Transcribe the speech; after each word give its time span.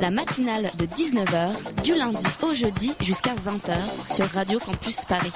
La 0.00 0.10
matinale 0.10 0.70
de 0.78 0.86
19h, 0.86 1.82
du 1.82 1.94
lundi 1.94 2.24
au 2.42 2.54
jeudi 2.54 2.92
jusqu'à 3.00 3.34
20h 3.34 3.76
sur 4.12 4.26
Radio 4.26 4.58
Campus 4.58 5.04
Paris. 5.04 5.32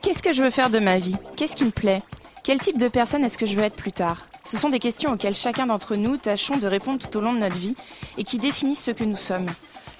Qu'est-ce 0.00 0.22
que 0.22 0.32
je 0.32 0.42
veux 0.42 0.50
faire 0.50 0.70
de 0.70 0.78
ma 0.78 0.98
vie? 0.98 1.16
Qu'est-ce 1.36 1.56
qui 1.56 1.64
me 1.64 1.70
plaît? 1.70 2.02
Quel 2.44 2.58
type 2.58 2.78
de 2.78 2.88
personne 2.88 3.24
est-ce 3.24 3.38
que 3.38 3.46
je 3.46 3.56
veux 3.56 3.62
être 3.62 3.76
plus 3.76 3.92
tard? 3.92 4.26
Ce 4.44 4.58
sont 4.58 4.68
des 4.68 4.78
questions 4.78 5.12
auxquelles 5.12 5.34
chacun 5.34 5.66
d'entre 5.66 5.96
nous 5.96 6.16
tâchons 6.16 6.56
de 6.56 6.66
répondre 6.66 6.98
tout 6.98 7.16
au 7.16 7.20
long 7.20 7.32
de 7.32 7.38
notre 7.38 7.56
vie 7.56 7.76
et 8.18 8.24
qui 8.24 8.38
définissent 8.38 8.84
ce 8.84 8.90
que 8.90 9.04
nous 9.04 9.16
sommes. 9.16 9.46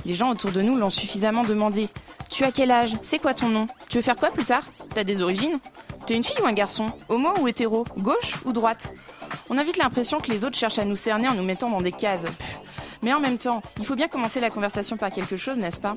Les 0.05 0.15
gens 0.15 0.31
autour 0.31 0.51
de 0.53 0.63
nous 0.63 0.77
l'ont 0.77 0.91
suffisamment 0.91 1.45
demandé. 1.45 1.89
Tu 2.31 2.45
as 2.45 2.53
quel 2.53 2.71
âge? 2.71 2.95
C'est 3.03 3.19
quoi 3.19 3.35
ton 3.35 3.49
nom? 3.49 3.69
Tu 3.89 3.99
veux 3.99 4.03
faire 4.03 4.17
quoi 4.17 4.31
plus 4.31 4.45
tard? 4.45 4.65
T'as 4.95 5.05
des 5.05 5.23
origines? 5.23 5.59
T'es 6.07 6.17
une 6.17 6.25
fille 6.25 6.41
ou 6.43 6.47
un 6.47 6.53
garçon? 6.53 6.87
Homo 7.09 7.31
ou 7.41 7.47
hétéro? 7.47 7.85
Gauche 7.99 8.39
ou 8.45 8.53
droite? 8.53 8.93
On 9.51 9.59
a 9.59 9.63
vite 9.63 9.77
l'impression 9.77 10.19
que 10.19 10.31
les 10.33 10.45
autres 10.45 10.59
cherchent 10.59 10.79
à 10.79 10.85
nous 10.85 10.97
cerner 10.97 11.29
en 11.29 11.35
nous 11.35 11.45
mettant 11.45 11.71
dans 11.71 11.81
des 11.81 11.93
cases. 11.93 12.25
Mais 13.03 13.13
en 13.13 13.21
même 13.21 13.39
temps, 13.39 13.63
il 13.79 13.85
faut 13.85 13.97
bien 13.97 14.09
commencer 14.09 14.39
la 14.39 14.51
conversation 14.51 14.97
par 14.97 15.11
quelque 15.11 15.37
chose, 15.37 15.59
n'est-ce 15.59 15.81
pas? 15.81 15.97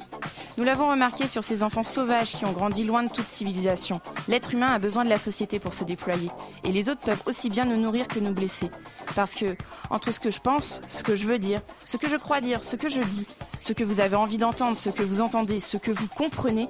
Nous 0.58 0.63
l'avons 0.63 0.90
remarqué 0.90 1.27
sur 1.27 1.44
ces 1.44 1.62
enfants 1.62 1.84
sauvages 1.84 2.32
qui 2.32 2.46
ont 2.46 2.52
grandi 2.52 2.84
loin 2.84 3.04
de 3.04 3.10
toute 3.10 3.27
civilisation. 3.27 4.02
L'être 4.27 4.54
humain 4.54 4.74
a 4.74 4.80
besoin 4.80 5.04
de 5.04 5.10
la 5.10 5.18
société 5.18 5.60
pour 5.60 5.74
se 5.74 5.84
déployer. 5.84 6.32
Et 6.63 6.71
les 6.71 6.90
autres 6.90 7.02
peuvent 7.02 7.21
aussi 7.26 7.49
bien 7.49 7.65
nous 7.65 7.77
nourrir 7.77 8.07
que 8.07 8.20
nous 8.20 8.34
blesser. 8.34 8.71
Parce 9.15 9.35
que, 9.35 9.55
entre 9.91 10.12
ce 10.12 10.20
que 10.20 10.32
je 10.32 10.40
pense, 10.40 10.82
ce 10.88 11.04
que 11.04 11.15
je 11.15 11.27
veux 11.27 11.38
dire, 11.38 11.62
ce 11.85 11.98
que 11.98 12.10
je 12.10 12.15
crois 12.15 12.41
dire, 12.41 12.63
ce 12.63 12.76
que 12.76 12.90
je 12.90 13.02
dis, 13.02 13.27
ce 13.60 13.74
que 13.74 13.84
vous 13.84 13.99
avez 13.99 14.15
envie 14.15 14.37
d'entendre, 14.37 14.76
ce 14.76 14.90
que 14.90 15.04
vous 15.04 15.21
entendez, 15.21 15.60
ce 15.60 15.77
que 15.77 15.91
vous 15.91 16.08
comprenez, 16.08 16.68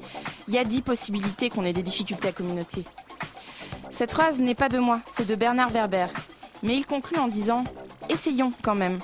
il 0.47 0.53
y 0.53 0.57
a 0.57 0.65
dix 0.65 0.81
possibilités 0.81 1.49
qu'on 1.49 1.63
ait 1.63 1.73
des 1.73 1.83
difficultés 1.83 2.27
à 2.27 2.31
communauter. 2.33 2.83
Cette 3.89 4.11
phrase 4.11 4.41
n'est 4.41 4.55
pas 4.55 4.67
de 4.67 4.79
moi, 4.79 4.99
c'est 5.07 5.25
de 5.25 5.35
Bernard 5.35 5.69
Werber. 5.69 6.07
Mais 6.63 6.75
il 6.75 6.85
conclut 6.85 7.19
en 7.19 7.27
disant 7.27 7.63
Essayons 8.09 8.51
quand 8.61 8.75
même. 8.75 8.99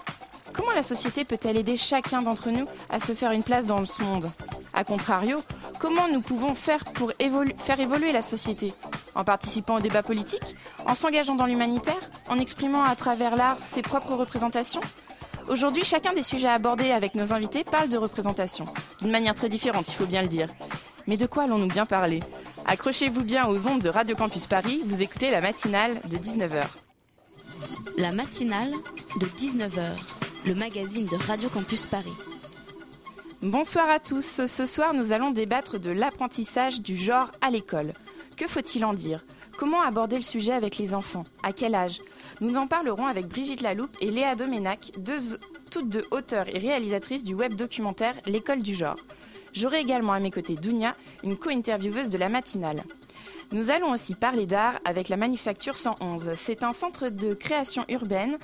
Comment 0.54 0.72
la 0.72 0.84
société 0.84 1.24
peut-elle 1.24 1.58
aider 1.58 1.78
chacun 1.78 2.22
d'entre 2.22 2.50
nous 2.50 2.66
à 2.90 3.00
se 3.00 3.14
faire 3.14 3.32
une 3.32 3.44
place 3.44 3.66
dans 3.66 3.86
ce 3.86 4.02
monde? 4.02 4.30
A 4.74 4.84
contrario, 4.84 5.38
comment 5.80 6.08
nous 6.08 6.22
pouvons 6.22 6.56
faire 6.56 6.84
pour 6.86 7.12
faire 7.58 7.80
évoluer 7.80 8.12
la 8.12 8.22
société? 8.22 8.74
En 9.16 9.24
participant 9.24 9.76
au 9.76 9.80
débat 9.82 10.04
politique 10.04 10.56
En 10.86 10.96
s'engageant 10.96 11.36
dans 11.36 11.46
l'humanitaire? 11.46 12.00
En 12.30 12.40
exprimant 12.40 12.84
à 12.84 12.96
travers 12.96 13.36
l'art 13.36 13.58
ses 13.62 13.82
propres 13.82 14.14
représentations? 14.14 14.82
Aujourd'hui, 15.50 15.84
chacun 15.84 16.14
des 16.14 16.24
sujets 16.24 16.48
abordés 16.48 16.92
avec 16.92 17.16
nos 17.16 17.34
invités 17.34 17.64
parle 17.64 17.90
de 17.90 17.98
représentation. 17.98 18.66
D'une 19.00 19.12
manière 19.12 19.36
très 19.36 19.50
différente, 19.50 19.90
il 19.90 19.96
faut 19.96 20.06
bien 20.06 20.22
le 20.22 20.28
dire. 20.28 20.48
Mais 21.08 21.18
de 21.18 21.26
quoi 21.26 21.44
allons-nous 21.44 21.68
bien 21.68 21.86
parler? 21.86 22.22
Accrochez-vous 22.66 23.24
bien 23.24 23.48
aux 23.48 23.68
ondes 23.68 23.82
de 23.82 23.90
Radio 23.90 24.16
Campus 24.16 24.48
Paris, 24.48 24.82
vous 24.86 25.02
écoutez 25.02 25.32
la 25.32 25.42
matinale 25.42 26.00
de 26.08 26.18
19h. 26.18 26.64
La 27.98 28.12
matinale 28.12 28.72
de 29.20 29.26
19h, 29.26 29.98
le 30.46 30.56
magazine 30.56 31.06
de 31.06 31.16
Radio 31.16 31.50
Campus 31.50 31.86
Paris. 31.86 32.14
Bonsoir 33.42 33.90
à 33.90 34.00
tous. 34.00 34.46
Ce 34.48 34.66
soir, 34.66 34.94
nous 34.94 35.12
allons 35.12 35.32
débattre 35.32 35.80
de 35.80 35.92
l'apprentissage 35.92 36.82
du 36.82 36.98
genre 36.98 37.32
à 37.42 37.52
l'école. 37.52 37.94
Que 38.38 38.48
faut-il 38.48 38.84
en 38.86 38.94
dire? 38.94 39.24
Comment 39.58 39.82
aborder 39.82 40.16
le 40.16 40.22
sujet 40.24 40.54
avec 40.54 40.78
les 40.78 40.96
enfants? 40.96 41.26
À 41.44 41.54
quel 41.54 41.76
âge? 41.76 42.02
Nous 42.40 42.56
en 42.56 42.68
parlerons 42.68 43.06
avec 43.06 43.28
Brigitte 43.28 43.62
Laloupe 43.62 43.96
et 44.02 44.10
Léa 44.10 44.36
Doménac, 44.36 44.92
toutes 45.70 45.90
deux 45.90 46.06
auteurs 46.12 46.48
et 46.48 46.58
réalisatrices 46.58 47.24
du 47.24 47.36
web 47.36 47.54
documentaire 47.54 48.16
L'école 48.26 48.64
du 48.64 48.74
genre. 48.74 48.98
J'aurai 49.54 49.80
également 49.82 50.14
à 50.14 50.20
mes 50.20 50.32
côtés 50.32 50.56
Dounia, 50.56 50.96
une 51.24 51.38
co-intervieweuse 51.38 52.10
de 52.10 52.18
la 52.18 52.30
matinale. 52.30 52.84
Nous 53.52 53.70
allons 53.70 53.92
aussi 53.92 54.16
parler 54.16 54.46
d'art 54.46 54.80
avec 54.86 55.10
la 55.10 55.18
Manufacture 55.18 55.78
111. 55.78 56.32
C'est 56.36 56.64
un 56.64 56.72
centre 56.72 57.10
de 57.10 57.34
création 57.34 57.84
urbaine 57.90 58.38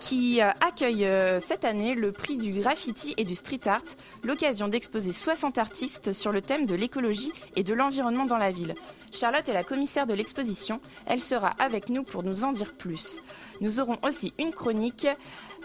qui 0.00 0.40
euh, 0.40 0.50
accueille 0.60 1.04
euh, 1.04 1.40
cette 1.40 1.64
année 1.64 1.94
le 1.94 2.12
prix 2.12 2.36
du 2.36 2.52
graffiti 2.52 3.14
et 3.16 3.24
du 3.24 3.34
street 3.34 3.66
art, 3.66 3.82
l'occasion 4.22 4.68
d'exposer 4.68 5.12
60 5.12 5.58
artistes 5.58 6.12
sur 6.12 6.32
le 6.32 6.40
thème 6.40 6.66
de 6.66 6.74
l'écologie 6.74 7.32
et 7.56 7.62
de 7.62 7.74
l'environnement 7.74 8.26
dans 8.26 8.36
la 8.36 8.50
ville. 8.50 8.74
Charlotte 9.12 9.48
est 9.48 9.54
la 9.54 9.64
commissaire 9.64 10.06
de 10.06 10.14
l'exposition, 10.14 10.80
elle 11.06 11.20
sera 11.20 11.48
avec 11.58 11.88
nous 11.88 12.02
pour 12.02 12.22
nous 12.22 12.44
en 12.44 12.52
dire 12.52 12.74
plus. 12.74 13.20
Nous 13.60 13.80
aurons 13.80 13.98
aussi 14.02 14.34
une 14.38 14.52
chronique 14.52 15.08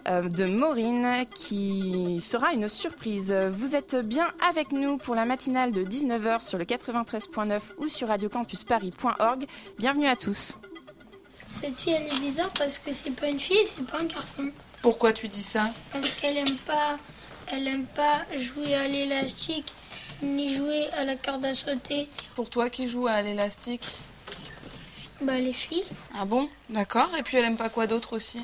euh, 0.07 0.27
de 0.27 0.45
Maureen 0.45 1.25
qui 1.33 2.19
sera 2.21 2.53
une 2.53 2.67
surprise. 2.67 3.33
Vous 3.51 3.75
êtes 3.75 3.95
bien 3.95 4.27
avec 4.49 4.71
nous 4.71 4.97
pour 4.97 5.15
la 5.15 5.25
matinale 5.25 5.71
de 5.71 5.83
19h 5.83 6.41
sur 6.41 6.57
le 6.57 6.65
93.9 6.65 7.59
ou 7.77 7.87
sur 7.87 8.07
radiocampusparis.org. 8.07 9.45
Bienvenue 9.77 10.07
à 10.07 10.15
tous. 10.15 10.57
Cette 11.59 11.77
fille, 11.79 11.93
elle 11.93 12.07
est 12.07 12.19
bizarre 12.19 12.49
parce 12.51 12.77
que 12.79 12.91
c'est 12.93 13.11
pas 13.11 13.27
une 13.27 13.39
fille 13.39 13.57
et 13.57 13.67
c'est 13.67 13.85
pas 13.85 13.99
un 13.99 14.05
garçon. 14.05 14.51
Pourquoi 14.81 15.13
tu 15.13 15.27
dis 15.27 15.41
ça 15.43 15.71
Parce 15.91 16.09
qu'elle 16.15 16.37
aime 16.37 16.57
pas, 16.57 16.97
elle 17.51 17.67
aime 17.67 17.85
pas 17.85 18.21
jouer 18.35 18.75
à 18.75 18.87
l'élastique 18.87 19.73
ni 20.21 20.53
jouer 20.55 20.87
à 20.97 21.05
la 21.05 21.15
corde 21.15 21.45
à 21.45 21.53
sauter. 21.55 22.09
Pour 22.35 22.49
toi 22.49 22.69
qui 22.69 22.87
joues 22.87 23.07
à 23.07 23.21
l'élastique 23.21 23.83
Bah 25.21 25.39
les 25.39 25.53
filles, 25.53 25.85
Ah 26.19 26.25
bon? 26.25 26.49
D'accord. 26.69 27.09
Et 27.17 27.23
puis 27.23 27.37
elle 27.37 27.45
aime 27.45 27.55
pas 27.57 27.69
quoi 27.69 27.87
d'autre 27.87 28.13
aussi? 28.13 28.41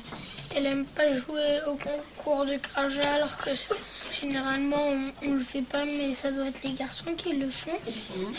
Elle 0.56 0.64
aime 0.66 0.86
pas 0.86 1.14
jouer 1.14 1.58
au 1.68 1.76
concours 1.76 2.46
de 2.46 2.56
crachat 2.56 3.14
alors 3.14 3.36
que 3.36 3.54
ça, 3.54 3.74
généralement 4.20 4.82
on, 4.88 5.12
on 5.22 5.34
le 5.34 5.42
fait 5.42 5.62
pas 5.62 5.84
mais 5.84 6.14
ça 6.14 6.30
doit 6.32 6.46
être 6.46 6.62
les 6.62 6.72
garçons 6.72 7.14
qui 7.16 7.34
le 7.34 7.50
font. 7.50 7.78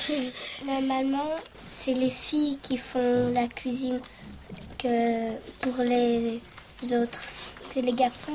Normalement, 0.66 1.36
c'est 1.70 1.94
les 1.94 2.10
filles 2.10 2.58
qui 2.64 2.78
font 2.78 3.32
la 3.32 3.48
cuisine 3.48 4.00
pour 4.82 5.84
les 5.84 6.42
autres. 6.94 7.22
Que 7.74 7.80
les 7.80 7.94
garçons, 7.94 8.34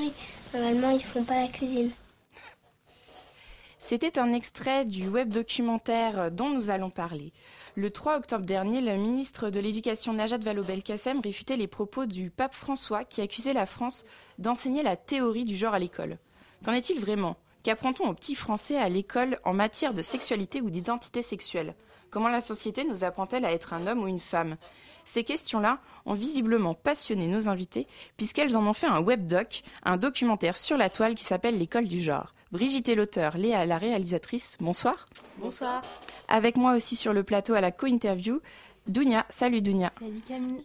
normalement, 0.55 0.91
ils 0.91 1.05
font 1.05 1.25
pas 1.25 1.43
la 1.43 1.49
cuisine. 1.49 1.91
C'était 3.79 4.19
un 4.19 4.33
extrait 4.33 4.85
du 4.85 5.09
web 5.09 5.29
documentaire 5.29 6.33
dont 6.33 6.49
nous 6.51 6.71
allons 6.71 6.91
parler. 6.91 7.33
Le 7.77 7.91
3 7.91 8.17
octobre 8.17 8.45
dernier, 8.45 8.81
le 8.81 8.97
ministre 8.97 9.51
de 9.51 9.61
l'Éducation 9.61 10.13
Najat 10.13 10.39
Vallaud-Belkacem 10.39 11.21
réfutait 11.21 11.57
les 11.57 11.67
propos 11.67 12.07
du 12.07 12.31
pape 12.31 12.55
François 12.55 13.05
qui 13.05 13.21
accusait 13.21 13.53
la 13.53 13.67
France 13.67 14.05
d'enseigner 14.39 14.83
la 14.83 14.97
théorie 14.97 15.45
du 15.45 15.55
genre 15.55 15.75
à 15.75 15.79
l'école. 15.79 16.19
Qu'en 16.65 16.73
est-il 16.73 16.99
vraiment? 16.99 17.37
Qu'apprend-on 17.63 18.09
aux 18.09 18.15
petits 18.15 18.35
Français 18.35 18.79
à 18.79 18.89
l'école 18.89 19.39
en 19.45 19.53
matière 19.53 19.93
de 19.93 20.03
sexualité 20.03 20.61
ou 20.61 20.71
d'identité 20.71 21.23
sexuelle? 21.23 21.75
Comment 22.11 22.29
la 22.29 22.41
société 22.41 22.85
nous 22.85 23.05
apprend-elle 23.05 23.45
à 23.45 23.53
être 23.53 23.73
un 23.73 23.87
homme 23.87 24.03
ou 24.03 24.09
une 24.09 24.21
femme? 24.21 24.57
Ces 25.05 25.23
questions-là 25.23 25.79
ont 26.05 26.15
visiblement 26.15 26.75
passionné 26.75 27.29
nos 27.29 27.49
invités 27.49 27.87
puisqu'elles 28.17 28.57
en 28.57 28.67
ont 28.67 28.73
fait 28.73 28.89
un 28.89 29.01
webdoc, 29.01 29.63
un 29.85 29.97
documentaire 29.97 30.57
sur 30.57 30.77
la 30.77 30.91
toile 30.91 31.15
qui 31.15 31.25
s'appelle 31.25 31.59
L'école 31.59 31.87
du 31.87 32.01
genre. 32.01 32.35
Brigitte 32.53 32.89
est 32.89 32.95
l'auteur, 32.95 33.37
Léa 33.37 33.67
la 33.67 33.79
réalisatrice. 33.79 34.57
Bonsoir. 34.61 35.07
Bonsoir. 35.39 35.83
Avec 36.29 36.57
moi 36.57 36.75
aussi 36.75 36.97
sur 36.97 37.13
le 37.13 37.23
plateau 37.23 37.55
à 37.55 37.61
la 37.61 37.71
co-interview, 37.71 38.41
Dounia. 38.87 39.27
Salut 39.31 39.63
Dounia. 39.63 39.93
Salut 39.99 40.23
Camille. 40.27 40.65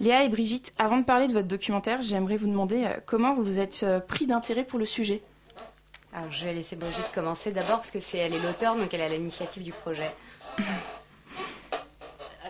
Léa 0.00 0.24
et 0.24 0.28
Brigitte, 0.28 0.72
avant 0.78 0.98
de 0.98 1.04
parler 1.04 1.28
de 1.28 1.32
votre 1.32 1.48
documentaire, 1.48 2.02
j'aimerais 2.02 2.36
vous 2.36 2.46
demander 2.46 2.84
euh, 2.84 3.00
comment 3.04 3.34
vous 3.34 3.42
vous 3.42 3.58
êtes 3.58 3.82
euh, 3.82 4.00
pris 4.00 4.26
d'intérêt 4.26 4.64
pour 4.64 4.78
le 4.78 4.86
sujet? 4.86 5.22
Alors 6.12 6.30
je 6.32 6.44
vais 6.44 6.54
laisser 6.54 6.76
Brigitte 6.76 7.10
commencer 7.14 7.52
d'abord 7.52 7.76
parce 7.76 7.90
que 7.90 8.00
c'est 8.00 8.18
elle 8.18 8.34
est 8.34 8.42
l'auteur 8.42 8.76
donc 8.76 8.92
elle 8.94 9.02
a 9.02 9.08
l'initiative 9.08 9.62
du 9.62 9.72
projet. 9.72 10.10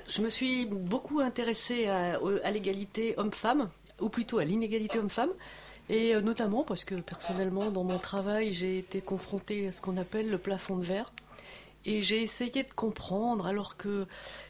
Je 0.08 0.22
me 0.22 0.31
suis 0.31 0.66
beaucoup 0.66 1.20
intéressée 1.20 1.87
à, 1.87 2.50
l'égalité 2.50 3.14
homme-femme, 3.19 3.69
ou 4.00 4.08
plutôt 4.08 4.38
à 4.38 4.44
l'inégalité 4.44 4.99
homme-femme, 4.99 5.31
et 5.90 6.14
euh, 6.14 6.20
notamment 6.20 6.64
parce 6.64 6.84
que 6.84 6.94
personnellement, 6.96 7.70
dans 7.70 7.84
mon 7.84 7.99
travail, 7.99 8.52
j'ai 8.52 8.78
été 8.78 9.00
confrontée 9.00 9.69
à 9.69 9.72
ce 9.72 9.81
qu'on 9.81 9.96
appelle 9.96 10.28
le 10.31 10.38
plafond 10.38 10.76
de 10.76 10.84
verre. 10.84 11.12
Et 11.84 12.02
j'ai 12.02 12.22
essayé 12.22 12.64
de 12.64 12.70
comprendre, 12.70 13.46
alors 13.46 13.76
que 13.76 14.06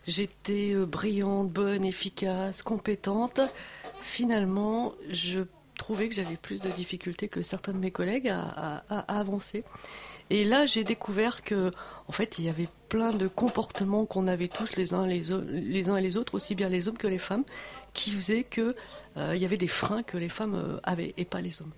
j'étais 0.06 0.72
euh, 0.74 0.86
brillante, 0.86 1.50
bonne, 1.50 1.84
efficace, 1.84 2.62
compétente, 2.62 3.40
finalement, 4.00 4.94
je 5.10 5.40
trouvais 5.76 6.08
que 6.08 6.14
j'avais 6.14 6.36
plus 6.36 6.60
de 6.60 6.70
difficultés 6.70 7.28
que 7.28 7.42
certains 7.42 7.72
de 7.72 7.78
mes 7.78 7.90
collègues 7.90 8.28
à 8.28 8.82
avancer. 9.06 9.64
Et 10.30 10.44
là, 10.44 10.66
j'ai 10.66 10.84
découvert 10.84 11.42
que, 11.42 11.72
en 12.06 12.12
fait, 12.12 12.38
il 12.38 12.44
y 12.44 12.48
avait 12.48 12.68
plein 12.88 13.12
de 13.12 13.28
comportements 13.28 14.04
qu'on 14.04 14.26
avait 14.26 14.48
tous 14.48 14.76
les 14.76 14.94
uns 14.94 15.06
les, 15.06 15.32
uns 15.32 15.96
et 15.96 16.02
les 16.02 16.16
autres, 16.16 16.34
aussi 16.34 16.54
bien 16.54 16.68
les 16.68 16.88
hommes 16.88 16.98
que 16.98 17.06
les 17.06 17.18
femmes, 17.18 17.44
qui 17.94 18.10
faisaient 18.10 18.44
que 18.44 18.76
euh, 19.16 19.34
il 19.34 19.42
y 19.42 19.44
avait 19.44 19.56
des 19.56 19.68
freins 19.68 20.02
que 20.02 20.16
les 20.16 20.28
femmes 20.28 20.54
euh, 20.54 20.80
avaient 20.82 21.14
et 21.16 21.24
pas 21.24 21.40
les 21.40 21.60
hommes. 21.62 21.72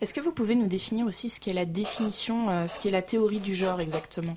Est-ce 0.00 0.12
que 0.12 0.20
vous 0.20 0.32
pouvez 0.32 0.54
nous 0.54 0.66
définir 0.66 1.06
aussi 1.06 1.30
ce 1.30 1.40
qu'est 1.40 1.52
la 1.52 1.64
définition, 1.64 2.50
euh, 2.50 2.66
ce 2.66 2.78
qu'est 2.80 2.90
la 2.90 3.02
théorie 3.02 3.40
du 3.40 3.54
genre 3.54 3.80
exactement? 3.80 4.36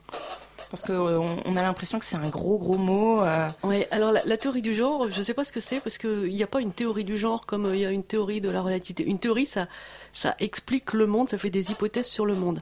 Parce 0.70 0.84
qu'on 0.84 1.38
on 1.46 1.56
a 1.56 1.62
l'impression 1.62 1.98
que 2.00 2.06
c'est 2.06 2.18
un 2.18 2.30
gros 2.30 2.58
gros 2.58 2.78
mot. 2.78 3.22
Euh. 3.22 3.50
Oui, 3.64 3.86
alors 3.92 4.12
la, 4.12 4.38
théorie 4.38 4.62
du 4.62 4.74
genre, 4.74 5.10
je 5.10 5.18
ne 5.18 5.24
sais 5.24 5.34
pas 5.34 5.44
ce 5.44 5.52
que 5.52 5.60
c'est 5.60 5.80
parce 5.80 5.98
qu'il 5.98 6.34
n'y 6.34 6.44
a 6.44 6.48
pas 6.48 6.62
une 6.62 6.74
théorie 6.74 7.06
du 7.06 7.18
genre 7.18 7.46
comme 7.46 7.74
il 7.74 7.80
y 7.80 7.86
a 7.86 7.92
une 7.92 8.04
théorie 8.04 8.42
de 8.42 8.50
la 8.50 8.62
relativité. 8.62 9.04
Une 9.04 9.20
théorie, 9.20 9.46
ça, 9.46 9.68
ça 10.14 10.36
explique 10.40 10.94
le 10.94 11.06
monde, 11.06 11.30
ça 11.30 11.38
fait 11.38 11.50
des 11.50 11.72
hypothèses 11.72 12.08
sur 12.08 12.26
le 12.26 12.36
monde. 12.36 12.62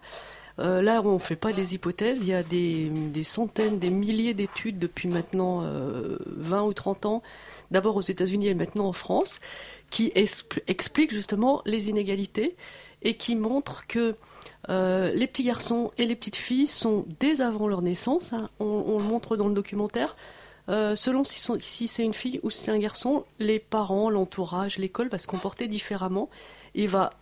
Euh, 0.60 0.81
là, 0.81 1.02
on 1.04 1.16
ne 1.16 1.19
fait 1.19 1.36
pas 1.36 1.54
des 1.54 1.75
hypothèses, 1.75 2.19
il 2.22 2.30
y 2.30 2.34
a 2.34 2.44
des, 2.44 3.24
centaines, 3.24 3.80
des 3.80 3.90
milliers 3.90 4.34
d'études 4.34 4.80
depuis 4.80 5.07
maintenant 5.10 5.63
20 6.25 6.63
ou 6.63 6.74
30 6.74 7.06
ans, 7.06 7.24
d'abord 7.72 7.96
aux 7.98 8.02
États-Unis 8.02 8.48
et 8.48 8.54
maintenant 8.54 8.88
en 8.88 8.94
France, 8.94 9.40
qui 9.90 10.12
expliquent 10.16 11.13
justement 11.13 11.62
les 11.66 11.90
inégalités 11.90 12.56
et 13.02 13.16
qui 13.16 13.36
montrent 13.36 13.86
que 13.88 14.16
euh, 14.69 15.12
les 15.13 15.28
petits 15.28 15.44
garçons 15.44 15.92
et 15.98 16.06
les 16.06 16.16
petites 16.16 16.36
filles 16.36 16.68
sont 16.68 17.06
dès 17.19 17.42
avant 17.42 17.68
leur 17.68 17.81
naissance, 17.81 18.34
hein, 18.34 18.50
on, 18.60 18.98
le 18.98 19.04
montre 19.04 19.38
dans 19.38 19.48
le 19.48 19.54
documentaire, 19.54 20.16
euh, 20.69 20.96
selon 20.96 21.24
si, 21.24 21.40
si 21.60 21.88
c'est 21.88 22.04
une 22.04 22.13
fille 22.13 22.40
ou 22.42 22.50
si 22.50 22.63
c'est 22.63 22.72
un 22.72 22.80
garçon, 22.80 23.25
les 23.38 23.60
parents, 23.60 24.10
l'entourage, 24.10 24.78
l'école 24.80 25.10
va 25.10 25.19
se 25.19 25.28
comporter 25.28 25.68
différemment. 25.68 26.30
Et 26.78 26.88
va 26.88 27.13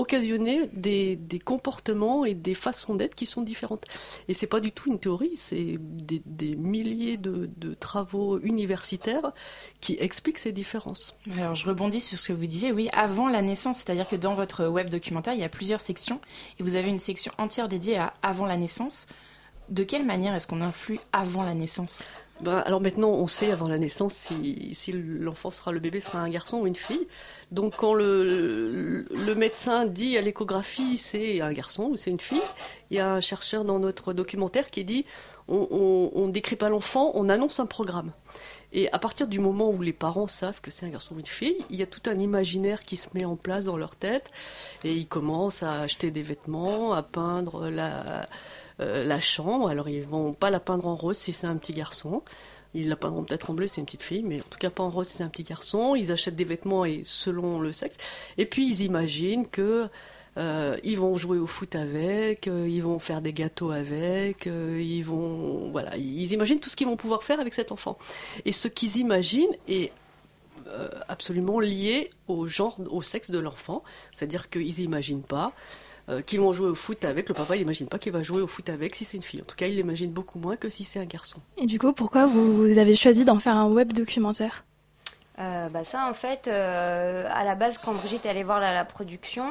occasionner 0.00 0.68
des, 0.72 1.18
comportements 1.44 2.24
et 2.24 2.34
des 2.34 2.54
façons 2.54 2.94
d'être 2.94 3.14
qui 3.14 3.26
sont 3.26 3.42
différentes. 3.42 3.84
Et 4.28 4.34
c'est 4.34 4.46
pas 4.46 4.60
du 4.60 4.72
tout 4.72 4.90
une 4.90 4.98
théorie, 4.98 5.36
c'est 5.36 5.78
des, 5.78 6.56
milliers 6.56 7.16
de, 7.16 7.74
travaux 7.74 8.38
universitaires 8.40 9.32
qui 9.80 9.96
expliquent 10.00 10.38
ces 10.38 10.52
différences. 10.52 11.14
Alors 11.36 11.54
je 11.54 11.66
rebondis 11.66 12.00
sur 12.00 12.18
ce 12.18 12.28
que 12.28 12.32
vous 12.32 12.46
disiez, 12.46 12.72
oui, 12.72 12.88
avant 12.92 13.28
la 13.28 13.42
naissance, 13.42 13.78
c'est-à-dire 13.78 14.08
que 14.08 14.16
dans 14.16 14.34
votre 14.34 14.66
web 14.66 14.88
documentaire, 14.88 15.34
il 15.34 15.40
y 15.40 15.44
a 15.44 15.48
plusieurs 15.48 15.80
sections 15.80 16.20
et 16.58 16.62
vous 16.62 16.74
avez 16.74 16.88
une 16.88 16.98
section 16.98 17.32
entière 17.38 17.68
dédiée 17.68 17.98
à 17.98 18.14
avant 18.22 18.46
la 18.46 18.56
naissance. 18.56 19.06
De 19.68 19.84
quelle 19.84 20.04
manière 20.04 20.34
est-ce 20.34 20.46
qu'on 20.46 20.62
influe 20.62 20.98
avant 21.12 21.44
la 21.44 21.54
naissance? 21.54 22.02
Ben, 22.42 22.58
alors 22.66 22.80
maintenant, 22.80 23.10
on 23.10 23.26
sait 23.26 23.50
avant 23.50 23.68
la 23.68 23.78
naissance 23.78 24.14
si, 24.14 24.74
si 24.74 24.92
l'enfant 24.92 25.50
sera, 25.50 25.72
le 25.72 25.80
bébé 25.80 26.00
sera 26.00 26.20
un 26.20 26.28
garçon 26.28 26.60
ou 26.60 26.66
une 26.66 26.76
fille. 26.76 27.06
Donc 27.50 27.76
quand 27.76 27.94
le, 27.94 29.06
le 29.10 29.34
médecin 29.34 29.84
dit 29.84 30.16
à 30.16 30.20
l'échographie 30.20 30.96
c'est 30.96 31.40
un 31.40 31.52
garçon 31.52 31.84
ou 31.90 31.96
c'est 31.96 32.10
une 32.10 32.20
fille, 32.20 32.40
il 32.90 32.96
y 32.96 33.00
a 33.00 33.12
un 33.12 33.20
chercheur 33.20 33.64
dans 33.64 33.78
notre 33.78 34.12
documentaire 34.12 34.70
qui 34.70 34.84
dit 34.84 35.04
on 35.48 36.26
ne 36.26 36.30
décrit 36.30 36.56
pas 36.56 36.68
l'enfant, 36.68 37.10
on 37.14 37.28
annonce 37.28 37.58
un 37.58 37.66
programme. 37.66 38.12
Et 38.72 38.90
à 38.92 38.98
partir 39.00 39.26
du 39.26 39.40
moment 39.40 39.70
où 39.70 39.82
les 39.82 39.92
parents 39.92 40.28
savent 40.28 40.60
que 40.60 40.70
c'est 40.70 40.86
un 40.86 40.90
garçon 40.90 41.16
ou 41.16 41.18
une 41.18 41.26
fille, 41.26 41.56
il 41.70 41.76
y 41.76 41.82
a 41.82 41.86
tout 41.86 42.08
un 42.08 42.18
imaginaire 42.18 42.80
qui 42.80 42.96
se 42.96 43.08
met 43.14 43.24
en 43.24 43.34
place 43.34 43.64
dans 43.64 43.76
leur 43.76 43.96
tête 43.96 44.30
et 44.84 44.94
ils 44.94 45.08
commencent 45.08 45.64
à 45.64 45.80
acheter 45.80 46.12
des 46.12 46.22
vêtements, 46.22 46.92
à 46.92 47.02
peindre 47.02 47.68
la, 47.68 48.28
euh, 48.80 49.04
la 49.04 49.20
chambre. 49.20 49.68
Alors 49.68 49.88
ils 49.88 50.04
vont 50.04 50.32
pas 50.32 50.50
la 50.50 50.60
peindre 50.60 50.86
en 50.86 50.96
rose 50.96 51.16
si 51.16 51.32
c'est 51.32 51.46
un 51.46 51.56
petit 51.56 51.72
garçon. 51.72 52.22
Ils 52.72 52.88
la 52.88 52.96
peindront 52.96 53.24
peut-être 53.24 53.50
en 53.50 53.54
bleu, 53.54 53.66
c'est 53.66 53.80
une 53.80 53.84
petite 53.84 54.02
fille, 54.02 54.22
mais 54.22 54.40
en 54.40 54.44
tout 54.48 54.58
cas 54.58 54.70
pas 54.70 54.84
en 54.84 54.90
rose, 54.90 55.08
si 55.08 55.16
c'est 55.16 55.24
un 55.24 55.28
petit 55.28 55.42
garçon. 55.42 55.96
Ils 55.96 56.12
achètent 56.12 56.36
des 56.36 56.44
vêtements 56.44 56.84
et 56.84 57.02
selon 57.04 57.60
le 57.60 57.72
sexe. 57.72 57.96
Et 58.38 58.46
puis 58.46 58.68
ils 58.70 58.82
imaginent 58.82 59.46
que 59.48 59.88
euh, 60.36 60.78
ils 60.84 60.96
vont 60.96 61.16
jouer 61.16 61.38
au 61.38 61.46
foot 61.46 61.74
avec, 61.74 62.46
euh, 62.46 62.68
ils 62.68 62.82
vont 62.82 63.00
faire 63.00 63.20
des 63.20 63.32
gâteaux 63.32 63.72
avec, 63.72 64.46
ils 64.46 65.02
vont 65.02 65.70
voilà, 65.72 65.96
ils 65.96 66.32
imaginent 66.32 66.60
tout 66.60 66.70
ce 66.70 66.76
qu'ils 66.76 66.86
vont 66.86 66.96
pouvoir 66.96 67.24
faire 67.24 67.40
avec 67.40 67.54
cet 67.54 67.72
enfant. 67.72 67.98
Et 68.44 68.52
ce 68.52 68.68
qu'ils 68.68 68.98
imaginent 68.98 69.56
est 69.68 69.92
absolument 71.08 71.58
lié 71.58 72.10
au 72.28 72.46
genre, 72.46 72.78
au 72.90 73.02
sexe 73.02 73.32
de 73.32 73.40
l'enfant, 73.40 73.82
c'est-à-dire 74.12 74.48
qu'ils 74.48 74.78
n'imaginent 74.78 75.24
pas 75.24 75.52
euh, 76.10 76.22
qui 76.22 76.38
vont 76.38 76.52
jouer 76.52 76.68
au 76.68 76.74
foot 76.74 77.04
avec. 77.04 77.28
Le 77.28 77.34
papa, 77.34 77.56
il 77.56 77.60
n'imagine 77.60 77.86
pas 77.86 77.98
qu'il 77.98 78.12
va 78.12 78.22
jouer 78.22 78.42
au 78.42 78.46
foot 78.46 78.68
avec 78.68 78.96
si 78.96 79.04
c'est 79.04 79.16
une 79.16 79.22
fille. 79.22 79.40
En 79.40 79.44
tout 79.44 79.54
cas, 79.54 79.66
il 79.66 79.76
l'imagine 79.76 80.10
beaucoup 80.10 80.38
moins 80.38 80.56
que 80.56 80.68
si 80.68 80.82
c'est 80.82 80.98
un 80.98 81.04
garçon. 81.04 81.38
Et 81.56 81.66
du 81.66 81.78
coup, 81.78 81.92
pourquoi 81.92 82.26
vous, 82.26 82.78
avez 82.78 82.96
choisi 82.96 83.24
d'en 83.24 83.38
faire 83.38 83.56
un 83.56 83.68
web 83.68 83.92
documentaire 83.92 84.64
euh, 85.38 85.70
bah 85.70 85.84
ça 85.84 86.06
en 86.06 86.12
fait 86.12 86.48
euh, 86.48 87.26
à 87.30 87.44
la 87.44 87.54
base 87.54 87.78
quand 87.78 87.94
Brigitte 87.94 88.26
est 88.26 88.28
allée 88.28 88.42
voir 88.42 88.60
la, 88.60 88.74
la 88.74 88.84
production 88.84 89.48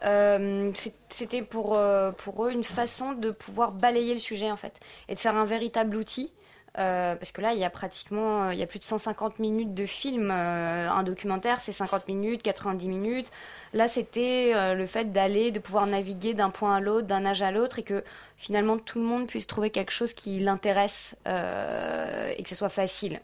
c'était 0.00 1.42
pour, 1.42 1.78
pour 2.16 2.44
eux 2.44 2.50
une 2.50 2.64
façon 2.64 3.12
de 3.12 3.30
pouvoir 3.30 3.70
balayer 3.70 4.14
le 4.14 4.18
sujet 4.18 4.50
en 4.50 4.56
fait 4.56 4.72
et 5.08 5.14
de 5.14 5.18
faire 5.20 5.36
un 5.36 5.44
véritable 5.44 5.94
outil 5.94 6.32
euh, 6.78 7.16
parce 7.16 7.32
que 7.32 7.40
là, 7.40 7.54
il 7.54 7.58
y 7.58 7.64
a 7.64 7.70
pratiquement 7.70 8.44
euh, 8.44 8.54
il 8.54 8.60
y 8.60 8.62
a 8.62 8.66
plus 8.66 8.78
de 8.78 8.84
150 8.84 9.40
minutes 9.40 9.74
de 9.74 9.84
film. 9.84 10.30
Euh, 10.30 10.88
un 10.88 11.02
documentaire, 11.02 11.60
c'est 11.60 11.72
50 11.72 12.06
minutes, 12.06 12.42
90 12.42 12.88
minutes. 12.88 13.30
Là, 13.72 13.88
c'était 13.88 14.74
le 14.74 14.86
fait 14.86 15.12
d'aller, 15.12 15.50
de 15.50 15.58
pouvoir 15.58 15.86
naviguer 15.86 16.32
d'un 16.32 16.48
point 16.48 16.76
à 16.76 16.80
l'autre, 16.80 17.06
d'un 17.06 17.26
âge 17.26 17.42
à 17.42 17.50
l'autre, 17.50 17.78
et 17.78 17.82
que 17.82 18.02
finalement 18.36 18.78
tout 18.78 18.98
le 18.98 19.04
monde 19.04 19.26
puisse 19.26 19.46
trouver 19.46 19.68
quelque 19.68 19.90
chose 19.90 20.14
qui 20.14 20.38
l'intéresse 20.40 21.16
et 21.26 22.42
que 22.42 22.48
ce 22.48 22.54
soit 22.54 22.70
facile. 22.70 23.20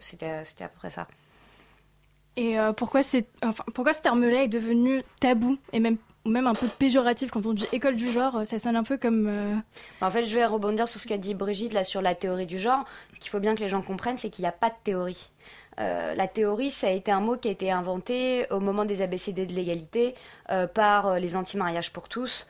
c'était 0.00 0.26
à 0.30 0.68
peu 0.68 0.78
près 0.78 0.88
ça. 0.88 1.06
Et 2.36 2.56
pourquoi, 2.78 3.02
enfin, 3.44 3.64
pourquoi 3.74 3.92
ce 3.92 4.00
terme-là 4.00 4.44
est 4.44 4.48
devenu 4.48 5.02
tabou 5.20 5.58
et 5.74 5.80
même 5.80 5.98
même 6.26 6.46
un 6.46 6.54
peu 6.54 6.66
péjoratif 6.66 7.30
quand 7.30 7.46
on 7.46 7.52
dit 7.52 7.66
école 7.72 7.96
du 7.96 8.10
genre, 8.10 8.44
ça 8.44 8.58
sonne 8.58 8.76
un 8.76 8.82
peu 8.82 8.96
comme. 8.96 9.26
Euh, 9.28 9.54
en 10.00 10.10
fait, 10.10 10.24
je 10.24 10.34
vais 10.34 10.44
rebondir 10.44 10.88
sur 10.88 11.00
ce 11.00 11.06
qu'a 11.06 11.18
dit 11.18 11.34
Brigitte 11.34 11.72
là 11.72 11.84
sur 11.84 12.02
la 12.02 12.14
théorie 12.14 12.46
du 12.46 12.58
genre. 12.58 12.84
Ce 13.14 13.20
qu'il 13.20 13.30
faut 13.30 13.40
bien 13.40 13.54
que 13.54 13.60
les 13.60 13.68
gens 13.68 13.82
comprennent, 13.82 14.18
c'est 14.18 14.30
qu'il 14.30 14.42
n'y 14.42 14.48
a 14.48 14.52
pas 14.52 14.70
de 14.70 14.76
théorie. 14.84 15.30
Euh, 15.78 16.14
la 16.14 16.26
théorie, 16.26 16.70
ça 16.70 16.86
a 16.86 16.90
été 16.90 17.10
un 17.10 17.20
mot 17.20 17.36
qui 17.36 17.48
a 17.48 17.50
été 17.50 17.70
inventé 17.70 18.46
au 18.50 18.60
moment 18.60 18.84
des 18.84 19.02
ABCD 19.02 19.46
de 19.46 19.52
l'égalité 19.52 20.14
euh, 20.50 20.66
par 20.66 21.18
les 21.18 21.36
anti-mariages 21.36 21.92
pour 21.92 22.08
tous 22.08 22.46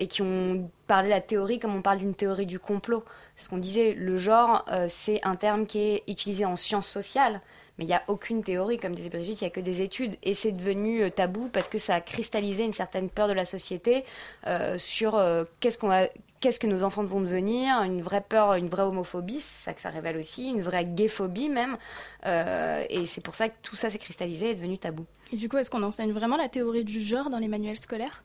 et 0.00 0.06
qui 0.06 0.20
ont 0.20 0.70
parlé 0.86 1.08
de 1.08 1.14
la 1.14 1.22
théorie 1.22 1.58
comme 1.58 1.74
on 1.74 1.80
parle 1.80 1.96
d'une 1.96 2.14
théorie 2.14 2.44
du 2.44 2.58
complot. 2.58 3.04
C'est 3.36 3.44
ce 3.44 3.48
qu'on 3.48 3.56
disait, 3.56 3.94
le 3.94 4.18
genre, 4.18 4.66
c'est 4.88 5.18
un 5.22 5.34
terme 5.34 5.64
qui 5.64 5.78
est 5.78 6.02
utilisé 6.08 6.44
en 6.44 6.56
sciences 6.56 6.86
sociales, 6.86 7.40
mais 7.78 7.84
il 7.84 7.88
n'y 7.88 7.94
a 7.94 8.02
aucune 8.08 8.42
théorie, 8.42 8.78
comme 8.78 8.94
disait 8.94 9.08
Brigitte, 9.08 9.40
il 9.40 9.44
n'y 9.44 9.48
a 9.48 9.50
que 9.50 9.60
des 9.60 9.80
études. 9.80 10.16
Et 10.22 10.34
c'est 10.34 10.52
devenu 10.52 11.02
euh, 11.02 11.10
tabou 11.10 11.48
parce 11.52 11.68
que 11.68 11.78
ça 11.78 11.94
a 11.96 12.00
cristallisé 12.00 12.64
une 12.64 12.72
certaine 12.72 13.08
peur 13.08 13.28
de 13.28 13.32
la 13.32 13.44
société 13.44 14.04
euh, 14.46 14.76
sur 14.78 15.14
euh, 15.14 15.44
qu'est-ce 15.60 15.78
que 15.78 16.66
nos 16.66 16.82
enfants 16.82 17.04
vont 17.04 17.20
devenir, 17.20 17.82
une 17.82 18.02
vraie 18.02 18.20
peur, 18.20 18.54
une 18.54 18.68
vraie 18.68 18.82
homophobie, 18.82 19.40
c'est 19.40 19.64
ça 19.64 19.72
que 19.72 19.80
ça 19.80 19.90
révèle 19.90 20.16
aussi, 20.16 20.48
une 20.48 20.60
vraie 20.60 20.84
gayphobie 20.84 21.48
même. 21.48 21.76
et 22.24 23.06
c'est 23.06 23.20
pour 23.22 23.34
ça 23.34 23.48
que 23.48 23.54
tout 23.62 23.76
ça 23.76 23.90
s'est 23.90 23.98
cristallisé 23.98 24.46
et 24.46 24.50
est 24.50 24.54
devenu 24.54 24.78
tabou. 24.78 25.06
Et 25.32 25.36
du 25.36 25.48
coup, 25.48 25.56
est-ce 25.56 25.70
qu'on 25.70 25.82
enseigne 25.82 26.12
vraiment 26.12 26.36
la 26.36 26.48
théorie 26.48 26.84
du 26.84 27.00
genre 27.00 27.30
dans 27.30 27.38
les 27.38 27.48
manuels 27.48 27.78
scolaires? 27.78 28.22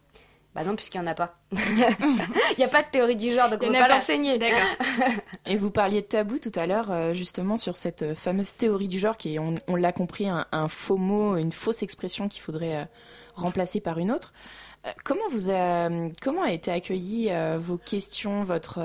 Bah 0.58 0.64
non, 0.64 0.76
puisqu'il 0.76 1.00
n'y 1.00 1.08
en 1.08 1.12
a 1.12 1.14
pas. 1.14 1.36
Il 1.52 2.58
n'y 2.58 2.64
a 2.64 2.68
pas 2.68 2.82
de 2.82 2.88
théorie 2.88 3.16
du 3.16 3.32
genre, 3.32 3.48
donc 3.48 3.62
on 3.62 3.68
ne 3.68 3.74
peut 3.74 3.78
pas 3.78 3.90
l'enseigner. 3.90 4.40
D'accord. 4.40 4.68
Et 5.46 5.56
vous 5.56 5.70
parliez 5.70 6.02
de 6.02 6.08
tabou 6.08 6.40
tout 6.40 6.52
à 6.56 6.66
l'heure, 6.66 6.90
euh, 6.90 7.14
justement, 7.14 7.58
sur 7.58 7.78
cette 7.78 8.02
euh, 8.02 8.16
fameuse 8.16 8.56
théorie 8.56 8.88
du 8.88 8.98
genre, 8.98 9.18
qui 9.18 9.36
est, 9.36 9.40
on, 9.40 9.76
l'a 9.76 9.92
compris, 9.92 10.28
un, 10.28 10.68
faux 10.68 10.98
mot, 10.98 11.38
une 11.38 11.52
fausse 11.52 11.84
expression 11.84 12.28
qu'il 12.28 12.42
faudrait 12.42 12.76
euh, 12.76 12.86
remplacer 13.36 13.82
par 13.82 14.00
une 14.00 14.12
autre. 14.12 14.34
comment, 15.04 15.30
vous 15.30 15.52
a, 15.52 15.90
comment 16.24 16.42
a 16.42 16.52
été 16.52 16.72
accueillie 16.72 17.30
vos 17.60 17.78
questions, 17.78 18.44
votre 18.44 18.80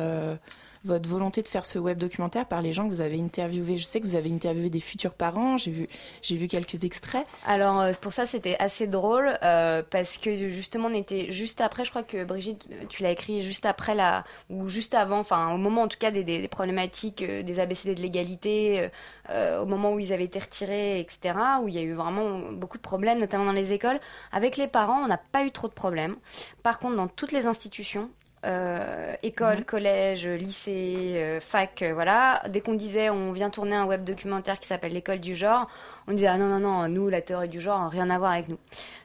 votre 0.85 1.09
volonté 1.09 1.43
de 1.43 1.49
faire 1.49 1.65
ce 1.65 1.79
web 1.79 1.99
documentaire 1.99 2.47
par 2.47 2.61
les 2.61 2.73
gens 2.73 2.85
que 2.85 2.89
vous 2.89 3.01
avez 3.01 3.21
interviewés. 3.21 3.79
Je 3.79 3.85
sais 3.85 4.01
que 4.01 4.07
vous 4.07 4.17
avez 4.17 4.33
interviewé 4.33 4.71
des 4.71 4.81
futurs 4.81 5.15
parents, 5.15 5.57
j'ai 5.57 5.71
vu, 5.71 5.89
j'ai 6.23 6.37
vu 6.37 6.49
quelques 6.49 6.85
extraits. 6.85 7.27
Alors 7.47 7.81
euh, 7.81 7.93
pour 8.01 8.13
ça 8.13 8.27
c'était 8.27 8.57
assez 8.59 8.87
drôle 8.87 9.39
euh, 9.43 9.83
parce 9.89 10.19
que 10.19 10.49
justement 10.51 10.89
on 10.89 10.95
était 10.95 11.31
juste 11.31 11.61
après, 11.61 11.85
je 11.85 11.91
crois 11.91 12.03
que 12.03 12.25
Brigitte, 12.25 12.67
tu 12.89 13.03
l'as 13.03 13.11
écrit 13.11 13.43
juste 13.43 13.67
après 13.67 13.95
la 13.95 14.25
ou 14.51 14.69
juste 14.69 14.95
avant, 14.95 15.21
enfin 15.21 15.53
au 15.55 15.59
moment 15.59 15.83
en 15.83 15.89
tout 15.89 15.99
cas 15.99 16.11
des, 16.11 16.25
des, 16.25 16.49
problématiques 16.49 17.23
euh, 17.23 17.43
des 17.43 17.61
ABCD 17.61 17.95
de 17.95 18.03
l'égalité, 18.03 18.89
au 19.31 19.67
moment 19.67 19.93
où 19.93 19.99
ils 19.99 20.13
avaient 20.13 20.25
été 20.25 20.39
retirés, 20.39 21.01
etc. 21.01 21.35
Où 21.63 21.69
il 21.69 21.75
y 21.75 21.79
a 21.79 21.83
eu 21.83 21.95
vraiment 21.95 22.51
beaucoup 22.53 22.77
de 22.77 22.83
problèmes, 22.83 23.19
notamment 23.19 23.45
dans 23.45 23.53
les 23.53 23.73
écoles. 23.73 24.01
Avec 24.33 24.57
les 24.57 24.67
parents, 24.67 25.03
on 25.03 25.07
n'a 25.07 25.19
pas 25.19 25.45
eu 25.45 25.51
trop 25.51 25.69
de 25.69 25.73
problèmes. 25.73 26.17
Par 26.63 26.79
contre, 26.79 26.97
dans 26.97 27.09
toutes 27.09 27.33
les 27.33 27.47
institutions, 27.47 28.11
euh, 28.45 29.15
école, 29.23 29.59
mhm. 29.59 29.65
collège, 29.65 30.27
lycée, 30.27 31.15
euh, 31.17 31.41
fac, 31.41 31.83
euh, 31.83 31.95
voilà. 31.95 32.43
Dès 32.49 32.61
qu'on 32.61 32.75
disait 32.75 33.09
on 33.09 33.31
vient 33.31 33.51
tourner 33.51 33.77
un 33.77 33.85
web 33.85 34.03
documentaire 34.03 34.59
qui 34.59 34.67
s'appelle 34.67 34.93
l'école 34.93 35.21
du 35.21 35.35
genre, 35.35 35.69
on 36.09 36.13
disait 36.13 36.27
ah 36.27 36.37
non 36.39 36.49
non 36.49 36.59
non, 36.59 36.89
nous 36.89 37.09
la 37.09 37.23
théorie 37.23 37.49
du 37.49 37.61
genre 37.61 37.89
rien 37.89 38.11
à 38.11 38.19
voir 38.19 38.33
avec 38.33 38.49
nous. 38.49 38.59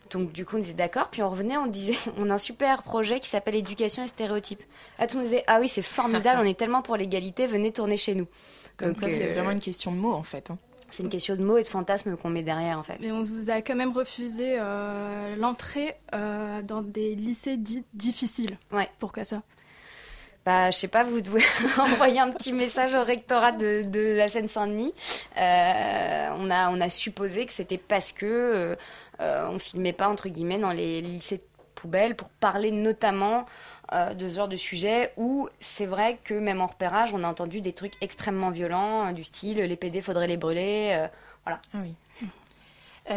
Donc 0.10 0.32
du 0.32 0.44
coup 0.44 0.56
on 0.56 0.60
disait 0.60 0.74
d'accord, 0.74 1.10
puis 1.12 1.22
on 1.22 1.30
revenait, 1.30 1.58
on 1.58 1.68
disait 1.68 1.98
on 2.18 2.32
a 2.32 2.34
un 2.34 2.40
super 2.40 2.82
projet 2.82 3.20
qui 3.20 3.30
s'appelle 3.30 3.56
éducation 3.56 4.04
et 4.04 4.08
stéréotypes. 4.08 4.64
Là 4.98 5.06
tout 5.06 5.18
le 5.18 5.22
monde 5.22 5.30
disait 5.30 5.44
ah 5.46 5.60
oui 5.60 5.68
c'est 5.68 5.84
formidable, 5.84 6.42
on 6.44 6.46
est 6.46 6.58
tellement 6.58 6.82
pour 6.82 6.98
l'égalité, 6.98 7.46
venez 7.46 7.72
tourner 7.72 7.98
chez 7.98 8.16
nous. 8.16 8.28
Comme 8.78 8.96
c'est 9.08 9.34
vraiment 9.34 9.52
une 9.52 9.60
question 9.60 9.92
de 9.92 9.98
mots 9.98 10.14
en 10.14 10.24
fait. 10.24 10.52
Hein. 10.52 10.58
C'est 10.98 11.04
une 11.04 11.10
question 11.10 11.36
de 11.36 11.44
mots 11.44 11.60
et 11.60 11.64
de 11.64 11.68
fantasmes 11.68 12.18
qu'on 12.18 12.32
met 12.32 12.42
derrière 12.42 12.80
en 12.80 12.82
fait. 12.82 12.98
Mais 13.00 13.12
on 13.12 13.22
vous 13.22 13.52
a 13.52 13.62
quand 13.62 13.76
même 13.76 13.92
refusé 13.92 14.56
euh, 14.60 15.36
l'entrée 15.36 15.94
euh, 16.16 16.64
dans 16.64 16.82
des 16.82 17.14
lycées 17.14 17.56
dits 17.56 17.86
difficiles. 17.94 18.58
Ouais. 18.72 18.90
Pourquoi 18.98 19.24
ça? 19.24 19.44
Bah, 20.44 20.72
je 20.72 20.78
sais 20.78 20.88
pas, 20.88 21.04
vous 21.04 21.22
devez 21.22 21.44
envoyer 21.78 22.20
un 22.20 22.32
petit 22.32 22.52
message 22.52 22.96
au 22.96 23.04
rectorat 23.04 23.52
de, 23.52 23.84
de 23.84 24.16
la 24.16 24.28
Seine-Saint-Denis. 24.28 24.92
Euh, 25.38 26.30
on, 26.36 26.50
a, 26.50 26.72
on 26.72 26.82
a 26.82 26.90
supposé 26.90 27.46
que 27.46 27.54
c'était 27.54 27.78
parce 27.78 28.12
que 28.12 28.76
on 29.20 29.60
filmait 29.60 29.94
pas 29.94 30.08
entre 30.08 30.30
guillemets 30.30 30.58
dans 30.58 30.72
les 30.72 31.02
lycées 31.02 31.44
poubelle 31.76 32.16
pour 32.16 32.30
parler 32.30 32.72
notamment 32.72 33.46
euh, 33.94 34.14
de 34.14 34.28
ce 34.28 34.36
genre 34.36 34.48
de 34.48 34.56
sujet 34.56 35.14
où 35.18 35.50
c'est 35.60 35.86
vrai 35.86 36.20
que 36.24 36.34
même 36.34 36.62
en 36.62 36.68
repérage, 36.68 37.14
on 37.14 37.24
a 37.24 37.28
entendu 37.28 37.62
des 37.62 37.74
trucs 37.74 37.94
extrêmement 38.02 38.52
violents, 38.52 39.12
du 39.12 39.24
style 39.24 39.58
les 39.58 39.76
PD, 39.76 40.02
faudrait 40.02 40.28
les 40.28 40.38
brûler. 40.38 41.08
voilà. 41.44 41.62
Ah 41.74 41.80
oui. 41.84 41.96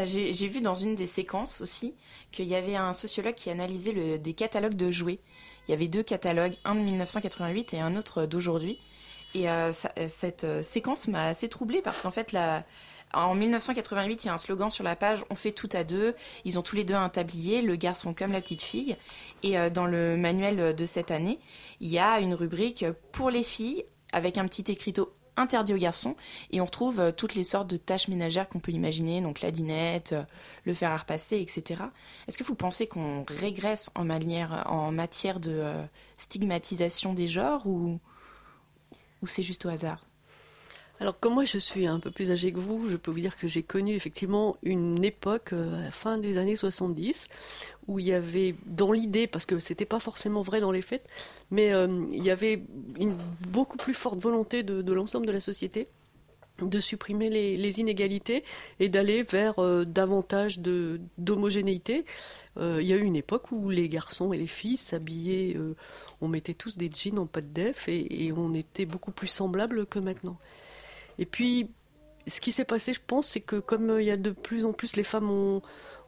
J'ai 0.05 0.47
vu 0.47 0.61
dans 0.61 0.75
une 0.75 0.95
des 0.95 1.07
séquences 1.07 1.61
aussi 1.61 1.95
qu'il 2.31 2.47
y 2.47 2.55
avait 2.55 2.77
un 2.77 2.93
sociologue 2.93 3.35
qui 3.35 3.51
analysait 3.51 3.93
le, 3.93 4.19
des 4.19 4.35
catalogues 4.35 4.77
de 4.77 4.91
jouets. 4.91 5.19
Il 5.67 5.73
y 5.73 5.75
avait 5.75 5.89
deux 5.89 6.05
catalogues, 6.05 6.55
un 6.65 6.77
de 6.77 6.81
1988 6.81 7.75
et 7.75 7.81
un 7.81 7.97
autre 7.97 8.25
d'aujourd'hui. 8.27 8.79
Et 9.35 9.47
cette 10.07 10.47
séquence 10.63 11.09
m'a 11.09 11.27
assez 11.27 11.49
troublée 11.49 11.83
parce 11.83 12.01
qu'en 12.03 12.11
fait, 12.11 12.33
la, 12.33 12.65
en 13.13 13.35
1988, 13.35 14.25
il 14.25 14.27
y 14.29 14.31
a 14.31 14.33
un 14.33 14.39
slogan 14.39 14.71
sur 14.71 14.85
la 14.85 14.95
page 14.95 15.25
On 15.31 15.35
fait 15.35 15.53
tout 15.53 15.69
à 15.73 15.85
deux. 15.85 16.15
Ils 16.45 16.59
ont 16.59 16.63
tous 16.63 16.77
les 16.77 16.85
deux 16.85 16.95
un 16.95 17.09
tablier, 17.09 17.63
le 17.63 17.77
garçon 17.77 18.15
comme 18.15 18.33
la 18.33 18.41
petite 18.41 18.63
fille. 18.63 18.97
Et 19.43 19.59
euh, 19.59 19.71
dans 19.71 19.87
le 19.87 20.17
manuel 20.17 20.75
de 20.75 20.85
cette 20.85 21.11
année, 21.11 21.39
il 21.81 21.89
y 21.89 21.99
a 21.99 22.21
une 22.21 22.35
rubrique 22.35 22.85
pour 23.13 23.31
les 23.31 23.43
filles 23.43 23.85
avec 24.13 24.39
un 24.39 24.47
petit 24.47 24.71
écriteau 24.71 25.13
interdit 25.37 25.75
aux 25.75 25.79
garçons. 25.79 26.15
Et 26.53 26.61
on 26.61 26.67
retrouve 26.67 27.01
euh, 27.01 27.13
toutes 27.13 27.35
les 27.35 27.45
sortes 27.45 27.69
de 27.69 27.77
tâches 27.77 28.09
ménagères 28.09 28.49
qu'on 28.49 28.61
peut 28.61 28.73
imaginer, 28.73 29.21
donc 29.21 29.41
la 29.41 29.51
dinette, 29.51 30.13
euh, 30.13 30.23
le 30.65 30.75
fer 30.75 30.91
à 30.91 30.97
repasser, 30.97 31.39
etc. 31.41 31.83
Est-ce 32.29 32.39
que 32.39 32.45
vous 32.45 32.55
pensez 32.55 32.87
qu'on 32.87 33.25
régresse 33.27 33.91
en, 33.97 34.05
matière 34.93 35.41
de 35.41 35.73
stigmatisation 36.17 37.13
des 37.13 37.27
genres 37.27 37.67
ou 37.67 37.99
c'est 39.27 39.43
juste 39.43 39.67
au 39.67 39.69
hasard? 39.69 40.10
Alors 41.01 41.19
comme 41.19 41.33
moi 41.33 41.47
je 41.47 41.57
suis 41.57 41.87
un 41.87 41.99
peu 41.99 42.11
plus 42.11 42.31
âgée 42.31 42.53
que 42.53 42.59
vous, 42.59 42.91
je 42.91 42.97
peux 42.97 43.11
vous 43.11 43.21
dire 43.21 43.39
que 43.39 43.49
j'ai 43.49 43.63
connu 43.63 43.95
effectivement 43.95 44.59
une 44.63 45.03
époque, 45.03 45.55
euh, 45.55 45.81
à 45.81 45.85
la 45.85 45.91
fin 45.91 46.19
des 46.19 46.37
années 46.37 46.57
70, 46.57 47.29
où 47.89 47.99
il 47.99 48.07
y 48.07 48.13
avait 48.13 48.55
dans 48.67 48.93
l'idée, 48.93 49.27
parce 49.27 49.47
que 49.47 49.59
c'était 49.61 49.87
pas 49.87 49.99
forcément 49.99 50.43
vrai 50.43 50.61
dans 50.61 50.73
les 50.73 50.83
faits, 50.83 51.03
mais 51.51 51.73
euh, 51.73 52.05
il 52.13 52.23
y 52.23 52.31
avait 52.31 52.63
une 52.99 53.17
beaucoup 53.49 53.79
plus 53.79 53.95
forte 53.95 54.21
volonté 54.21 54.63
de, 54.63 54.93
l'ensemble 54.93 55.27
de 55.27 55.33
la 55.33 55.41
société 55.41 55.89
de 56.61 56.79
supprimer 56.79 57.31
les, 57.31 57.81
inégalités 57.81 58.45
et 58.81 58.91
d'aller 58.91 59.23
vers 59.23 59.59
euh, 59.59 59.87
davantage 59.87 60.59
d'homogénéité. 61.17 62.05
il 62.59 62.83
y 62.83 62.93
a 62.93 62.97
eu 62.97 63.05
une 63.05 63.17
époque 63.17 63.51
où 63.53 63.71
les 63.71 63.89
garçons 63.89 64.35
et 64.35 64.37
les 64.37 64.47
filles 64.47 64.77
s'habillaient, 64.77 65.57
on 66.21 66.29
mettait 66.29 66.53
tous 66.53 66.77
des 66.77 66.91
jeans 66.95 67.19
en 67.19 67.25
pâte 67.25 67.51
def 67.55 67.89
et, 67.89 68.27
et 68.27 68.33
on 68.33 68.53
était 68.53 68.85
beaucoup 68.85 69.13
plus 69.13 69.29
semblables 69.29 69.87
que 69.87 69.99
maintenant. 69.99 70.37
Et 71.19 71.27
puis, 71.27 71.71
ce 72.27 72.41
qui 72.41 72.53
s'est 72.53 72.65
passé, 72.65 72.93
je 72.93 73.01
pense, 73.05 73.29
c'est 73.29 73.41
que 73.41 73.57
comme 73.57 73.91
euh, 73.91 74.03
il 74.03 74.07
y 74.07 74.11
a 74.11 74.17
de 74.17 74.31
plus 74.31 74.65
en 74.65 74.73
plus, 74.73 74.97
les 74.97 75.05
femmes 75.05 75.31
ont, 75.31 75.63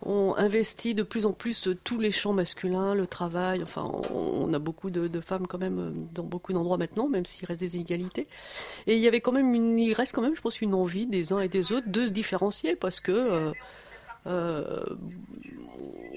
investi 0.04 0.96
de 0.96 1.04
plus 1.04 1.26
en 1.26 1.32
plus 1.32 1.68
tous 1.84 2.00
les 2.00 2.10
champs 2.10 2.32
masculins, 2.32 2.92
le 2.92 3.06
travail, 3.06 3.62
enfin, 3.62 3.88
on, 4.12 4.52
a 4.52 4.58
beaucoup 4.58 4.90
de, 4.90 5.20
femmes 5.20 5.46
quand 5.46 5.58
même 5.58 5.78
euh, 5.78 5.90
dans 6.12 6.24
beaucoup 6.24 6.52
d'endroits 6.52 6.76
maintenant, 6.76 7.08
même 7.08 7.24
s'il 7.24 7.46
reste 7.46 7.60
des 7.60 7.76
inégalités. 7.76 8.26
Et 8.88 8.96
il 8.96 9.00
y 9.00 9.06
avait 9.06 9.20
quand 9.20 9.30
même 9.30 9.54
il 9.78 9.92
reste 9.92 10.12
quand 10.12 10.22
même, 10.22 10.34
je 10.34 10.40
pense, 10.40 10.60
une 10.60 10.74
envie 10.74 11.06
des 11.06 11.32
uns 11.32 11.38
et 11.38 11.48
des 11.48 11.70
autres 11.70 11.88
de 11.88 12.06
se 12.06 12.10
différencier 12.10 12.74
parce 12.74 12.98
que 12.98 13.52
euh, 14.26 14.84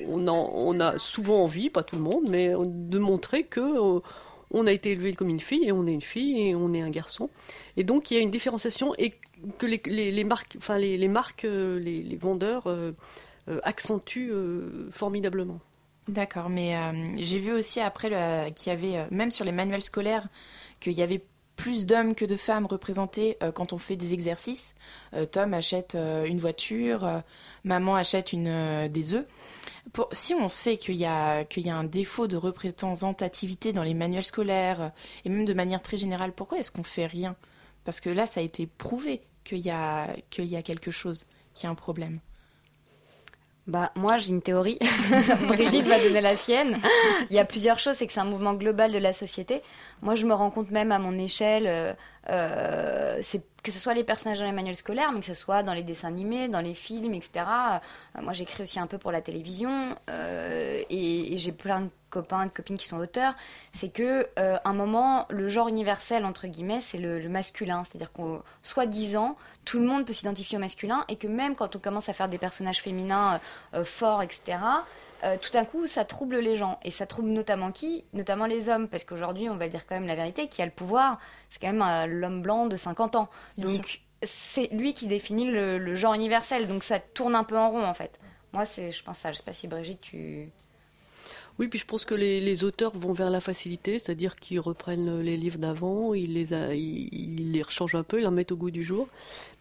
on, 0.08 0.80
a 0.80 0.98
souvent 0.98 1.44
envie, 1.44 1.70
pas 1.70 1.84
tout 1.84 1.96
le 1.96 2.02
monde, 2.02 2.26
mais 2.28 2.54
de 2.58 3.00
montrer 3.00 3.44
que 3.44 4.02
on 4.52 4.68
a 4.68 4.72
été 4.72 4.92
élevé 4.92 5.14
comme 5.14 5.30
une 5.30 5.40
fille 5.40 5.66
et 5.66 5.72
on 5.72 5.86
est 5.88 5.94
une 5.94 6.02
fille 6.02 6.40
et 6.50 6.56
on 6.56 6.74
est 6.74 6.82
un 6.82 6.90
garçon. 6.90 7.30
Et 7.78 7.84
donc 7.84 8.12
il 8.12 8.16
y 8.16 8.18
a 8.18 8.22
une 8.22 8.32
différenciation 8.32 8.94
et 8.98 9.16
que 9.58 9.66
les, 9.66 10.24
marques, 10.24 10.56
enfin 10.58 10.78
les, 10.78 11.08
marques, 11.08 11.46
euh, 11.46 11.80
les, 11.80 12.16
vendeurs 12.16 12.64
euh, 12.68 12.92
euh, 13.50 13.60
accentuent 13.64 14.34
formidablement. 14.92 15.60
D'accord, 16.08 16.50
mais 16.50 16.76
j'ai 17.18 17.40
vu 17.40 17.52
aussi 17.52 17.80
après 17.80 18.10
qu'il 18.56 18.72
y 18.72 18.76
avait, 18.76 19.08
même 19.10 19.32
sur 19.32 19.44
les 19.44 19.52
manuels 19.52 19.82
scolaires, 19.82 20.28
qu'il 20.80 20.94
y 20.94 21.02
avait 21.02 21.24
plus 21.56 21.88
d'hommes 21.88 22.14
que 22.14 22.26
de 22.26 22.36
femmes 22.36 22.68
représentés 22.68 23.38
quand 23.56 23.74
on 23.74 23.80
fait 23.80 23.96
des 23.96 24.14
exercices. 24.14 24.76
Tom 25.32 25.56
achète 25.56 25.96
une 25.96 26.38
voiture, 26.38 27.24
maman 27.64 27.96
achète 27.96 28.34
une, 28.34 28.88
des 28.88 29.16
œufs 29.16 29.26
si 30.12 30.34
on 30.34 30.48
sait 30.48 30.78
qu'il 30.78 30.96
y, 30.96 31.06
a, 31.06 31.46
y 31.56 31.70
a 31.70 31.76
un 31.76 31.84
défaut 31.84 32.28
de 32.28 32.38
représentativité 32.38 33.74
dans 33.74 33.84
les 33.84 33.94
manuels 33.94 34.26
scolaires, 34.26 34.92
et 35.24 35.30
même 35.30 35.46
de 35.46 35.54
manière 35.54 35.82
très 35.82 35.98
générale, 35.98 36.34
pourquoi 36.34 36.60
est-ce 36.60 36.72
qu'on 36.72 36.84
fait 36.84 37.06
rien? 37.06 37.36
Parce 37.84 38.00
que 38.00 38.10
là, 38.10 38.28
ça 38.28 38.40
a 38.40 38.44
été 38.44 38.68
prouvé 38.68 39.22
qu'il 39.44 39.60
y 39.60 39.70
a, 39.70 40.16
y 40.38 40.56
a 40.56 40.62
quelque 40.62 40.92
chose, 40.92 41.26
qu'il 41.54 41.66
y 41.66 41.68
a 41.68 41.70
un 41.70 41.76
problème. 41.76 42.20
Bah, 43.68 43.92
moi, 43.96 44.18
j'ai 44.18 44.30
une 44.30 44.44
théorie. 44.44 44.78
Brigitte 45.48 45.88
va 45.88 46.00
donner 46.00 46.22
la 46.22 46.36
sienne. 46.36 46.80
Il 47.32 47.36
y 47.36 47.40
a 47.40 47.46
plusieurs 47.46 47.80
choses. 47.80 47.96
C'est 47.96 48.06
que 48.06 48.14
c'est 48.14 48.20
un 48.20 48.26
mouvement 48.26 48.54
global 48.54 48.92
de 48.92 49.00
la 49.00 49.12
société. 49.12 49.64
Moi, 50.04 50.14
je 50.14 50.28
me 50.28 50.36
rends 50.36 50.52
compte 50.52 50.70
même 50.70 50.92
à 50.92 51.00
mon 51.00 51.18
échelle, 51.18 51.96
euh, 52.30 53.22
euh, 53.22 53.40
que 53.64 53.72
ce 53.72 53.80
soit 53.80 53.96
les 53.96 54.04
personnages 54.04 54.40
dans 54.40 54.46
les 54.46 54.52
manuels 54.52 54.76
scolaires, 54.76 55.12
mais 55.12 55.22
que 55.22 55.26
ce 55.26 55.34
soit 55.34 55.64
dans 55.64 55.74
les 55.74 55.82
dessins 55.82 56.10
animés, 56.10 56.48
dans 56.50 56.62
les 56.62 56.76
films, 56.76 57.16
etc. 57.16 57.46
Euh, 58.16 58.22
moi, 58.22 58.32
j'écris 58.32 58.62
aussi 58.62 58.80
un 58.80 58.86
peu 58.86 59.00
pour 59.00 59.12
la 59.12 59.22
télévision 59.22 59.96
et, 60.08 61.36
j'ai 61.38 61.52
plein 61.52 61.82
de 61.82 61.90
copains, 62.12 62.46
de 62.46 62.52
copines 62.52 62.78
qui 62.78 62.88
sont 62.88 63.00
auteurs. 63.00 63.34
C'est 63.72 63.90
que, 63.90 64.28
un 64.38 64.74
moment, 64.74 65.26
le 65.30 65.48
genre 65.48 65.68
universel 65.68 66.26
entre 66.26 66.46
guillemets, 66.46 66.80
c'est 66.80 67.00
le, 67.00 67.28
masculin, 67.28 67.84
c'est-à-dire 67.84 68.12
qu'on, 68.12 68.44
soit 68.62 68.86
disant, 68.86 69.36
tout 69.66 69.80
le 69.80 69.88
monde 69.88 70.06
peut 70.06 70.14
s'identifier 70.14 70.58
au 70.60 70.62
masculin 70.62 71.04
et 71.10 71.16
que 71.16 71.28
même 71.28 71.56
quand 71.56 71.76
on 71.76 71.80
commence 71.80 72.08
à 72.08 72.14
faire 72.14 72.30
des 72.30 72.38
personnages 72.38 72.82
féminins 72.82 73.40
forts, 73.84 74.22
etc. 74.22 74.58
Euh, 75.26 75.38
tout 75.42 75.52
d'un 75.52 75.66
coup, 75.66 75.88
ça 75.88 76.06
trouble 76.06 76.38
les 76.38 76.56
gens. 76.56 76.80
Et 76.84 76.92
ça 76.92 77.08
trouble 77.08 77.30
notamment 77.30 77.72
qui? 77.72 78.04
Notamment 78.14 78.46
les 78.46 78.70
hommes. 78.70 78.88
Parce 78.88 79.04
qu'aujourd'hui, 79.04 79.50
on 79.50 79.56
va 79.56 79.68
dire 79.68 79.86
quand 79.88 79.96
même 79.96 80.08
la 80.08 80.16
vérité, 80.16 80.48
qui 80.48 80.62
a 80.62 80.66
le 80.66 80.72
pouvoir, 80.72 81.20
c'est 81.50 81.60
quand 81.60 81.72
même 81.72 81.82
euh, 81.82 82.06
l'homme 82.06 82.42
blanc 82.42 82.68
de 82.68 82.76
50 82.76 83.16
ans. 83.16 83.30
Donc, 83.58 84.02
c'est 84.22 84.68
lui 84.72 84.94
qui 84.94 85.08
définit 85.08 85.50
le, 85.50 85.96
genre 85.96 86.14
universel. 86.14 86.68
Donc, 86.68 86.84
ça 86.84 87.00
tourne 87.00 87.36
un 87.36 87.44
peu 87.44 87.58
en 87.58 87.72
rond, 87.72 87.86
en 87.86 87.94
fait. 87.94 88.20
Moi, 88.54 88.66
c'est, 88.66 88.92
je 88.92 89.04
pense 89.04 89.20
ça. 89.20 89.32
Je 89.32 89.38
sais 89.38 89.44
pas 89.44 89.54
si 89.54 89.68
Brigitte, 89.68 90.02
tu. 90.02 90.52
Oui, 91.58 91.70
puis 91.70 91.80
je 91.80 91.86
pense 91.86 92.04
que 92.04 92.16
les, 92.16 92.64
auteurs 92.66 92.92
vont 92.98 93.14
vers 93.14 93.30
la 93.30 93.40
facilité, 93.40 93.98
c'est-à-dire 93.98 94.36
qu'ils 94.36 94.60
reprennent 94.60 95.22
les 95.22 95.38
livres 95.38 95.58
d'avant, 95.58 96.14
ils 96.14 96.34
les, 96.34 96.54
ils, 96.54 97.52
les 97.54 97.62
rechangent 97.62 97.96
un 97.96 98.04
peu, 98.04 98.18
ils 98.18 98.22
les 98.22 98.28
remettent 98.28 98.52
au 98.52 98.58
goût 98.58 98.72
du 98.72 98.84
jour, 98.84 99.08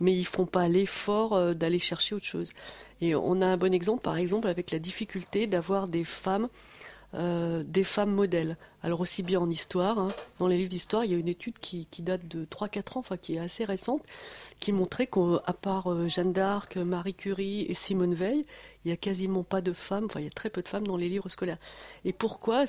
mais 0.00 0.12
ils 0.12 0.26
font 0.26 0.46
pas 0.46 0.66
l'effort 0.66 1.34
euh, 1.34 1.54
d'aller 1.54 1.78
chercher 1.78 2.16
autre 2.16 2.24
chose. 2.24 2.52
Et 3.00 3.14
on 3.14 3.40
a 3.40 3.46
un 3.46 3.56
bon 3.56 3.72
exemple, 3.72 4.02
par 4.02 4.16
exemple, 4.16 4.48
avec 4.48 4.72
la 4.72 4.80
difficulté 4.80 5.46
d'avoir 5.46 5.86
des 5.86 6.04
femmes 6.04 6.48
euh, 7.16 7.62
des 7.64 7.84
femmes 7.84 8.10
modèles. 8.10 8.56
Alors 8.82 9.00
aussi 9.00 9.22
bien 9.22 9.38
en 9.38 9.48
histoire, 9.48 10.00
hein. 10.00 10.08
dans 10.40 10.48
les 10.48 10.56
livres 10.56 10.68
d'histoire, 10.70 11.04
il 11.04 11.12
y 11.12 11.14
a 11.14 11.16
une 11.16 11.28
étude 11.28 11.54
qui, 11.60 11.86
date 12.00 12.26
de 12.26 12.44
3-4 12.44 12.78
ans, 12.78 12.82
enfin 12.96 13.16
qui 13.16 13.36
est 13.36 13.38
assez 13.38 13.64
récente, 13.64 14.02
qui 14.58 14.72
montrait 14.72 15.06
qu'à 15.06 15.52
part 15.52 15.92
euh, 15.92 16.08
Jeanne 16.08 16.32
d'Arc, 16.32 16.76
Marie 16.76 17.14
Curie 17.14 17.66
et 17.68 17.74
Simone 17.74 18.14
Veil, 18.14 18.44
il 18.84 18.88
n'y 18.88 18.92
a 18.92 18.96
quasiment 18.96 19.42
pas 19.42 19.60
de 19.60 19.72
femmes, 19.72 20.06
enfin 20.06 20.20
il 20.20 20.24
y 20.24 20.28
a 20.28 20.30
très 20.30 20.50
peu 20.50 20.62
de 20.62 20.68
femmes 20.68 20.86
dans 20.86 20.96
les 20.96 21.08
livres 21.08 21.28
scolaires. 21.28 21.58
Et 22.04 22.12
pourquoi? 22.12 22.64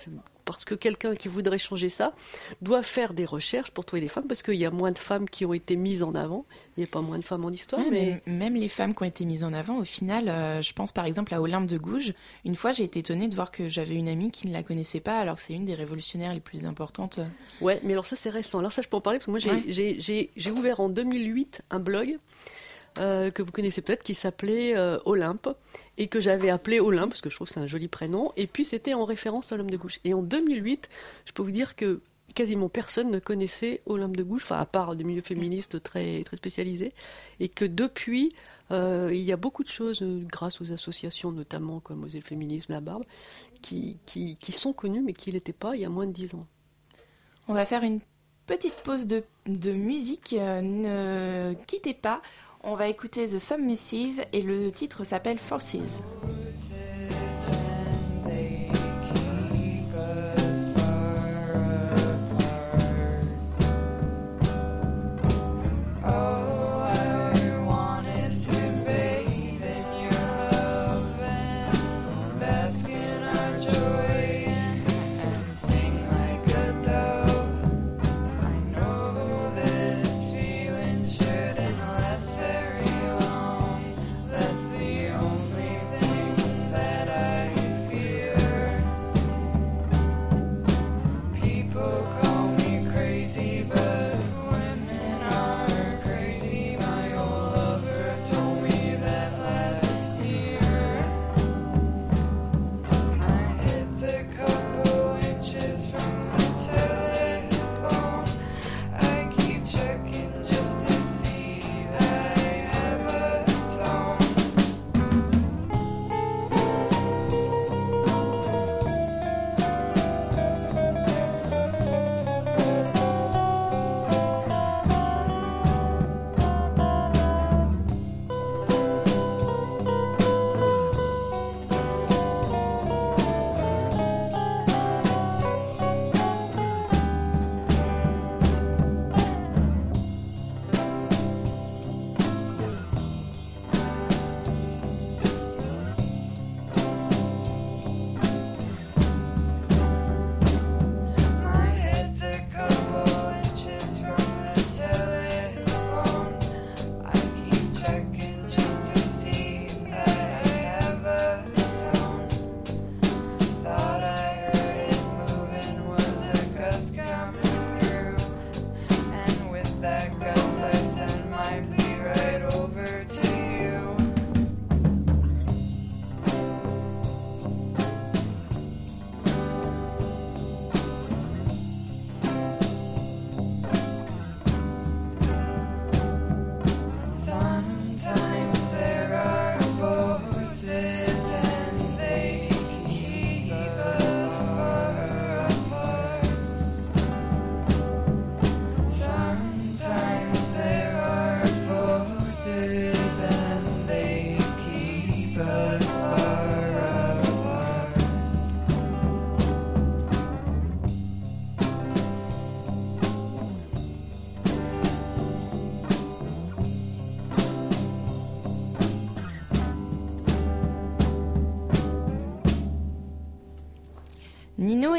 Parce 0.46 0.64
que 0.64 0.76
quelqu'un 0.76 1.16
qui 1.16 1.28
voudrait 1.28 1.58
changer 1.58 1.90
ça 1.90 2.14
doit 2.62 2.84
faire 2.84 3.14
des 3.14 3.26
recherches 3.26 3.72
pour 3.72 3.84
trouver 3.84 4.02
des 4.02 4.08
femmes, 4.08 4.28
parce 4.28 4.44
qu'il 4.44 4.56
y 4.56 4.66
a 4.66 4.72
moins 4.72 4.92
de 4.92 4.98
femmes 4.98 5.28
qui 5.28 5.46
ont 5.46 5.54
été 5.54 5.76
mises 5.76 6.04
en 6.04 6.16
avant. 6.16 6.46
Il 6.78 6.82
n'y 6.82 6.84
a 6.86 6.88
pas 6.88 7.02
moins 7.02 7.18
de 7.18 7.24
femmes 7.24 7.46
en 7.46 7.50
histoire. 7.50 7.82
mais... 7.92 8.22
même 8.28 8.56
les 8.56 8.70
femmes 8.70 8.94
qui 8.94 9.04
ont 9.04 9.08
été 9.08 9.26
mises 9.26 9.44
en 9.44 9.54
avant, 9.54 9.78
au 9.78 9.84
final, 9.84 10.30
euh, 10.30 10.62
je 10.62 10.74
pense 10.74 10.92
par 10.92 11.06
exemple 11.06 11.34
à 11.34 11.42
Olympe 11.42 11.68
de 11.68 11.78
Gouges. 11.78 12.14
Une 12.46 12.56
fois, 12.56 12.72
j'ai 12.72 12.84
été 12.84 13.00
étonnée 13.00 13.28
de 13.28 13.36
voir 13.36 13.52
que 13.52 13.68
j'avais 13.70 13.96
une 13.96 14.08
amie 14.08 14.32
qui 14.32 14.48
ne 14.48 14.54
la 14.54 14.64
connaissait 14.64 15.00
pas, 15.00 15.20
alors 15.20 15.36
que 15.36 15.42
c'est 15.42 15.54
une 15.54 15.66
des 15.66 15.76
révolutionnaires 15.76 16.34
les 16.34 16.40
plus 16.40 16.66
importantes. 16.66 17.20
Ouais, 17.60 17.80
mais 17.84 17.94
alors 17.94 18.06
ça, 18.06 18.16
c'est 18.16 18.30
récent. 18.30 18.60
Alors 18.60 18.72
ça, 18.72 18.82
je 18.82 18.88
peux 18.88 18.98
en 18.98 19.02
parler, 19.02 19.20
parce 19.20 19.26
que 19.26 19.32
moi, 19.32 19.40
j'ai 19.40 20.52
ouvert 20.52 20.80
en 20.80 20.90
2008 20.90 21.64
un 21.72 21.80
blog 21.80 22.20
euh, 22.98 23.30
que 23.30 23.42
vous 23.42 23.52
connaissez 23.52 23.82
peut-être 23.82 24.04
qui 24.04 24.16
s'appelait 24.16 24.76
euh, 24.78 24.98
Olympe 25.06 25.50
et 25.98 26.08
que 26.08 26.20
j'avais 26.20 26.50
appelé 26.50 26.80
Olympe 26.80 27.10
parce 27.10 27.22
que 27.22 27.30
je 27.30 27.36
trouve 27.36 27.48
que 27.48 27.54
c'est 27.54 27.60
un 27.60 27.68
joli 27.68 27.88
prénom 27.88 28.34
et 28.38 28.48
puis 28.48 28.66
c'était 28.66 28.94
en 28.94 29.06
référence 29.06 29.52
à 29.52 29.58
l'homme 29.58 29.70
de 29.70 29.78
gauche. 29.78 30.00
Et 30.04 30.14
en 30.14 30.22
2008, 30.22 30.90
je 31.26 31.32
peux 31.32 31.44
vous 31.44 31.52
dire 31.52 31.76
que 31.76 32.02
quasiment 32.36 32.70
personne 32.70 33.10
ne 33.10 33.20
connaissait 33.20 33.82
Olympe 33.86 34.16
de 34.18 34.24
Gouges, 34.24 34.44
enfin 34.44 34.60
à 34.60 34.66
part 34.66 34.96
des 34.96 35.04
milieux 35.04 35.22
féministes 35.22 35.82
très, 35.82 36.24
très 36.24 36.38
spécialisés, 36.38 36.94
et 37.40 37.50
que 37.50 37.66
depuis, 37.66 38.36
euh, 38.72 39.10
il 39.12 39.22
y 39.22 39.32
a 39.32 39.38
beaucoup 39.38 39.64
de 39.64 39.70
choses, 39.70 40.04
grâce 40.04 40.62
aux 40.62 40.72
associations 40.72 41.32
notamment 41.32 41.80
comme 41.80 42.04
Osez 42.04 42.20
le 42.20 42.24
féminisme, 42.26 42.74
la 42.74 42.82
barbe, 42.82 43.06
qui, 43.62 43.98
qui, 44.06 44.52
sont 44.52 44.74
connues 44.74 45.02
mais 45.02 45.14
qui 45.14 45.32
n'étaient 45.32 45.54
pas 45.54 45.76
il 45.76 45.82
y 45.82 45.86
a 45.86 45.90
moins 45.90 46.06
de 46.06 46.12
dix 46.12 46.36
ans. 46.36 46.46
On 47.48 47.54
va 47.54 47.66
faire 47.66 47.84
une 47.84 48.00
petite 48.46 48.76
pause 48.84 49.08
de, 49.08 49.24
de 49.48 49.72
musique, 49.72 50.34
ne 50.34 51.54
quittez 51.66 51.94
pas. 51.96 52.22
On 52.68 52.74
va 52.74 52.88
écouter 52.88 53.28
The 53.28 53.38
Submissive 53.38 54.26
et 54.34 54.42
le 54.42 54.72
titre 54.72 55.04
s'appelle 55.04 55.38
Forces. 55.38 56.02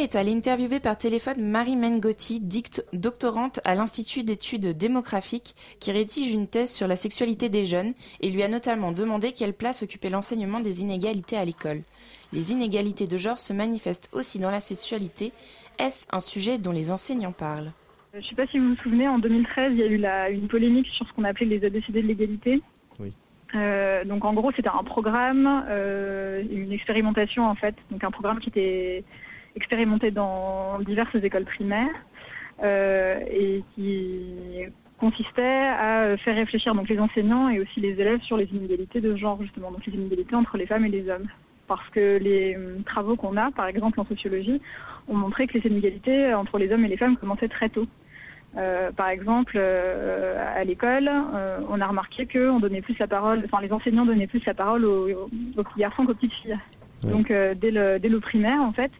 Est 0.06 0.14
allé 0.14 0.32
interviewer 0.32 0.78
par 0.78 0.96
téléphone 0.96 1.42
Marie 1.50 1.74
Mengotti, 1.74 2.40
doctorante 2.92 3.58
à 3.64 3.74
l'Institut 3.74 4.22
d'études 4.22 4.76
démographiques, 4.76 5.56
qui 5.80 5.90
rédige 5.90 6.32
une 6.32 6.46
thèse 6.46 6.72
sur 6.72 6.86
la 6.86 6.94
sexualité 6.94 7.48
des 7.48 7.66
jeunes 7.66 7.92
et 8.20 8.30
lui 8.30 8.44
a 8.44 8.48
notamment 8.48 8.92
demandé 8.92 9.32
quelle 9.32 9.52
place 9.52 9.82
occupait 9.82 10.08
l'enseignement 10.08 10.60
des 10.60 10.80
inégalités 10.80 11.36
à 11.36 11.44
l'école. 11.44 11.82
Les 12.32 12.52
inégalités 12.52 13.08
de 13.08 13.18
genre 13.18 13.40
se 13.40 13.52
manifestent 13.52 14.08
aussi 14.12 14.38
dans 14.38 14.52
la 14.52 14.60
sexualité. 14.60 15.32
Est-ce 15.80 16.06
un 16.12 16.20
sujet 16.20 16.58
dont 16.58 16.70
les 16.70 16.92
enseignants 16.92 17.32
parlent? 17.32 17.72
Je 18.12 18.18
ne 18.18 18.22
sais 18.22 18.36
pas 18.36 18.46
si 18.46 18.60
vous 18.60 18.68
vous 18.68 18.82
souvenez, 18.82 19.08
en 19.08 19.18
2013, 19.18 19.72
il 19.72 19.78
y 19.78 19.82
a 19.82 19.86
eu 19.86 19.96
la, 19.96 20.30
une 20.30 20.46
polémique 20.46 20.86
sur 20.86 21.04
ce 21.08 21.12
qu'on 21.14 21.24
appelait 21.24 21.46
les 21.46 21.66
ABCD 21.66 22.00
de 22.00 22.06
l'égalité. 22.06 22.62
Oui. 23.00 23.12
Euh, 23.56 24.04
donc 24.04 24.24
en 24.24 24.34
gros, 24.34 24.52
c'était 24.52 24.68
un 24.68 24.84
programme, 24.84 25.64
euh, 25.68 26.44
une 26.48 26.70
expérimentation 26.70 27.44
en 27.44 27.56
fait, 27.56 27.74
donc 27.90 28.04
un 28.04 28.12
programme 28.12 28.38
qui 28.38 28.50
était 28.50 29.02
expérimenté 29.56 30.10
dans 30.10 30.78
diverses 30.80 31.14
écoles 31.22 31.44
primaires 31.44 31.94
euh, 32.62 33.18
et 33.30 33.64
qui 33.74 34.64
consistait 34.98 35.42
à 35.42 36.16
faire 36.16 36.36
réfléchir 36.36 36.74
donc 36.74 36.88
les 36.88 36.98
enseignants 36.98 37.48
et 37.48 37.60
aussi 37.60 37.80
les 37.80 38.00
élèves 38.00 38.22
sur 38.22 38.36
les 38.36 38.46
inégalités 38.46 39.00
de 39.00 39.14
genre 39.16 39.40
justement, 39.42 39.70
donc 39.70 39.84
les 39.86 39.92
inégalités 39.92 40.34
entre 40.34 40.56
les 40.56 40.66
femmes 40.66 40.84
et 40.84 40.90
les 40.90 41.08
hommes. 41.10 41.26
Parce 41.66 41.88
que 41.90 42.18
les 42.18 42.56
travaux 42.86 43.16
qu'on 43.16 43.36
a, 43.36 43.50
par 43.50 43.66
exemple 43.66 43.98
en 44.00 44.06
sociologie, 44.06 44.60
ont 45.08 45.16
montré 45.16 45.48
que 45.48 45.58
les 45.58 45.68
inégalités 45.68 46.32
entre 46.32 46.58
les 46.58 46.72
hommes 46.72 46.84
et 46.84 46.88
les 46.88 46.96
femmes 46.96 47.16
commençaient 47.16 47.48
très 47.48 47.68
tôt. 47.68 47.86
Euh, 48.56 48.90
par 48.90 49.08
exemple, 49.08 49.54
euh, 49.56 50.36
à 50.56 50.64
l'école, 50.64 51.10
euh, 51.10 51.58
on 51.68 51.80
a 51.80 51.86
remarqué 51.86 52.26
que 52.26 52.48
on 52.48 52.58
donnait 52.58 52.80
plus 52.80 52.98
la 52.98 53.06
parole, 53.06 53.42
enfin 53.44 53.60
les 53.60 53.72
enseignants 53.72 54.06
donnaient 54.06 54.26
plus 54.26 54.44
la 54.46 54.54
parole 54.54 54.84
aux, 54.86 55.10
aux 55.10 55.62
petits 55.62 55.80
garçons 55.80 56.06
qu'aux 56.06 56.14
petites 56.14 56.32
filles. 56.32 56.58
Donc 57.02 57.28
dès, 57.28 57.70
le, 57.70 57.98
dès 57.98 58.08
le 58.08 58.20
primaire, 58.20 58.60
en 58.60 58.72
fait, 58.72 58.90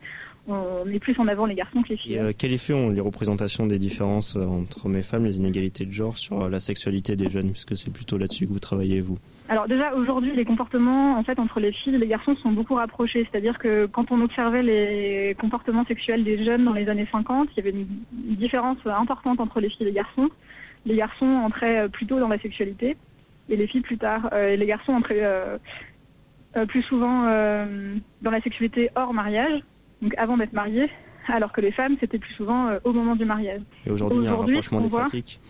on 0.49 0.85
met 0.85 0.99
plus 0.99 1.19
en 1.19 1.27
avant 1.29 1.47
les 1.47 1.55
garçons 1.55 1.83
que 1.83 1.89
les 1.91 1.97
filles. 1.97 2.15
Et, 2.15 2.35
quel 2.35 2.53
effet 2.53 2.73
ont 2.73 2.91
les 2.91 3.01
représentations 3.01 3.67
des 3.67 3.79
différences 3.79 4.37
entre 4.37 4.87
hommes 4.87 4.97
et 4.97 5.03
femmes, 5.03 5.25
les 5.25 5.39
inégalités 5.39 5.87
de 5.87 5.93
genre 5.93 6.17
sur 6.17 6.49
la 6.49 6.61
sexualité 6.61 7.17
des 7.17 7.29
jeunes, 7.29 7.51
puisque 7.51 7.77
c'est 7.77 7.93
plutôt 7.93 8.19
là-dessus 8.19 8.47
que 8.47 8.53
vous 8.53 8.61
travaillez 8.61 9.01
vous 9.01 9.19
alors 9.49 9.69
déjà 9.69 9.95
aujourd'hui 9.95 10.35
les 10.35 10.45
comportements 10.45 11.17
en 11.17 11.23
fait 11.23 11.39
entre 11.39 11.61
les 11.61 11.71
filles 11.71 11.95
et 11.95 11.99
les 11.99 12.09
garçons 12.09 12.35
sont 12.35 12.51
beaucoup 12.51 12.75
rapprochés, 12.75 13.29
c'est-à-dire 13.31 13.59
que 13.59 13.87
quand 13.87 14.11
on 14.11 14.21
observait 14.21 14.65
les 14.65 15.37
comportements 15.39 15.85
sexuels 15.85 16.25
des 16.25 16.45
jeunes 16.45 16.65
dans 16.65 16.73
les 16.73 16.89
années 16.89 17.07
50, 17.13 17.51
il 17.53 17.57
y 17.57 17.61
avait 17.61 17.71
une 17.71 17.87
différence 18.35 18.79
importante 18.85 19.39
entre 19.39 19.61
les 19.61 19.69
filles 19.69 19.87
et 19.87 19.91
les 19.91 19.93
garçons. 19.93 20.31
Les 20.85 20.97
garçons 20.97 21.27
entraient 21.27 21.89
plus 21.89 22.07
tôt 22.07 22.19
dans 22.19 22.27
la 22.27 22.41
sexualité 22.41 22.97
et 23.49 23.57
les 23.57 23.67
filles 23.67 23.81
plus 23.81 23.99
tard. 23.99 24.29
Euh, 24.33 24.51
et 24.51 24.57
les 24.57 24.67
garçons 24.67 24.93
entraient 24.93 25.25
euh, 25.25 25.59
euh, 26.57 26.67
plus 26.67 26.83
souvent 26.83 27.23
dans 28.23 28.31
la 28.31 28.41
sexualité 28.41 28.91
hors 28.95 29.13
mariage, 29.13 29.61
donc 30.03 30.15
avant 30.17 30.37
d'être 30.37 30.53
mariés, 30.53 30.91
alors 31.29 31.53
que 31.53 31.61
les 31.61 31.73
femmes 31.73 31.97
c'était 32.01 32.19
plus 32.19 32.35
souvent 32.35 32.71
au 32.85 32.93
moment 32.93 33.17
du 33.17 33.25
mariage. 33.25 33.63
Et 33.87 33.91
aujourd'hui 33.91 34.19
il 34.21 34.25
y 34.25 34.29
a 34.29 34.33
un 34.33 34.37
rapprochement 34.37 34.81
des 34.81 34.89
pratiques. 34.89 35.41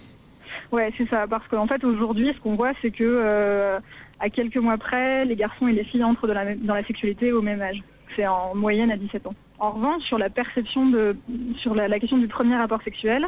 Ouais, 0.73 0.93
c'est 0.97 1.09
ça. 1.09 1.27
Parce 1.27 1.47
qu'en 1.49 1.67
fait, 1.67 1.85
aujourd'hui, 1.85 2.33
ce 2.35 2.41
qu'on 2.41 2.55
voit, 2.55 2.73
c'est 2.83 2.91
que 2.91 3.05
euh, 3.05 3.79
à 4.21 4.31
quelques 4.31 4.57
mois 4.57 4.79
près, 4.79 5.25
les 5.25 5.37
garçons 5.37 5.69
et 5.69 5.73
les 5.73 5.85
filles 5.85 6.05
entrent 6.05 6.27
dans 6.27 6.35
la, 6.35 6.55
dans 6.55 6.75
la 6.75 6.85
sexualité 6.85 7.33
au 7.33 7.43
même 7.43 7.63
âge. 7.63 7.83
C'est 8.15 8.27
en 8.27 8.55
moyenne 8.55 8.91
à 8.91 8.97
17 8.97 9.27
ans. 9.27 9.35
En 9.59 9.73
revanche, 9.73 10.03
sur 10.03 10.19
la 10.19 10.31
perception 10.31 10.89
de, 10.89 11.17
sur 11.57 11.75
la, 11.75 11.89
question 11.99 12.19
du 12.19 12.29
premier 12.29 12.57
rapport 12.57 12.83
sexuel, 12.83 13.27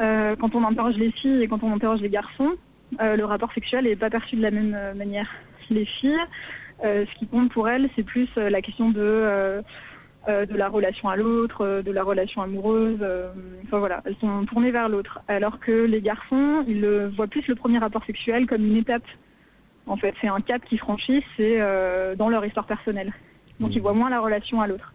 euh, 0.00 0.36
quand 0.36 0.54
on 0.54 0.64
interroge 0.64 0.96
les 0.96 1.10
filles 1.12 1.42
et 1.42 1.48
quand 1.48 1.62
on 1.62 1.72
interroge 1.72 2.00
les 2.00 2.10
garçons, 2.10 2.52
euh, 3.00 3.16
le 3.16 3.24
rapport 3.24 3.52
sexuel 3.52 3.84
n'est 3.84 3.96
pas 3.96 4.10
perçu 4.10 4.36
de 4.36 4.42
la 4.42 4.50
même 4.50 4.76
manière. 4.96 5.28
Les 5.70 5.84
filles, 5.84 6.18
ce 6.82 7.18
qui 7.18 7.26
compte 7.26 7.50
pour 7.50 7.68
elles, 7.68 7.88
c'est 7.96 8.02
plus 8.02 8.28
la 8.36 8.60
question 8.60 8.90
de 8.90 9.62
euh, 10.28 10.46
de 10.46 10.56
la 10.56 10.68
relation 10.68 11.08
à 11.10 11.16
l'autre, 11.16 11.60
euh, 11.60 11.82
de 11.82 11.90
la 11.90 12.02
relation 12.02 12.40
amoureuse. 12.40 12.98
Euh, 13.02 13.28
enfin 13.64 13.78
voilà, 13.78 14.02
elles 14.06 14.16
sont 14.20 14.46
tournées 14.46 14.70
vers 14.70 14.88
l'autre. 14.88 15.20
Alors 15.28 15.60
que 15.60 15.72
les 15.72 16.00
garçons, 16.00 16.64
ils 16.66 16.86
voient 17.14 17.26
plus 17.26 17.46
le 17.46 17.54
premier 17.54 17.78
rapport 17.78 18.04
sexuel 18.04 18.46
comme 18.46 18.64
une 18.64 18.76
étape. 18.76 19.04
En 19.86 19.96
fait, 19.96 20.14
c'est 20.20 20.28
un 20.28 20.40
cap 20.40 20.64
qu'ils 20.64 20.78
franchissent, 20.78 21.24
c'est 21.36 21.58
dans 22.16 22.30
leur 22.30 22.46
histoire 22.46 22.64
personnelle. 22.64 23.12
Donc 23.60 23.74
ils 23.74 23.82
voient 23.82 23.92
moins 23.92 24.08
la 24.08 24.20
relation 24.20 24.62
à 24.62 24.66
l'autre. 24.66 24.94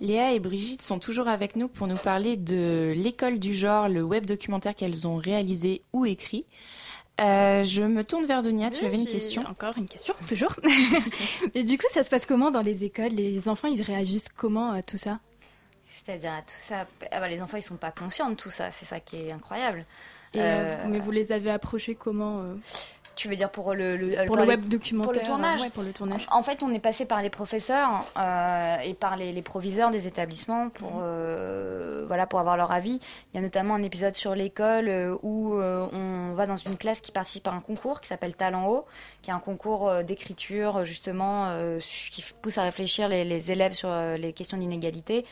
Léa 0.00 0.32
et 0.32 0.40
Brigitte 0.40 0.80
sont 0.80 0.98
toujours 0.98 1.28
avec 1.28 1.54
nous 1.54 1.68
pour 1.68 1.86
nous 1.86 1.96
parler 1.96 2.36
de 2.36 2.94
l'école 2.96 3.38
du 3.38 3.52
genre, 3.52 3.90
le 3.90 4.02
web 4.02 4.24
documentaire 4.24 4.74
qu'elles 4.74 5.06
ont 5.06 5.16
réalisé 5.16 5.82
ou 5.92 6.06
écrit. 6.06 6.46
Euh, 7.20 7.62
je 7.62 7.82
me 7.82 8.02
tourne 8.02 8.26
vers 8.26 8.42
Dunia, 8.42 8.70
tu 8.70 8.84
avais 8.84 8.96
une 8.96 9.06
question 9.06 9.42
Encore 9.42 9.78
une 9.78 9.88
question, 9.88 10.14
toujours. 10.28 10.54
Et 11.54 11.62
du 11.62 11.78
coup, 11.78 11.86
ça 11.90 12.02
se 12.02 12.10
passe 12.10 12.26
comment 12.26 12.50
dans 12.50 12.62
les 12.62 12.84
écoles? 12.84 13.12
Les 13.12 13.48
enfants, 13.48 13.68
ils 13.68 13.82
réagissent 13.82 14.28
comment 14.28 14.72
à 14.72 14.82
tout 14.82 14.98
ça? 14.98 15.20
C'est-à-dire 15.86 16.32
à 16.32 16.42
tout 16.42 16.58
ça 16.58 16.86
ah 17.12 17.20
bah, 17.20 17.28
Les 17.28 17.40
enfants, 17.40 17.56
ils 17.56 17.62
sont 17.62 17.76
pas 17.76 17.92
conscients 17.92 18.30
de 18.30 18.34
tout 18.34 18.50
ça, 18.50 18.70
c'est 18.72 18.84
ça 18.84 18.98
qui 18.98 19.16
est 19.16 19.32
incroyable. 19.32 19.86
Euh, 20.34 20.38
euh, 20.40 20.84
mais 20.88 20.98
vous 20.98 21.12
les 21.12 21.30
avez 21.30 21.50
approchés 21.50 21.94
comment 21.94 22.42
tu 23.16 23.28
veux 23.28 23.36
dire 23.36 23.50
pour 23.50 23.74
le, 23.74 23.96
le 23.96 24.26
pour, 24.26 24.36
le 24.36 24.44
web 24.44 24.66
documentaire 24.66 25.12
pour 25.12 25.20
le 25.20 25.26
tournage 25.26 25.70
pour 25.70 25.82
le 25.82 25.92
tournage. 25.92 26.26
En 26.30 26.42
fait, 26.42 26.62
on 26.62 26.72
est 26.72 26.80
passé 26.80 27.04
par 27.06 27.22
les 27.22 27.30
professeurs 27.30 28.04
euh, 28.18 28.78
et 28.78 28.94
par 28.94 29.16
les, 29.16 29.32
les, 29.32 29.42
proviseurs 29.42 29.90
des 29.90 30.06
établissements 30.06 30.70
pour 30.70 30.96
mhm. 30.96 31.02
euh, 31.02 32.04
voilà 32.06 32.26
pour 32.26 32.40
avoir 32.40 32.56
leur 32.56 32.72
avis. 32.72 33.00
Il 33.32 33.36
y 33.36 33.38
a 33.38 33.42
notamment 33.42 33.74
un 33.74 33.82
épisode 33.82 34.14
sur 34.14 34.34
l'école 34.34 34.88
euh, 34.88 35.16
où 35.22 35.54
on 35.54 36.32
va 36.34 36.46
dans 36.46 36.56
une 36.56 36.76
classe 36.76 37.00
qui 37.00 37.12
participe 37.12 37.46
à 37.48 37.52
un 37.52 37.60
concours 37.60 38.00
qui 38.00 38.08
s'appelle 38.08 38.34
Talent 38.34 38.66
Haut, 38.68 38.84
qui 39.22 39.30
est 39.30 39.32
un 39.32 39.38
concours 39.38 40.02
d'écriture 40.04 40.84
justement 40.84 41.50
qui 41.80 42.24
pousse 42.42 42.58
à 42.58 42.62
réfléchir 42.62 43.08
les, 43.08 43.24
les 43.24 43.52
élèves 43.52 43.72
sur 43.72 43.90
les 44.18 44.32
questions 44.32 44.56
d'inégalité. 44.56 45.24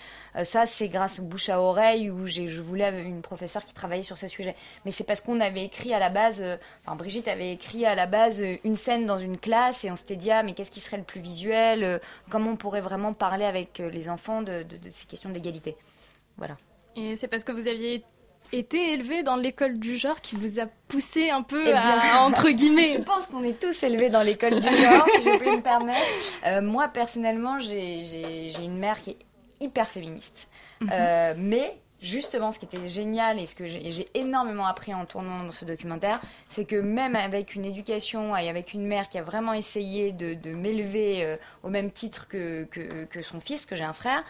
ça, 0.45 0.67
c'est 0.67 0.89
grâce 0.89 1.19
au 1.21 1.23
bouche 1.23 1.49
à 1.49 1.61
oreille 1.61 2.11
où 2.11 2.27
je 2.27 2.61
voulais 2.61 3.03
une 3.03 3.23
professeure 3.23 3.65
qui 3.65 3.75
travaillait 3.75 4.03
sur 4.03 4.19
ce 4.19 4.29
sujet. 4.29 4.55
Mais 4.85 4.91
c'est 4.91 5.05
parce 5.05 5.21
qu'on 5.21 5.41
avait 5.41 5.65
écrit 5.65 5.95
à 5.95 5.99
la 5.99 6.09
base, 6.09 6.45
enfin 6.85 6.97
Brigitte 6.97 7.29
avait 7.29 7.53
écrit 7.53 7.72
à 7.85 7.95
la 7.95 8.07
base 8.07 8.41
euh, 8.43 8.57
une 8.65 8.77
scène 8.77 9.07
dans 9.07 9.19
une 9.19 9.39
classe 9.39 9.85
et 9.85 9.91
on 9.91 9.97
s'était 9.97 10.17
dit 10.17 10.31
ah 10.31 10.43
mais 10.43 10.53
qu'est-ce 10.53 10.71
qui 10.71 10.81
serait 10.81 10.99
le 10.99 11.03
plus 11.03 11.21
visuel 11.21 11.85
euh, 11.85 11.99
Comment 12.31 12.51
on 12.51 12.57
pourrait 12.57 12.81
vraiment 12.81 13.13
parler 13.13 13.45
avec 13.45 13.81
euh, 13.81 13.91
les 13.91 14.09
enfants 14.09 14.43
de, 14.43 14.65
ces 14.93 15.07
questions 15.07 15.31
d'égalité 15.31 15.77
Voilà. 16.37 16.57
Et 16.97 17.17
c'est 17.17 17.29
parce 17.29 17.45
que 17.45 17.53
vous 17.53 17.69
aviez 17.69 18.05
été 18.53 18.93
élevé 18.93 19.23
dans 19.23 19.37
l'école 19.37 19.79
du 19.79 19.97
genre 19.97 20.21
qui 20.21 20.37
vous 20.37 20.61
a 20.61 20.67
poussé 20.89 21.31
un 21.31 21.43
peu 21.43 21.65
eh 21.67 21.73
à, 21.73 22.21
entre 22.27 22.51
guillemets. 22.51 22.91
je 22.91 22.99
pense 22.99 23.27
qu'on 23.27 23.45
est 23.45 23.59
tous 23.59 23.83
élevés 23.83 24.11
dans 24.11 24.23
l'école 24.23 24.61
du 24.61 24.69
genre, 24.69 25.09
si 25.09 25.23
je 25.23 25.39
peux 25.39 25.57
me 25.57 25.63
permettre. 25.63 26.61
moi 26.63 26.89
personnellement, 26.89 27.61
j'ai 27.61 28.53
une 28.63 28.79
mère 28.79 28.99
qui 28.99 29.11
est 29.11 29.19
hyper 29.61 29.89
féministe, 29.89 30.49
mhm. 30.81 30.91
mais 31.39 31.82
justement, 32.03 32.51
ce 32.51 32.59
qui 32.59 32.67
était 32.67 32.89
génial 32.89 33.39
et 33.39 33.47
ce 33.47 33.55
que 33.55 33.67
j'ai 33.67 34.09
énormément 34.15 34.67
appris 34.67 34.93
en 34.93 35.07
tournant 35.07 35.45
dans 35.45 35.51
ce 35.53 35.65
documentaire, 35.65 36.21
c'est 36.49 36.65
que 36.65 36.77
même 36.77 37.17
avec 37.17 37.55
une 37.55 37.65
éducation 37.65 38.37
et 38.37 38.49
avec 38.49 38.75
une 38.75 38.87
mère 38.87 39.09
qui 39.09 39.19
a 39.19 39.23
vraiment 39.23 39.55
essayé 39.55 40.13
de, 40.13 40.53
m'élever 40.53 41.25
euh, 41.25 41.37
au 41.63 41.69
même 41.69 41.91
titre 41.91 42.27
que, 42.29 42.67
son 43.23 43.41
fils, 43.41 43.65
que 43.65 43.77
j'ai 43.77 43.85
un 43.85 43.93
frère, 43.93 44.25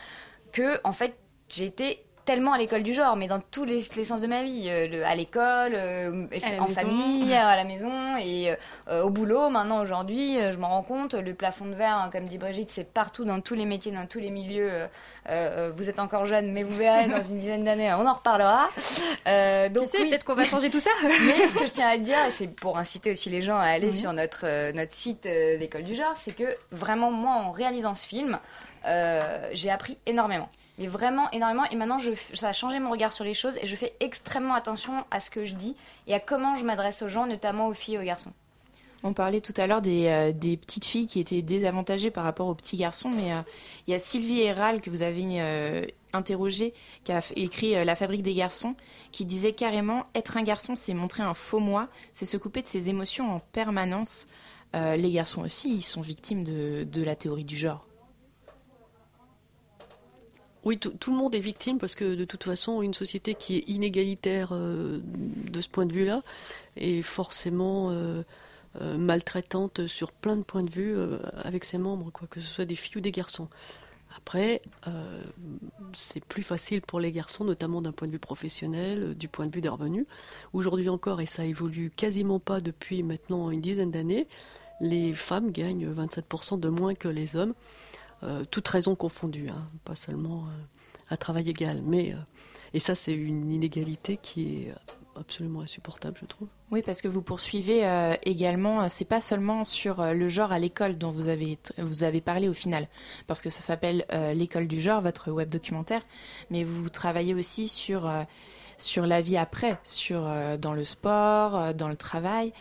que 0.53 0.79
en 0.85 0.93
fait 0.93 1.17
j'ai 1.49 1.65
été 1.65 2.05
tellement 2.25 2.53
à 2.53 2.59
l'école 2.59 2.83
du 2.83 2.95
genre, 2.95 3.17
mais 3.17 3.27
dans 3.27 3.41
tous 3.41 3.65
les, 3.65 3.81
sens 3.81 4.21
de 4.21 4.27
ma 4.27 4.43
vie, 4.43 4.67
euh, 4.69 5.03
à 5.05 5.15
l'école, 5.15 5.73
euh, 5.75 6.27
en 6.59 6.69
famille, 6.69 7.33
à 7.35 7.57
la 7.57 7.65
maison 7.65 8.17
et 8.17 8.55
euh, 8.89 9.03
au 9.03 9.11
boulot. 9.11 9.51
Maintenant, 9.51 9.81
aujourd'hui, 9.83 10.39
je 10.39 10.57
m'en 10.59 10.69
rends 10.69 10.83
compte, 10.83 11.15
le 11.15 11.35
plafond 11.35 11.67
de 11.67 11.75
verre, 11.75 11.97
hein, 11.97 12.11
comme 12.13 12.27
dit 12.27 12.39
Brigitte, 12.39 12.71
c'est 12.71 12.91
partout 12.91 13.25
dans 13.25 13.41
tous 13.41 13.55
les 13.55 13.67
métiers, 13.67 13.93
dans 13.93 14.07
tous 14.07 14.21
les 14.21 14.31
milieux. 14.31 14.71
vous 15.27 15.89
êtes 15.89 15.99
encore 15.99 16.27
jeune, 16.27 16.53
mais 16.53 16.63
vous 16.63 16.77
verrez, 16.77 17.09
dans 17.09 17.23
une 17.23 17.39
dizaine 17.39 17.65
d'années, 17.65 17.93
on 17.93 18.07
en 18.07 18.15
reparlera. 18.15 18.69
donc, 19.69 19.91
Qui 19.91 20.09
peut-être 20.09 20.25
qu'on 20.25 20.35
va 20.35 20.45
changer 20.45 20.71
tout 20.71 20.81
ça. 20.81 20.91
mais 21.27 21.49
ce 21.49 21.57
que 21.57 21.67
je 21.67 21.73
tiens 21.73 21.89
à 21.89 21.97
dire, 21.99 22.19
et 22.27 22.31
c'est 22.31 22.49
pour 22.49 22.79
inciter 22.79 23.11
aussi 23.11 23.31
les 23.31 23.43
gens 23.43 23.59
à 23.59 23.67
aller 23.67 23.87
mhm. 23.87 23.93
sur 23.93 24.13
notre, 24.13 24.73
notre 24.73 24.93
site 24.93 25.25
l'école 25.25 25.83
du 25.83 25.95
genre, 25.95 26.17
c'est 26.17 26.35
que 26.37 26.55
vraiment, 26.71 27.11
moi, 27.11 27.35
en 27.35 27.51
réalisant 27.51 27.95
ce 27.95 28.07
film, 28.07 28.39
j'ai 29.53 29.71
appris 29.71 29.99
énormément 30.07 30.49
mais 30.79 30.87
vraiment 30.87 31.31
énormément. 31.31 31.65
Et 31.71 31.77
maintenant, 31.77 31.99
ça 32.33 32.49
a 32.49 32.53
changé 32.53 32.79
mon 32.79 32.91
regard 32.91 33.13
sur 33.13 33.25
les 33.25 33.35
choses 33.35 33.57
et 33.61 33.67
je 33.67 33.77
fais 33.77 33.95
extrêmement 34.01 34.55
attention 34.55 35.05
à 35.11 35.21
ce 35.21 35.31
que 35.31 35.45
je 35.45 35.55
dis 35.55 35.77
et 36.07 36.15
à 36.15 36.21
comment 36.21 36.55
je 36.55 36.65
m'adresse 36.65 37.03
aux 37.03 37.09
gens, 37.09 37.27
notamment 37.27 37.69
aux 37.69 37.75
filles 37.75 37.95
et 37.95 37.99
aux 37.99 38.05
garçons. 38.05 38.33
On 39.05 39.15
parlait 39.15 39.41
tout 39.41 39.55
à 39.57 39.67
l'heure 39.67 39.81
des, 39.81 40.07
euh, 40.07 40.33
petites 40.33 40.85
filles 40.85 41.09
qui 41.09 41.19
étaient 41.19 41.43
désavantagées 41.43 42.13
par 42.13 42.23
rapport 42.23 42.47
aux 42.47 42.55
petits 42.55 42.77
garçons, 42.77 43.11
mais 43.11 43.33
euh, 43.33 43.41
il 43.87 43.91
y 43.91 43.95
a 43.95 43.99
Sylvie 43.99 44.43
Héral 44.43 44.81
que 44.81 44.91
vous 44.91 45.03
avez 45.03 45.25
euh, 45.41 45.85
interrogée, 46.13 46.73
qui 47.03 47.11
a 47.11 47.21
écrit 47.35 47.85
La 47.85 47.97
fabrique 47.97 48.23
des 48.23 48.35
garçons, 48.35 48.77
qui 49.11 49.25
disait 49.25 49.55
carrément 49.55 50.07
Être 50.15 50.37
un 50.37 50.45
garçon, 50.45 50.77
c'est 50.77 50.95
montrer 50.95 51.25
un 51.25 51.35
faux 51.35 51.59
moi, 51.59 51.89
c'est 52.13 52.27
se 52.27 52.37
couper 52.37 52.63
de 52.63 52.69
ses 52.69 52.91
émotions 52.91 53.35
en 53.35 53.41
permanence. 53.41 54.29
les 54.75 55.11
garçons 55.11 55.43
aussi, 55.43 55.75
ils 55.75 55.83
sont 55.83 56.01
victimes 56.01 56.45
de 56.45 57.03
la 57.03 57.17
théorie 57.17 57.45
du 57.45 57.57
genre. 57.57 57.87
Oui, 60.64 60.79
tout, 60.79 61.11
le 61.11 61.16
monde 61.16 61.35
est 61.35 61.40
victime 61.40 61.79
parce 61.79 61.96
que 61.96 62.14
de 62.14 62.25
toute 62.25 62.44
façon, 62.44 62.83
une 62.83 62.94
société 62.94 63.35
qui 63.35 63.57
est 63.57 63.68
inégalitaire 63.68 64.51
euh, 64.53 65.01
de 65.03 65.61
ce 65.61 65.68
point 65.68 65.87
de 65.87 65.92
vue-là 65.92 66.22
est 66.77 67.03
forcément 67.03 67.90
euh, 67.90 68.22
euh, 68.81 68.96
maltraitante 68.96 69.88
sur 69.88 70.12
plein 70.12 70.37
de 70.37 70.42
points 70.42 70.62
de 70.62 70.70
vue 70.70 70.96
avec 71.42 71.64
ses 71.64 71.79
membres, 71.79 72.11
quoi, 72.12 72.29
que 72.29 72.40
ce 72.40 72.46
soit 72.46 72.64
des 72.64 72.77
filles 72.77 72.98
ou 72.98 73.01
des 73.01 73.11
garçons. 73.11 73.48
Après, 74.16 74.62
c'est 75.94 76.25
plus 76.25 76.44
facile 76.44 76.81
pour 76.81 77.01
les 77.01 77.11
garçons, 77.11 77.44
notamment 77.44 77.83
d'un 77.83 77.90
point 77.90 78.07
de 78.07 78.12
vue 78.12 78.20
professionnel, 78.20 79.16
du 79.16 79.27
point 79.27 79.46
de 79.46 79.55
vue 79.55 79.62
des 79.62 79.68
revenus. 79.68 80.07
Aujourd'hui 80.53 80.88
encore, 80.88 81.20
et 81.20 81.27
ça 81.27 81.44
évolue 81.44 81.90
quasiment 81.90 82.38
pas 82.38 82.61
depuis 82.61 83.03
maintenant 83.03 83.51
une 83.51 83.61
dizaine 83.61 83.90
d'années, 83.90 84.29
les 84.81 85.14
femmes 85.14 85.51
gagnent 85.51 85.92
27% 85.92 86.61
de 86.61 86.68
moins 86.68 86.94
que 86.94 87.09
les 87.09 87.35
hommes, 87.37 87.55
toutes 88.51 88.69
raisons 88.69 88.95
confondues, 88.95 89.49
hein, 89.49 89.69
pas 89.85 89.95
seulement 89.95 90.47
à 91.09 91.17
travail 91.17 91.51
égal. 91.51 91.83
Mais, 91.83 92.15
et 92.75 92.81
ça, 92.81 92.95
c'est 92.95 93.15
une 93.15 93.51
inégalité 93.51 94.17
qui 94.17 94.65
est 94.65 94.75
absolument 95.17 95.63
insupportable, 95.63 96.19
je 96.21 96.27
trouve. 96.27 96.49
Oui, 96.71 96.83
parce 96.83 97.03
que 97.03 97.09
vous 97.09 97.23
poursuivez 97.23 97.87
euh, 97.87 98.15
également, 98.25 98.83
euh, 98.83 98.87
c'est 98.89 99.05
pas 99.05 99.21
seulement 99.21 99.65
sur 99.65 100.01
euh, 100.01 100.13
le 100.13 100.29
genre 100.29 100.53
à 100.53 100.59
l'école 100.59 100.97
dont 100.97 101.11
vous 101.11 101.29
avez, 101.29 101.59
vous 101.79 102.05
avez 102.05 102.21
parlé 102.21 102.49
au 102.49 102.55
final, 102.55 102.89
parce 103.27 103.43
que 103.43 103.51
ça 103.51 103.61
s'appelle 103.61 104.05
L'école 104.35 104.67
du 104.67 104.81
genre, 104.81 105.01
votre 105.01 105.31
web 105.31 105.49
documentaire, 105.49 106.03
mais 106.51 106.65
vous 106.65 106.89
travaillez 106.89 107.35
aussi 107.35 107.69
sur, 107.69 108.11
sur 108.79 109.07
la 109.07 109.21
vie 109.21 109.37
après, 109.37 109.79
sur, 109.85 110.29
dans 110.59 110.73
le 110.73 110.85
sport, 110.85 111.75
dans 111.75 111.89
le 111.89 111.97
travail. 111.97 112.53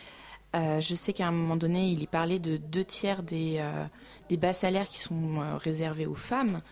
je 0.54 0.94
sais 0.94 1.12
qu'à 1.12 1.26
un 1.26 1.32
moment 1.32 1.56
donné, 1.56 1.88
il 1.88 2.02
y 2.02 2.06
parlait 2.06 2.38
de 2.38 2.56
deux 2.56 2.84
tiers 2.84 3.22
des, 3.22 3.62
des 4.32 4.38
bas 4.38 4.54
salaires 4.54 4.88
qui 4.88 4.98
sont 4.98 5.40
réservés 5.58 6.06
aux 6.06 6.14
femmes. 6.14 6.62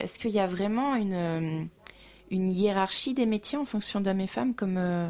Est-ce 0.00 0.18
qu'il 0.18 0.32
y 0.32 0.40
a 0.40 0.46
vraiment 0.48 0.96
une 0.96 1.68
une 2.30 2.50
hiérarchie 2.50 3.14
des 3.14 3.26
métiers 3.26 3.58
en 3.58 3.64
fonction 3.64 4.00
d'hommes 4.00 4.20
et 4.20 4.26
femmes, 4.26 4.54
comme 4.54 4.76
euh, 4.76 5.08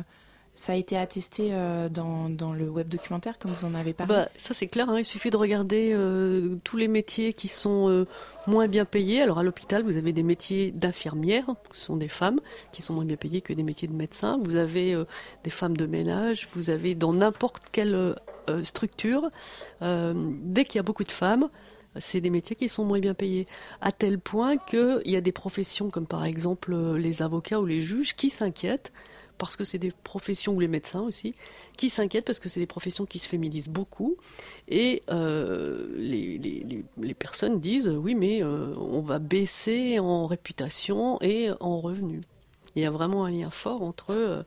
ça 0.54 0.72
a 0.72 0.76
été 0.76 0.96
attesté 0.96 1.48
euh, 1.52 1.88
dans, 1.88 2.52
le 2.52 2.68
web 2.68 2.88
documentaire, 2.88 3.38
comme 3.38 3.50
vous 3.50 3.64
en 3.64 3.74
avez 3.74 3.92
parlé 3.92 4.14
bah, 4.14 4.28
Ça 4.36 4.54
c'est 4.54 4.66
clair, 4.66 4.88
hein. 4.88 4.98
il 4.98 5.04
suffit 5.04 5.30
de 5.30 5.36
regarder 5.36 5.92
euh, 5.94 6.56
tous 6.64 6.76
les 6.76 6.88
métiers 6.88 7.32
qui 7.32 7.48
sont 7.48 8.06
moins 8.46 8.68
bien 8.68 8.84
payés. 8.84 9.22
Alors 9.22 9.38
à 9.38 9.42
l'hôpital, 9.42 9.82
vous 9.82 9.96
avez 9.96 10.12
des 10.12 10.22
métiers 10.22 10.70
d'infirmières, 10.70 11.46
ce 11.72 11.84
sont 11.86 11.96
des 11.96 12.08
femmes 12.08 12.40
qui 12.72 12.82
sont 12.82 12.94
moins 12.94 13.04
bien 13.04 13.16
payées 13.16 13.40
que 13.40 13.52
des 13.52 13.62
métiers 13.62 13.88
de 13.88 13.94
médecins. 13.94 14.38
Vous 14.42 14.56
avez 14.56 14.96
des 15.42 15.50
femmes 15.50 15.76
de 15.76 15.86
ménage, 15.86 16.48
vous 16.54 16.70
avez 16.70 16.94
dans 16.94 17.12
n'importe 17.12 17.64
quelle 17.72 18.14
structure, 18.62 19.30
dès 19.80 20.64
qu'il 20.64 20.76
y 20.76 20.80
a 20.80 20.84
beaucoup 20.84 21.04
de 21.04 21.12
femmes, 21.12 21.48
c'est 21.96 22.20
des 22.20 22.30
métiers 22.30 22.56
qui 22.56 22.68
sont 22.68 22.84
moins 22.84 23.00
bien 23.00 23.14
payés. 23.14 23.46
À 23.80 23.92
tel 23.92 24.18
point 24.18 24.56
qu'il 24.56 25.02
y 25.04 25.16
a 25.16 25.20
des 25.20 25.32
professions 25.32 25.90
comme 25.90 26.06
par 26.06 26.24
exemple 26.24 26.72
euh, 26.72 26.98
les 26.98 27.22
avocats 27.22 27.60
ou 27.60 27.66
les 27.66 27.80
juges 27.80 28.14
qui 28.14 28.30
s'inquiètent 28.30 28.92
parce 29.38 29.56
que 29.56 29.64
c'est 29.64 29.78
des 29.78 29.92
professions, 30.02 30.54
ou 30.54 30.60
les 30.60 30.68
médecins 30.68 31.00
aussi, 31.00 31.34
qui 31.76 31.90
s'inquiètent 31.90 32.24
parce 32.24 32.38
que 32.38 32.48
c'est 32.48 32.60
des 32.60 32.66
professions 32.66 33.06
qui 33.06 33.18
se 33.18 33.28
féminisent 33.28 33.68
beaucoup. 33.68 34.16
Et 34.68 35.02
euh, 35.10 35.88
les, 35.96 37.14
personnes 37.14 37.60
disent, 37.60 37.88
oui, 37.88 38.14
mais 38.14 38.42
euh, 38.42 38.74
on 38.76 39.00
va 39.00 39.18
baisser 39.18 39.98
en 39.98 40.26
réputation 40.26 41.20
et 41.20 41.50
en 41.60 41.80
revenus. 41.80 42.22
Il 42.76 42.82
y 42.82 42.86
a 42.86 42.90
vraiment 42.90 43.24
un 43.24 43.30
lien 43.30 43.50
fort 43.50 43.82
entre 43.82 44.44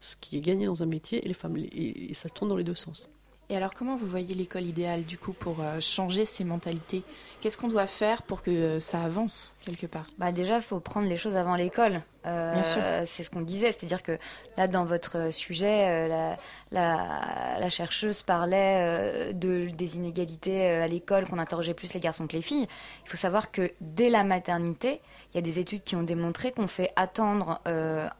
ce 0.00 0.16
qui 0.20 0.36
est 0.36 0.40
gagné 0.40 0.66
dans 0.66 0.82
un 0.82 0.86
métier 0.86 1.24
et 1.24 1.28
les 1.28 1.34
femmes. 1.34 1.56
et 1.56 2.12
ça 2.14 2.28
tourne 2.28 2.50
dans 2.50 2.56
les 2.56 2.64
deux 2.64 2.74
sens. 2.74 3.08
Et 3.52 3.56
alors, 3.56 3.74
comment 3.74 3.96
vous 3.96 4.06
voyez 4.06 4.34
l'école 4.34 4.64
idéale, 4.64 5.04
du 5.04 5.18
coup, 5.18 5.34
pour 5.34 5.60
euh, 5.60 5.78
changer 5.78 6.24
ces 6.24 6.42
mentalités? 6.42 7.02
Qu'est-ce 7.42 7.58
qu'on 7.58 7.68
doit 7.68 7.86
faire 7.86 8.22
pour 8.22 8.40
que 8.40 8.50
euh, 8.50 8.80
ça 8.80 9.02
avance, 9.02 9.54
quelque 9.60 9.86
part? 9.86 10.06
Bah 10.16 10.32
Déjà, 10.32 10.56
il 10.56 10.62
faut 10.62 10.80
prendre 10.80 11.06
les 11.06 11.18
choses 11.18 11.36
avant 11.36 11.54
l'école. 11.54 12.00
Euh, 12.26 13.02
c'est 13.04 13.22
ce 13.22 13.30
qu'on 13.30 13.40
disait, 13.40 13.72
c'est-à-dire 13.72 14.02
que 14.02 14.18
là, 14.56 14.68
dans 14.68 14.84
votre 14.84 15.32
sujet, 15.32 16.08
la, 16.08 16.36
la, 16.70 17.70
chercheuse 17.70 18.22
parlait 18.22 19.32
de, 19.32 19.68
des 19.70 19.96
inégalités 19.96 20.68
à 20.68 20.86
l'école, 20.86 21.28
qu'on 21.28 21.38
interrogeait 21.38 21.74
plus 21.74 21.94
les 21.94 22.00
garçons 22.00 22.26
que 22.26 22.34
les 22.34 22.42
filles. 22.42 22.66
Il 23.04 23.10
faut 23.10 23.16
savoir 23.16 23.50
que 23.50 23.72
dès 23.80 24.08
la 24.08 24.24
maternité, 24.24 25.00
il 25.32 25.36
y 25.36 25.38
a 25.38 25.42
des 25.42 25.58
études 25.58 25.82
qui 25.82 25.96
ont 25.96 26.02
démontré 26.02 26.52
qu'on 26.52 26.68
fait 26.68 26.92
attendre 26.96 27.60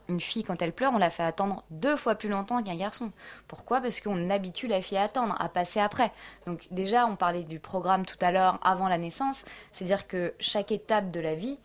une 0.09 0.21
fille 0.21 0.43
quand 0.43 0.63
elle 0.63 0.73
pleure, 0.73 0.93
on 0.95 0.99
la 0.99 1.11
fait 1.11 1.23
attendre 1.23 1.65
deux 1.71 1.97
fois 1.97 2.15
plus 2.15 2.29
longtemps 2.29 2.63
qu'un 2.63 2.77
garçon. 2.77 3.13
Pourquoi? 3.49 3.81
Parce 3.81 4.01
qu'on 4.01 4.31
habitue 4.31 4.67
la 4.67 4.83
fille 4.83 4.99
à 4.99 5.03
attendre 5.03 5.37
à 5.39 5.49
passer 5.49 5.81
après. 5.81 6.13
Donc 6.47 6.67
déjà, 6.71 7.07
on 7.07 7.17
parlait 7.17 7.45
du 7.45 7.61
programme 7.61 8.07
tout 8.07 8.17
à 8.21 8.33
l'heure 8.33 8.59
avant 8.63 8.89
la 8.89 8.99
naissance, 8.99 9.45
c'est-à-dire 9.73 10.07
que 10.07 10.35
chaque 10.39 10.73
étape 10.73 11.11
de 11.11 11.21
la 11.21 11.35
vie 11.35 11.59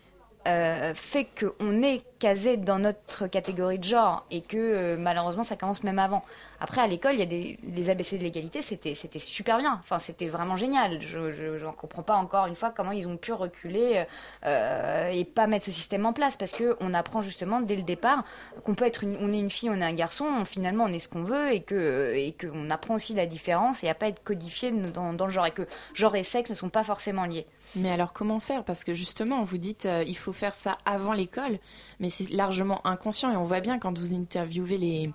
euh, 0.47 0.93
fait 0.93 1.25
qu'on 1.25 1.81
est 1.81 2.03
casé 2.19 2.57
dans 2.57 2.79
notre 2.79 3.27
catégorie 3.27 3.79
de 3.79 3.83
genre 3.83 4.25
et 4.31 4.41
que 4.41 4.57
euh, 4.57 4.97
malheureusement 4.97 5.43
ça 5.43 5.55
commence 5.55 5.83
même 5.83 5.99
avant. 5.99 6.23
Après 6.59 6.81
à 6.81 6.87
l'école, 6.87 7.13
il 7.13 7.19
y 7.19 7.21
a 7.21 7.57
les 7.75 7.89
ABC 7.89 8.17
de 8.17 8.23
l'égalité, 8.23 8.61
c'était 8.61 8.95
c'était 8.95 9.19
super 9.19 9.57
bien. 9.57 9.77
Enfin, 9.79 9.99
c'était 9.99 10.27
vraiment 10.27 10.55
génial. 10.55 11.01
Je 11.01 11.63
n'en 11.63 11.71
comprends 11.71 12.03
pas 12.03 12.15
encore 12.15 12.47
une 12.47 12.55
fois 12.55 12.71
comment 12.71 12.91
ils 12.91 13.07
ont 13.07 13.17
pu 13.17 13.31
reculer 13.31 14.05
euh, 14.45 15.09
et 15.09 15.23
pas 15.23 15.47
mettre 15.47 15.65
ce 15.65 15.71
système 15.71 16.05
en 16.05 16.13
place 16.13 16.35
parce 16.37 16.51
que 16.51 16.75
on 16.79 16.93
apprend 16.93 17.21
justement 17.21 17.61
dès 17.61 17.75
le 17.75 17.83
départ 17.83 18.23
qu'on 18.63 18.73
peut 18.73 18.85
être 18.85 19.03
une, 19.03 19.17
on 19.21 19.31
est 19.31 19.39
une 19.39 19.51
fille, 19.51 19.69
on 19.69 19.79
est 19.79 19.85
un 19.85 19.93
garçon, 19.93 20.45
finalement 20.45 20.85
on 20.85 20.91
est 20.91 20.99
ce 20.99 21.09
qu'on 21.09 21.23
veut 21.23 21.51
et 21.51 21.61
que 21.61 22.13
et 22.15 22.33
qu'on 22.33 22.69
apprend 22.69 22.95
aussi 22.95 23.13
la 23.13 23.25
différence 23.25 23.83
et 23.83 23.89
à 23.89 23.93
pas 23.93 24.07
être 24.07 24.23
codifié 24.23 24.71
dans, 24.71 25.13
dans 25.13 25.25
le 25.25 25.31
genre 25.31 25.45
et 25.45 25.51
que 25.51 25.67
genre 25.93 26.15
et 26.15 26.23
sexe 26.23 26.49
ne 26.49 26.55
sont 26.55 26.69
pas 26.69 26.83
forcément 26.83 27.25
liés. 27.25 27.45
Mais 27.75 27.91
alors 27.91 28.13
comment 28.13 28.39
faire? 28.39 28.63
Parce 28.63 28.83
que 28.83 28.95
justement, 28.95 29.43
vous 29.43 29.57
dites 29.57 29.85
euh, 29.85 30.03
il 30.07 30.17
faut 30.17 30.33
faire 30.33 30.55
ça 30.55 30.77
avant 30.85 31.13
l'école, 31.13 31.59
mais 31.99 32.09
c'est 32.09 32.29
largement 32.31 32.85
inconscient 32.87 33.31
et 33.31 33.35
on 33.35 33.43
voit 33.43 33.59
bien 33.59 33.77
quand 33.77 33.97
vous 33.97 34.13
interviewez 34.13 34.77
les, 34.77 35.09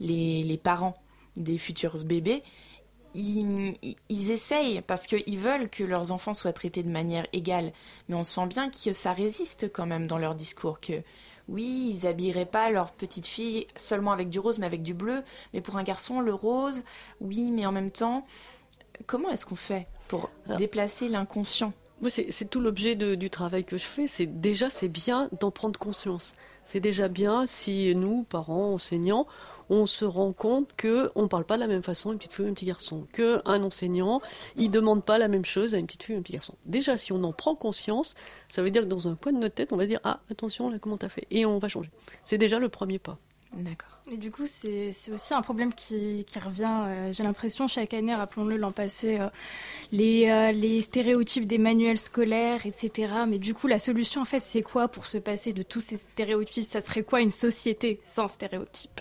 les, 0.00 0.60
parents 0.62 0.96
des 1.36 1.58
futurs 1.58 2.04
bébés, 2.04 2.42
ils, 3.14 3.74
ils, 4.08 4.30
essayent 4.30 4.82
parce 4.82 5.06
qu'ils 5.06 5.38
veulent 5.38 5.68
que 5.70 5.82
leurs 5.84 6.12
enfants 6.12 6.34
soient 6.34 6.52
traités 6.52 6.82
de 6.82 6.90
manière 6.90 7.26
égale. 7.32 7.72
Mais 8.08 8.14
on 8.14 8.24
sent 8.24 8.46
bien 8.46 8.70
que 8.70 8.92
ça 8.92 9.12
résiste 9.12 9.72
quand 9.72 9.86
même 9.86 10.06
dans 10.06 10.18
leur 10.18 10.34
discours, 10.34 10.80
que 10.80 11.02
oui, 11.48 11.94
ils 11.94 12.06
habilleraient 12.06 12.46
pas 12.46 12.70
leur 12.70 12.92
petite 12.92 13.26
fille 13.26 13.66
seulement 13.74 14.12
avec 14.12 14.28
du 14.28 14.38
rose, 14.38 14.58
mais 14.58 14.66
avec 14.66 14.82
du 14.82 14.94
bleu. 14.94 15.22
Mais 15.54 15.60
pour 15.60 15.76
un 15.78 15.82
garçon, 15.82 16.20
le 16.20 16.34
rose, 16.34 16.84
oui, 17.20 17.50
mais 17.50 17.64
en 17.64 17.72
même 17.72 17.90
temps, 17.90 18.26
comment 19.06 19.30
est-ce 19.30 19.46
qu'on 19.46 19.56
fait 19.56 19.86
pour 20.08 20.30
déplacer 20.58 21.08
l'inconscient? 21.08 21.72
C'est 22.08 22.48
tout 22.48 22.60
l'objet 22.60 22.94
du 22.94 23.30
travail 23.30 23.64
que 23.64 23.76
je 23.76 23.84
fais. 23.84 24.06
C'est 24.06 24.26
déjà, 24.26 24.70
c'est 24.70 24.88
bien 24.88 25.28
d'en 25.40 25.50
prendre 25.50 25.80
conscience. 25.80 26.34
C'est 26.64 26.80
déjà 26.80 27.08
bien 27.08 27.46
si 27.46 27.94
nous, 27.96 28.24
parents, 28.24 28.74
enseignants, 28.74 29.26
on 29.70 29.86
se 29.86 30.04
rend 30.04 30.32
compte 30.32 30.70
que 30.76 31.10
on 31.14 31.28
parle 31.28 31.44
pas 31.44 31.56
de 31.56 31.60
la 31.60 31.66
même 31.66 31.82
façon 31.82 32.10
à 32.10 32.12
une 32.12 32.18
petite 32.18 32.34
fille 32.34 32.44
ou 32.44 32.48
un 32.48 32.54
petit 32.54 32.66
garçon, 32.66 33.06
que 33.12 33.40
un 33.44 33.62
enseignant, 33.62 34.20
il 34.56 34.70
demande 34.70 35.04
pas 35.04 35.18
la 35.18 35.28
même 35.28 35.44
chose 35.44 35.74
à 35.74 35.78
une 35.78 35.86
petite 35.86 36.02
fille 36.02 36.16
ou 36.16 36.18
un 36.18 36.22
petit 36.22 36.32
garçon. 36.32 36.54
Déjà, 36.66 36.96
si 36.96 37.12
on 37.12 37.22
en 37.24 37.32
prend 37.32 37.54
conscience, 37.54 38.14
ça 38.48 38.62
veut 38.62 38.70
dire 38.70 38.82
que 38.82 38.88
dans 38.88 39.08
un 39.08 39.16
coin 39.16 39.32
de 39.32 39.38
notre 39.38 39.54
tête, 39.54 39.72
on 39.72 39.76
va 39.76 39.86
dire 39.86 40.00
ah 40.04 40.20
attention 40.30 40.70
là 40.70 40.78
comment 40.78 40.96
t'as 40.96 41.08
fait? 41.08 41.26
Et 41.30 41.46
on 41.46 41.58
va 41.58 41.68
changer. 41.68 41.90
C'est 42.24 42.38
déjà 42.38 42.58
le 42.58 42.68
premier 42.68 42.98
pas. 42.98 43.18
D'accord. 43.54 43.98
Et 44.10 44.16
du 44.16 44.30
coup, 44.30 44.46
c'est 44.46 44.90
aussi 45.12 45.34
un 45.34 45.42
problème 45.42 45.72
qui, 45.72 46.24
qui 46.26 46.38
revient, 46.38 46.82
euh, 46.86 47.12
j'ai 47.12 47.22
l'impression, 47.22 47.66
chaque 47.66 47.94
année, 47.94 48.14
rappelons-le, 48.14 48.56
l'an 48.56 48.72
passé, 48.72 49.18
euh, 49.20 49.28
les, 49.90 50.28
euh, 50.28 50.52
les, 50.52 50.82
stéréotypes 50.82 51.46
des 51.46 51.58
manuels 51.58 51.98
scolaires, 51.98 52.66
etc. 52.66 53.12
Mais 53.26 53.38
du 53.38 53.54
coup, 53.54 53.66
la 53.66 53.78
solution, 53.78 54.20
en 54.20 54.26
fait, 54.26 54.40
c'est 54.40 54.62
quoi 54.62 54.88
pour 54.88 55.06
se 55.06 55.18
passer 55.18 55.52
de 55.52 55.62
tous 55.62 55.80
ces 55.80 55.96
stéréotypes? 55.96 56.64
Ça 56.64 56.80
serait 56.80 57.02
quoi 57.02 57.20
une 57.20 57.30
société 57.30 58.00
sans 58.04 58.28
stéréotypes? 58.28 59.00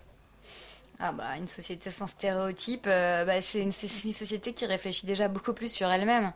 Ah 1.00 1.12
bah 1.12 1.38
une 1.38 1.48
société 1.48 1.92
sans 1.92 2.08
stéréotypes, 2.08 2.88
euh, 2.88 3.24
bah, 3.24 3.40
c'est 3.42 3.62
une, 3.62 3.72
société 3.72 4.54
qui 4.54 4.66
réfléchit 4.66 5.06
déjà 5.06 5.28
beaucoup 5.28 5.54
plus 5.54 5.72
sur 5.72 5.90
elle-même. 5.92 6.34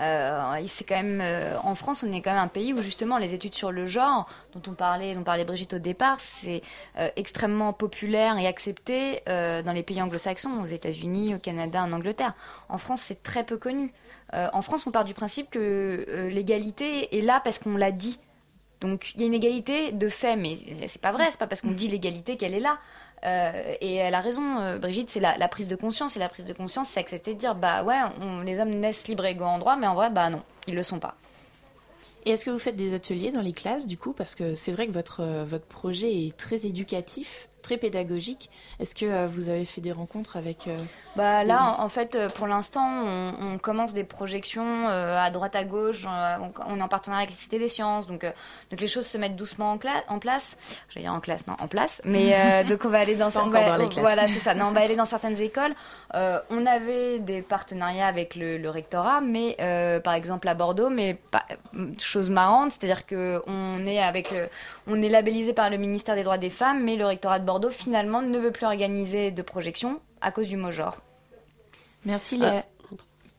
Euh, 0.00 0.62
c'est 0.66 0.84
quand 0.84 0.96
même 0.96 1.20
euh, 1.20 1.56
en 1.62 1.76
France, 1.76 2.02
on 2.02 2.12
est 2.12 2.20
quand 2.20 2.32
même 2.32 2.42
un 2.42 2.48
pays 2.48 2.72
où 2.72 2.82
justement 2.82 3.18
les 3.18 3.34
études 3.34 3.54
sur 3.54 3.70
le 3.70 3.86
genre, 3.86 4.28
dont 4.52 4.62
on 4.68 4.74
parlait, 4.74 5.14
dont 5.14 5.22
parlait 5.22 5.44
Brigitte 5.44 5.74
au 5.74 5.78
départ, 5.78 6.18
c'est 6.18 6.62
extrêmement 7.14 7.72
populaire 7.72 8.36
et 8.38 8.48
accepté 8.48 9.22
dans 9.26 9.72
les 9.72 9.84
pays 9.84 10.02
anglo-saxons, 10.02 10.60
aux 10.60 10.66
États-Unis, 10.66 11.36
au 11.36 11.38
Canada, 11.38 11.82
en 11.82 11.92
Angleterre. 11.92 12.34
En 12.68 12.78
France, 12.78 13.02
c'est 13.02 13.22
très 13.22 13.44
peu 13.44 13.58
connu. 13.58 13.92
en 14.32 14.62
France, 14.62 14.86
on 14.88 14.90
part 14.90 15.04
du 15.04 15.14
principe 15.14 15.50
que 15.50 16.28
l'égalité 16.30 17.16
est 17.16 17.22
là 17.22 17.40
parce 17.44 17.60
qu'on 17.60 17.76
l'a 17.76 17.92
dit. 17.92 18.18
Donc 18.80 19.12
il 19.14 19.20
y 19.20 19.24
a 19.24 19.26
une 19.26 19.34
égalité 19.34 19.92
de 19.92 20.08
fait, 20.08 20.36
mais 20.36 20.56
c'est 20.86 21.00
pas 21.00 21.12
vrai. 21.12 21.28
C'est 21.30 21.38
pas 21.38 21.46
parce 21.46 21.60
qu'on 21.60 21.72
dit 21.72 21.88
l'égalité 21.88 22.36
qu'elle 22.36 22.54
est 22.54 22.60
là. 22.60 22.78
Euh, 23.24 23.74
et 23.80 23.96
elle 23.96 24.14
a 24.14 24.20
raison, 24.20 24.60
euh, 24.60 24.78
Brigitte, 24.78 25.10
c'est 25.10 25.20
la, 25.20 25.48
prise 25.48 25.68
de 25.68 25.76
conscience. 25.76 26.16
Et 26.16 26.18
la 26.18 26.28
prise 26.28 26.44
de 26.44 26.52
conscience, 26.52 26.88
c'est 26.88 27.00
accepter 27.00 27.34
de 27.34 27.38
dire 27.38 27.54
bah 27.54 27.82
ouais, 27.82 27.98
les 28.44 28.60
hommes 28.60 28.70
naissent 28.70 29.06
libres 29.08 29.26
et 29.26 29.32
égaux 29.32 29.44
en 29.44 29.58
droit, 29.58 29.76
mais 29.76 29.86
en 29.86 29.94
vrai, 29.94 30.10
bah 30.10 30.30
non, 30.30 30.42
ils 30.66 30.74
le 30.74 30.82
sont 30.82 30.98
pas. 30.98 31.16
Et 32.24 32.30
est-ce 32.30 32.44
que 32.44 32.50
vous 32.50 32.58
faites 32.58 32.76
des 32.76 32.94
ateliers 32.94 33.32
dans 33.32 33.40
les 33.40 33.52
classes 33.52 33.86
du 33.86 33.96
coup? 33.96 34.12
Parce 34.12 34.34
que 34.34 34.54
c'est 34.54 34.72
vrai 34.72 34.86
que 34.86 34.92
votre, 34.92 35.24
votre 35.44 35.66
projet 35.66 36.26
est 36.26 36.36
très 36.36 36.66
éducatif. 36.66 37.48
Très 37.62 37.76
pédagogique. 37.76 38.50
Est-ce 38.78 38.94
que 38.94 39.04
euh, 39.06 39.26
vous 39.26 39.48
avez 39.48 39.64
fait 39.64 39.80
des 39.80 39.92
rencontres 39.92 40.36
avec... 40.36 40.66
euh, 40.68 40.76
Bah 41.16 41.42
des- 41.42 41.48
là, 41.48 41.76
en, 41.78 41.84
en 41.84 41.88
fait, 41.88 42.14
euh, 42.14 42.28
pour 42.28 42.46
l'instant, 42.46 42.84
on, 43.04 43.34
on 43.40 43.58
commence 43.58 43.92
des 43.94 44.04
projections 44.04 44.88
euh, 44.88 45.18
à 45.18 45.30
droite 45.30 45.54
à 45.56 45.64
gauche. 45.64 46.06
on, 46.06 46.52
on 46.66 46.78
est 46.78 46.82
en 46.82 46.88
partenariat 46.88 47.22
avec 47.24 47.30
la 47.30 47.36
Cité 47.40 47.58
des 47.58 47.68
Sciences, 47.68 48.06
donc 48.06 48.22
donc 48.70 48.80
les 48.80 48.86
choses 48.86 49.06
se 49.06 49.18
mettent 49.18 49.36
doucement 49.36 49.72
en, 49.72 49.78
en 50.14 50.18
place. 50.18 50.56
J'allais 50.88 51.04
dire 51.06 51.14
en 51.14 51.20
classe, 51.20 51.46
non, 51.46 51.54
en 51.60 51.68
place. 51.68 52.02
Mais 52.04 52.64
donc 52.68 52.84
on 52.84 52.88
va 52.88 52.98
aller 53.00 53.14
dans, 53.16 53.30
Pas 53.30 53.40
on 53.42 53.48
encore 53.48 53.60
va- 53.62 53.68
dans 53.70 53.76
les 53.76 53.88
classes. 53.88 54.02
Voilà, 54.04 54.26
c'est 54.28 54.40
ça. 54.40 54.54
Non, 54.54 54.66
on 54.66 54.72
va 54.72 54.80
aller 54.80 54.96
dans 54.96 55.04
certaines 55.04 55.40
écoles. 55.40 55.74
Euh, 56.14 56.40
on 56.50 56.66
avait 56.66 57.20
des 57.20 57.40
partenariats 57.40 58.08
avec 58.08 58.34
le, 58.34 58.58
le 58.58 58.68
rectorat, 58.68 59.20
mais 59.20 59.54
euh, 59.60 60.00
par 60.00 60.14
exemple 60.14 60.48
à 60.48 60.54
Bordeaux, 60.54 60.90
mais 60.90 61.14
pas, 61.30 61.44
chose 61.98 62.30
marrante, 62.30 62.72
c'est-à-dire 62.72 63.06
que 63.06 63.40
on 63.46 63.86
est 63.86 64.00
avec, 64.02 64.32
le- 64.32 64.48
on 64.88 65.00
est 65.02 65.08
labellisé 65.08 65.52
par 65.52 65.70
le 65.70 65.76
ministère 65.76 66.16
des 66.16 66.24
droits 66.24 66.36
des 66.38 66.50
femmes, 66.50 66.82
mais 66.82 66.96
le 66.96 67.06
rectorat 67.06 67.38
de 67.38 67.44
Bordeaux 67.44 67.70
finalement 67.70 68.22
ne 68.22 68.38
veut 68.40 68.50
plus 68.50 68.66
organiser 68.66 69.30
de 69.30 69.42
projection 69.42 70.00
à 70.20 70.32
cause 70.32 70.48
du 70.48 70.56
mot 70.56 70.72
genre. 70.72 70.96
Merci 72.04 72.38
Léa. 72.38 72.64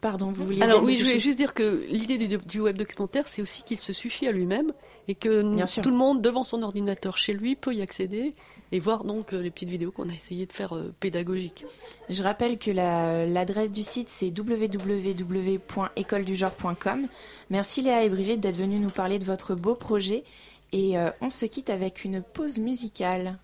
Pardon, 0.01 0.31
vous 0.31 0.45
vouliez 0.45 0.63
Alors 0.63 0.81
oui, 0.83 0.97
je 0.97 1.03
voulais 1.03 1.19
juste 1.19 1.37
dire 1.37 1.53
que 1.53 1.85
l'idée 1.87 2.17
du, 2.17 2.35
du 2.39 2.59
web 2.59 2.75
documentaire, 2.75 3.27
c'est 3.27 3.43
aussi 3.43 3.61
qu'il 3.61 3.77
se 3.77 3.93
suffit 3.93 4.27
à 4.27 4.31
lui-même 4.31 4.71
et 5.07 5.13
que 5.13 5.43
Bien 5.55 5.67
sûr. 5.67 5.83
tout 5.83 5.91
le 5.91 5.95
monde 5.95 6.23
devant 6.23 6.43
son 6.43 6.63
ordinateur 6.63 7.17
chez 7.17 7.33
lui 7.33 7.55
peut 7.55 7.75
y 7.75 7.83
accéder 7.83 8.33
et 8.71 8.79
voir 8.79 9.03
donc 9.03 9.31
euh, 9.33 9.41
les 9.43 9.51
petites 9.51 9.69
vidéos 9.69 9.91
qu'on 9.91 10.09
a 10.09 10.13
essayé 10.13 10.47
de 10.47 10.53
faire 10.53 10.75
euh, 10.75 10.91
pédagogiques. 10.99 11.65
Je 12.09 12.23
rappelle 12.23 12.57
que 12.57 12.71
la- 12.71 13.27
l'adresse 13.27 13.71
du 13.71 13.83
site 13.83 14.09
c'est 14.09 14.33
www.écoledugenre.com. 14.35 17.07
Merci 17.51 17.81
Léa 17.83 18.03
et 18.03 18.09
Brigitte 18.09 18.39
d'être 18.39 18.57
venues 18.57 18.79
nous 18.79 18.89
parler 18.89 19.19
de 19.19 19.25
votre 19.25 19.53
beau 19.53 19.75
projet 19.75 20.23
et 20.71 20.97
euh, 20.97 21.11
on 21.21 21.29
se 21.29 21.45
quitte 21.45 21.69
avec 21.69 22.05
une 22.05 22.23
pause 22.23 22.57
musicale. 22.57 23.37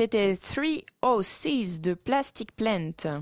C'était 0.00 0.34
306 0.34 1.82
de 1.82 1.92
Plastic 1.92 2.56
Plant. 2.56 3.20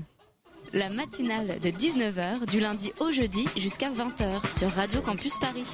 La 0.71 0.89
matinale 0.89 1.59
de 1.59 1.71
19h 1.71 2.45
du 2.45 2.61
lundi 2.61 2.93
au 3.01 3.11
jeudi 3.11 3.45
jusqu'à 3.57 3.89
20h 3.89 4.57
sur 4.57 4.69
Radio 4.69 5.01
Campus 5.01 5.37
Paris. 5.39 5.67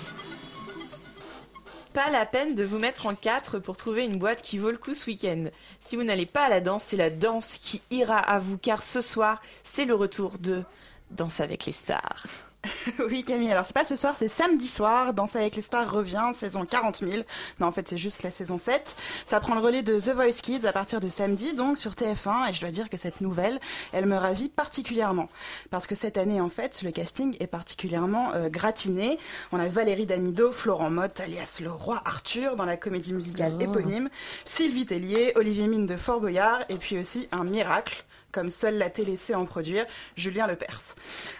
Pas 1.94 2.10
la 2.10 2.26
peine 2.26 2.56
de 2.56 2.64
vous 2.64 2.80
mettre 2.80 3.06
en 3.06 3.14
quatre 3.14 3.60
pour 3.60 3.78
trouver 3.78 4.04
une 4.04 4.18
boîte 4.18 4.42
qui 4.42 4.58
vaut 4.58 4.72
le 4.72 4.80
coup 4.80 4.96
ce 4.96 5.06
week-end. 5.06 5.46
Si 5.80 5.96
vous 5.96 6.02
n'allez 6.02 6.26
pas 6.26 6.46
à 6.46 6.50
la 6.50 6.60
danse, 6.60 6.86
c'est 6.86 6.98
la 6.98 7.12
danse 7.12 7.60
qui 7.60 7.84
ira 7.92 8.18
à 8.18 8.40
vous 8.40 8.58
car 8.58 8.82
ce 8.82 9.02
soir, 9.02 9.44
c'est 9.64 9.86
le 9.86 9.94
retour 9.94 10.40
de 10.40 10.64
Danse 11.12 11.40
avec 11.40 11.68
les 11.68 11.72
stars. 11.72 12.26
oui 13.10 13.24
Camille, 13.24 13.52
alors 13.52 13.66
c'est 13.66 13.74
pas 13.74 13.86
ce 13.86 13.96
soir, 13.96 14.16
c'est 14.18 14.28
samedi 14.28 14.68
soir. 14.68 15.14
Danse 15.14 15.36
avec 15.36 15.56
les 15.56 15.62
stars 15.62 15.92
revient, 15.92 16.32
saison 16.34 16.66
40 16.66 16.98
000. 16.98 17.24
Non, 17.60 17.68
en 17.68 17.72
fait 17.72 17.88
c'est 17.88 17.98
juste 17.98 18.24
la 18.24 18.32
saison 18.32 18.58
7. 18.58 18.96
Ça 19.26 19.40
prend 19.40 19.56
le 19.56 19.62
relais 19.62 19.84
de 19.84 20.00
The 20.00 20.10
Voice 20.10 20.42
Kids 20.42 20.66
à 20.68 20.74
partir 20.74 21.00
de 21.00 21.10
samedi, 21.10 21.54
donc 21.54 21.78
sur 21.78 21.92
TF1. 21.92 22.50
Et 22.50 22.54
je 22.54 22.62
dois 22.62 22.72
dire 22.72 22.90
que 22.90 22.98
cette 22.98 23.22
nouvelle, 23.22 23.60
elle 23.94 24.06
me 24.06 24.18
ravit 24.18 24.50
particulièrement. 24.50 25.30
Parce 25.70 25.88
que 25.88 25.96
cette 25.96 26.18
année, 26.18 26.42
en 26.42 26.50
fait, 26.50 26.82
le 26.84 26.92
casting 26.92 27.36
est 27.40 27.48
particulièrement 27.48 28.32
euh, 28.34 28.50
gratiné. 28.50 29.18
On 29.52 29.60
a 29.60 29.68
Valérie 29.68 30.06
Damido, 30.06 30.52
Florent 30.52 30.90
Mott, 30.90 31.20
alias 31.20 31.60
le 31.62 31.72
roi 31.72 32.02
Arthur 32.06 32.56
dans 32.56 32.66
la 32.66 32.78
comédie 32.78 33.14
musicale 33.14 33.56
Oh. 33.56 33.62
éponyme, 33.62 34.10
Sylvie 34.44 34.86
Tellier, 34.86 35.34
Olivier 35.36 35.68
Mine 35.68 35.86
de 35.86 35.96
Fort 35.98 36.20
Boyard, 36.20 36.60
et 36.70 36.76
puis 36.76 36.98
aussi 36.98 37.28
un 37.32 37.44
miracle 37.44 38.06
comme 38.36 38.52
seule 38.52 38.78
la 38.78 38.90
télé 38.90 39.16
sait 39.16 39.34
en 39.34 39.46
produire, 39.46 39.86
Julien 40.18 40.46
Lepers. 40.46 40.96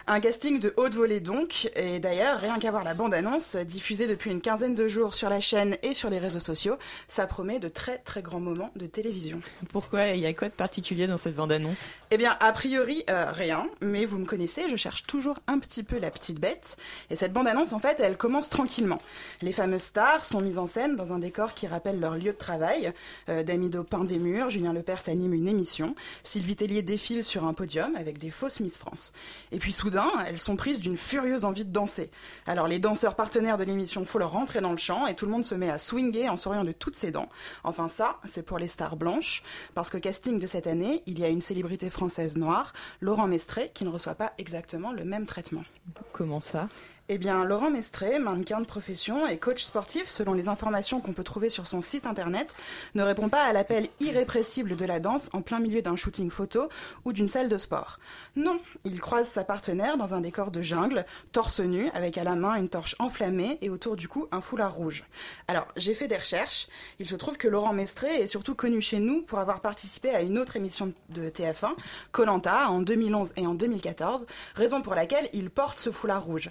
Un 0.06 0.18
casting 0.18 0.58
de 0.58 0.72
haute 0.78 0.94
volée 0.94 1.20
donc, 1.20 1.70
et 1.76 1.98
d'ailleurs, 1.98 2.40
rien 2.40 2.58
qu'à 2.58 2.70
voir 2.70 2.84
la 2.84 2.94
bande-annonce, 2.94 3.54
diffusée 3.54 4.06
depuis 4.06 4.30
une 4.30 4.40
quinzaine 4.40 4.74
de 4.74 4.88
jours 4.88 5.14
sur 5.14 5.28
la 5.28 5.40
chaîne 5.40 5.76
et 5.82 5.92
sur 5.92 6.08
les 6.08 6.18
réseaux 6.18 6.40
sociaux, 6.40 6.76
ça 7.06 7.26
promet 7.26 7.58
de 7.58 7.68
très 7.68 7.98
très 7.98 8.22
grands 8.22 8.40
moments 8.40 8.70
de 8.76 8.86
télévision. 8.86 9.42
Pourquoi 9.72 10.08
Il 10.08 10.20
y 10.20 10.26
a 10.26 10.32
quoi 10.32 10.48
de 10.48 10.54
particulier 10.54 11.06
dans 11.06 11.18
cette 11.18 11.34
bande-annonce? 11.34 11.86
Eh 12.10 12.16
bien, 12.16 12.34
a 12.40 12.50
priori, 12.52 13.04
euh, 13.10 13.30
rien, 13.30 13.68
mais 13.82 14.06
vous 14.06 14.16
me 14.16 14.24
connaissez, 14.24 14.66
je 14.70 14.76
cherche 14.76 15.02
toujours 15.02 15.38
un 15.48 15.58
petit 15.58 15.82
peu 15.82 15.98
la 15.98 16.10
petite 16.10 16.40
bête, 16.40 16.78
et 17.10 17.16
cette 17.16 17.34
bande-annonce, 17.34 17.74
en 17.74 17.78
fait, 17.78 18.00
elle 18.00 18.16
commence 18.16 18.48
tranquillement. 18.48 19.02
Les 19.42 19.52
fameuses 19.52 19.82
stars 19.82 20.24
sont 20.24 20.40
mises 20.40 20.58
en 20.58 20.66
scène 20.66 20.96
dans 20.96 21.12
un 21.12 21.18
décor 21.18 21.52
qui 21.52 21.66
rappelle 21.66 22.00
leur 22.00 22.14
lieu 22.14 22.32
de 22.32 22.38
travail. 22.38 22.94
Euh, 23.28 23.42
Damido 23.42 23.84
peint 23.84 24.04
des 24.04 24.18
murs, 24.18 24.48
Julien 24.48 24.72
Lepers 24.72 25.10
anime 25.10 25.34
une 25.34 25.48
émission, 25.48 25.94
Sylvie 26.24 26.56
Tellier 26.56 26.85
défile 26.86 27.22
sur 27.22 27.44
un 27.44 27.52
podium 27.52 27.94
avec 27.96 28.16
des 28.18 28.30
fausses 28.30 28.60
Miss 28.60 28.78
France. 28.78 29.12
Et 29.52 29.58
puis 29.58 29.72
soudain, 29.72 30.10
elles 30.26 30.38
sont 30.38 30.56
prises 30.56 30.80
d'une 30.80 30.96
furieuse 30.96 31.44
envie 31.44 31.66
de 31.66 31.72
danser. 31.72 32.10
Alors 32.46 32.68
les 32.68 32.78
danseurs 32.78 33.14
partenaires 33.14 33.58
de 33.58 33.64
l'émission, 33.64 34.06
faut 34.06 34.18
leur 34.18 34.32
rentrer 34.32 34.62
dans 34.62 34.72
le 34.72 34.78
champ, 34.78 35.06
et 35.06 35.14
tout 35.14 35.26
le 35.26 35.32
monde 35.32 35.44
se 35.44 35.54
met 35.54 35.68
à 35.68 35.76
swinger 35.76 36.30
en 36.30 36.38
souriant 36.38 36.64
de 36.64 36.72
toutes 36.72 36.94
ses 36.94 37.10
dents. 37.10 37.28
Enfin 37.64 37.88
ça, 37.88 38.16
c'est 38.24 38.42
pour 38.42 38.58
les 38.58 38.68
stars 38.68 38.96
blanches, 38.96 39.42
parce 39.74 39.90
que 39.90 39.98
casting 39.98 40.38
de 40.38 40.46
cette 40.46 40.66
année, 40.66 41.02
il 41.04 41.18
y 41.18 41.24
a 41.24 41.28
une 41.28 41.42
célébrité 41.42 41.90
française 41.90 42.36
noire, 42.36 42.72
Laurent 43.00 43.26
Mestré, 43.26 43.70
qui 43.74 43.84
ne 43.84 43.90
reçoit 43.90 44.14
pas 44.14 44.32
exactement 44.38 44.92
le 44.92 45.04
même 45.04 45.26
traitement. 45.26 45.64
Comment 46.12 46.40
ça? 46.40 46.68
Eh 47.08 47.18
bien, 47.18 47.44
Laurent 47.44 47.70
Mestré, 47.70 48.18
mannequin 48.18 48.60
de 48.60 48.66
profession 48.66 49.28
et 49.28 49.38
coach 49.38 49.62
sportif, 49.62 50.08
selon 50.08 50.32
les 50.32 50.48
informations 50.48 51.00
qu'on 51.00 51.12
peut 51.12 51.22
trouver 51.22 51.50
sur 51.50 51.68
son 51.68 51.80
site 51.80 52.04
internet, 52.04 52.56
ne 52.96 53.02
répond 53.04 53.28
pas 53.28 53.44
à 53.44 53.52
l'appel 53.52 53.88
irrépressible 54.00 54.74
de 54.74 54.84
la 54.84 54.98
danse 54.98 55.30
en 55.32 55.40
plein 55.40 55.60
milieu 55.60 55.82
d'un 55.82 55.94
shooting 55.94 56.30
photo 56.30 56.68
ou 57.04 57.12
d'une 57.12 57.28
salle 57.28 57.48
de 57.48 57.58
sport. 57.58 58.00
Non, 58.34 58.58
il 58.84 59.00
croise 59.00 59.28
sa 59.28 59.44
partenaire 59.44 59.96
dans 59.96 60.14
un 60.14 60.20
décor 60.20 60.50
de 60.50 60.62
jungle, 60.62 61.06
torse 61.30 61.60
nu, 61.60 61.88
avec 61.94 62.18
à 62.18 62.24
la 62.24 62.34
main 62.34 62.56
une 62.56 62.68
torche 62.68 62.96
enflammée 62.98 63.58
et 63.62 63.70
autour 63.70 63.94
du 63.94 64.08
cou 64.08 64.26
un 64.32 64.40
foulard 64.40 64.74
rouge. 64.74 65.04
Alors, 65.46 65.68
j'ai 65.76 65.94
fait 65.94 66.08
des 66.08 66.16
recherches. 66.16 66.66
Il 66.98 67.08
se 67.08 67.14
trouve 67.14 67.36
que 67.36 67.46
Laurent 67.46 67.72
Mestré 67.72 68.16
est 68.16 68.26
surtout 68.26 68.56
connu 68.56 68.80
chez 68.80 68.98
nous 68.98 69.22
pour 69.22 69.38
avoir 69.38 69.60
participé 69.60 70.10
à 70.10 70.22
une 70.22 70.40
autre 70.40 70.56
émission 70.56 70.92
de 71.10 71.28
TF1, 71.28 71.70
Colanta, 72.10 72.68
en 72.68 72.82
2011 72.82 73.32
et 73.36 73.46
en 73.46 73.54
2014, 73.54 74.26
raison 74.56 74.82
pour 74.82 74.96
laquelle 74.96 75.28
il 75.32 75.50
porte 75.50 75.78
ce 75.78 75.92
foulard 75.92 76.24
rouge. 76.24 76.50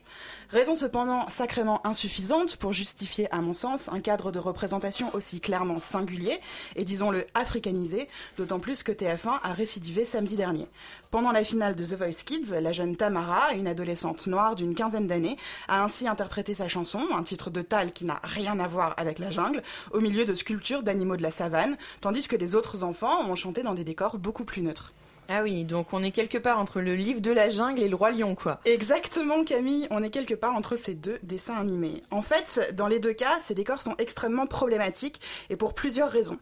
Raison 0.52 0.76
cependant 0.76 1.28
sacrément 1.28 1.86
insuffisante 1.86 2.58
pour 2.58 2.72
justifier, 2.72 3.32
à 3.34 3.42
mon 3.42 3.54
sens, 3.54 3.90
un 3.92 4.00
cadre 4.00 4.32
de 4.32 4.38
représentation 4.38 5.10
aussi 5.14 5.40
clairement 5.40 5.80
singulier 5.80 6.40
et 6.76 6.86
disons-le 6.86 7.26
africanisé, 7.34 8.08
d'autant 8.38 8.60
plus 8.60 8.84
que 8.84 8.92
TF1 8.92 9.40
a 9.42 9.54
récidivé 9.54 10.06
samedi 10.06 10.36
dernier. 10.36 10.68
Pendant 11.10 11.32
la 11.32 11.44
finale 11.44 11.76
de 11.76 11.84
The 11.84 11.98
Voice 11.98 12.24
Kids, 12.24 12.54
la 12.62 12.72
jeune 12.72 12.96
Tamara, 12.96 13.54
une 13.54 13.68
adolescente 13.68 14.28
noire 14.28 14.56
d'une 14.56 14.76
quinzaine 14.76 15.08
d'années, 15.08 15.38
a 15.68 15.84
ainsi 15.84 16.08
interprété 16.08 16.54
sa 16.54 16.68
chanson, 16.68 17.02
un 17.16 17.24
titre 17.24 17.50
de 17.50 17.64
Tal 17.64 17.92
qui 17.92 18.06
n'a 18.06 18.20
rien 18.24 18.60
à 18.60 18.68
voir 18.68 18.94
avec 18.98 19.18
la 19.18 19.32
jungle, 19.32 19.64
au 19.92 20.00
milieu 20.00 20.26
de 20.26 20.36
sculptures 20.36 20.84
d'animaux 20.84 21.18
de 21.18 21.24
la 21.24 21.32
savane, 21.32 21.78
tandis 22.02 22.28
que 22.28 22.36
les 22.36 22.56
autres 22.56 22.84
enfants 22.84 23.28
ont 23.28 23.36
chanté 23.36 23.64
dans 23.64 23.74
des 23.74 23.84
décors 23.84 24.20
beaucoup 24.20 24.46
plus 24.46 24.62
neutres. 24.62 24.94
Ah 25.28 25.42
oui, 25.42 25.64
donc 25.64 25.88
on 25.92 26.04
est 26.04 26.12
quelque 26.12 26.38
part 26.38 26.60
entre 26.60 26.82
le 26.82 26.94
livre 26.96 27.20
de 27.20 27.32
la 27.32 27.50
jungle 27.50 27.82
et 27.82 27.90
le 27.90 27.96
roi 27.96 28.12
lion, 28.12 28.36
quoi. 28.36 28.60
Exactement, 28.66 29.44
Camille, 29.44 29.88
on 29.90 30.04
est 30.04 30.12
quelque 30.12 30.36
part 30.36 30.56
entre 30.56 30.76
ces 30.76 30.94
deux 30.94 31.18
dessins 31.24 31.56
animés. 31.56 32.02
En 32.12 32.22
fait, 32.22 32.74
dans 32.76 32.88
les 32.88 33.00
deux 33.00 33.14
cas, 33.14 33.40
ces 33.44 33.56
décors 33.56 33.82
sont 33.82 33.96
extrêmement 33.98 34.46
problématiques 34.46 35.20
et 35.50 35.56
pour 35.56 35.74
plusieurs 35.74 36.12
raisons. 36.12 36.38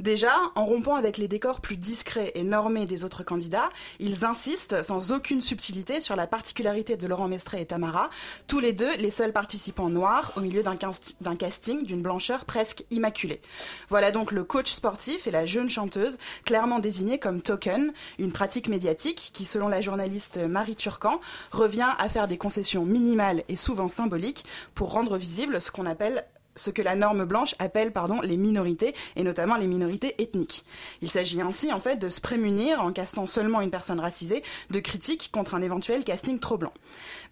Déjà, 0.00 0.32
en 0.54 0.66
rompant 0.66 0.96
avec 0.96 1.16
les 1.16 1.28
décors 1.28 1.60
plus 1.60 1.78
discrets 1.78 2.32
et 2.34 2.42
normés 2.42 2.84
des 2.84 3.04
autres 3.04 3.24
candidats, 3.24 3.70
ils 4.00 4.24
insistent 4.26 4.82
sans 4.82 5.12
aucune 5.12 5.40
subtilité 5.40 6.00
sur 6.02 6.14
la 6.14 6.26
particularité 6.26 6.96
de 6.96 7.06
Laurent 7.06 7.28
Mestré 7.28 7.62
et 7.62 7.66
Tamara, 7.66 8.10
tous 8.48 8.60
les 8.60 8.72
deux 8.74 8.94
les 8.96 9.10
seuls 9.10 9.32
participants 9.32 9.88
noirs 9.88 10.32
au 10.36 10.40
milieu 10.40 10.62
d'un 10.62 10.76
cast- 10.76 11.16
d'un 11.22 11.36
casting 11.36 11.84
d'une 11.86 12.02
blancheur 12.02 12.44
presque 12.44 12.84
immaculée. 12.90 13.40
Voilà 13.88 14.10
donc 14.10 14.30
le 14.30 14.44
coach 14.44 14.72
sportif 14.72 15.26
et 15.26 15.30
la 15.30 15.46
jeune 15.46 15.70
chanteuse 15.70 16.18
clairement 16.44 16.80
désignés 16.80 17.18
comme 17.18 17.40
token, 17.40 17.92
pratique 18.32 18.68
médiatique 18.68 19.30
qui, 19.32 19.44
selon 19.44 19.68
la 19.68 19.80
journaliste 19.80 20.38
Marie 20.38 20.76
Turcan, 20.76 21.20
revient 21.52 21.90
à 21.98 22.08
faire 22.08 22.28
des 22.28 22.38
concessions 22.38 22.84
minimales 22.84 23.42
et 23.48 23.56
souvent 23.56 23.88
symboliques 23.88 24.44
pour 24.74 24.92
rendre 24.92 25.16
visible 25.16 25.60
ce 25.60 25.70
qu'on 25.70 25.86
appelle 25.86 26.24
ce 26.56 26.70
que 26.70 26.82
la 26.82 26.96
norme 26.96 27.24
blanche 27.24 27.54
appelle 27.58 27.92
pardon, 27.92 28.20
les 28.22 28.36
minorités, 28.36 28.94
et 29.14 29.22
notamment 29.22 29.56
les 29.56 29.66
minorités 29.66 30.20
ethniques. 30.20 30.64
Il 31.02 31.10
s'agit 31.10 31.40
ainsi 31.40 31.72
en 31.72 31.78
fait 31.78 31.96
de 31.96 32.08
se 32.08 32.20
prémunir, 32.20 32.82
en 32.82 32.92
castant 32.92 33.26
seulement 33.26 33.60
une 33.60 33.70
personne 33.70 34.00
racisée, 34.00 34.42
de 34.70 34.80
critiques 34.80 35.30
contre 35.32 35.54
un 35.54 35.62
éventuel 35.62 36.04
casting 36.04 36.38
trop 36.38 36.58
blanc. 36.58 36.72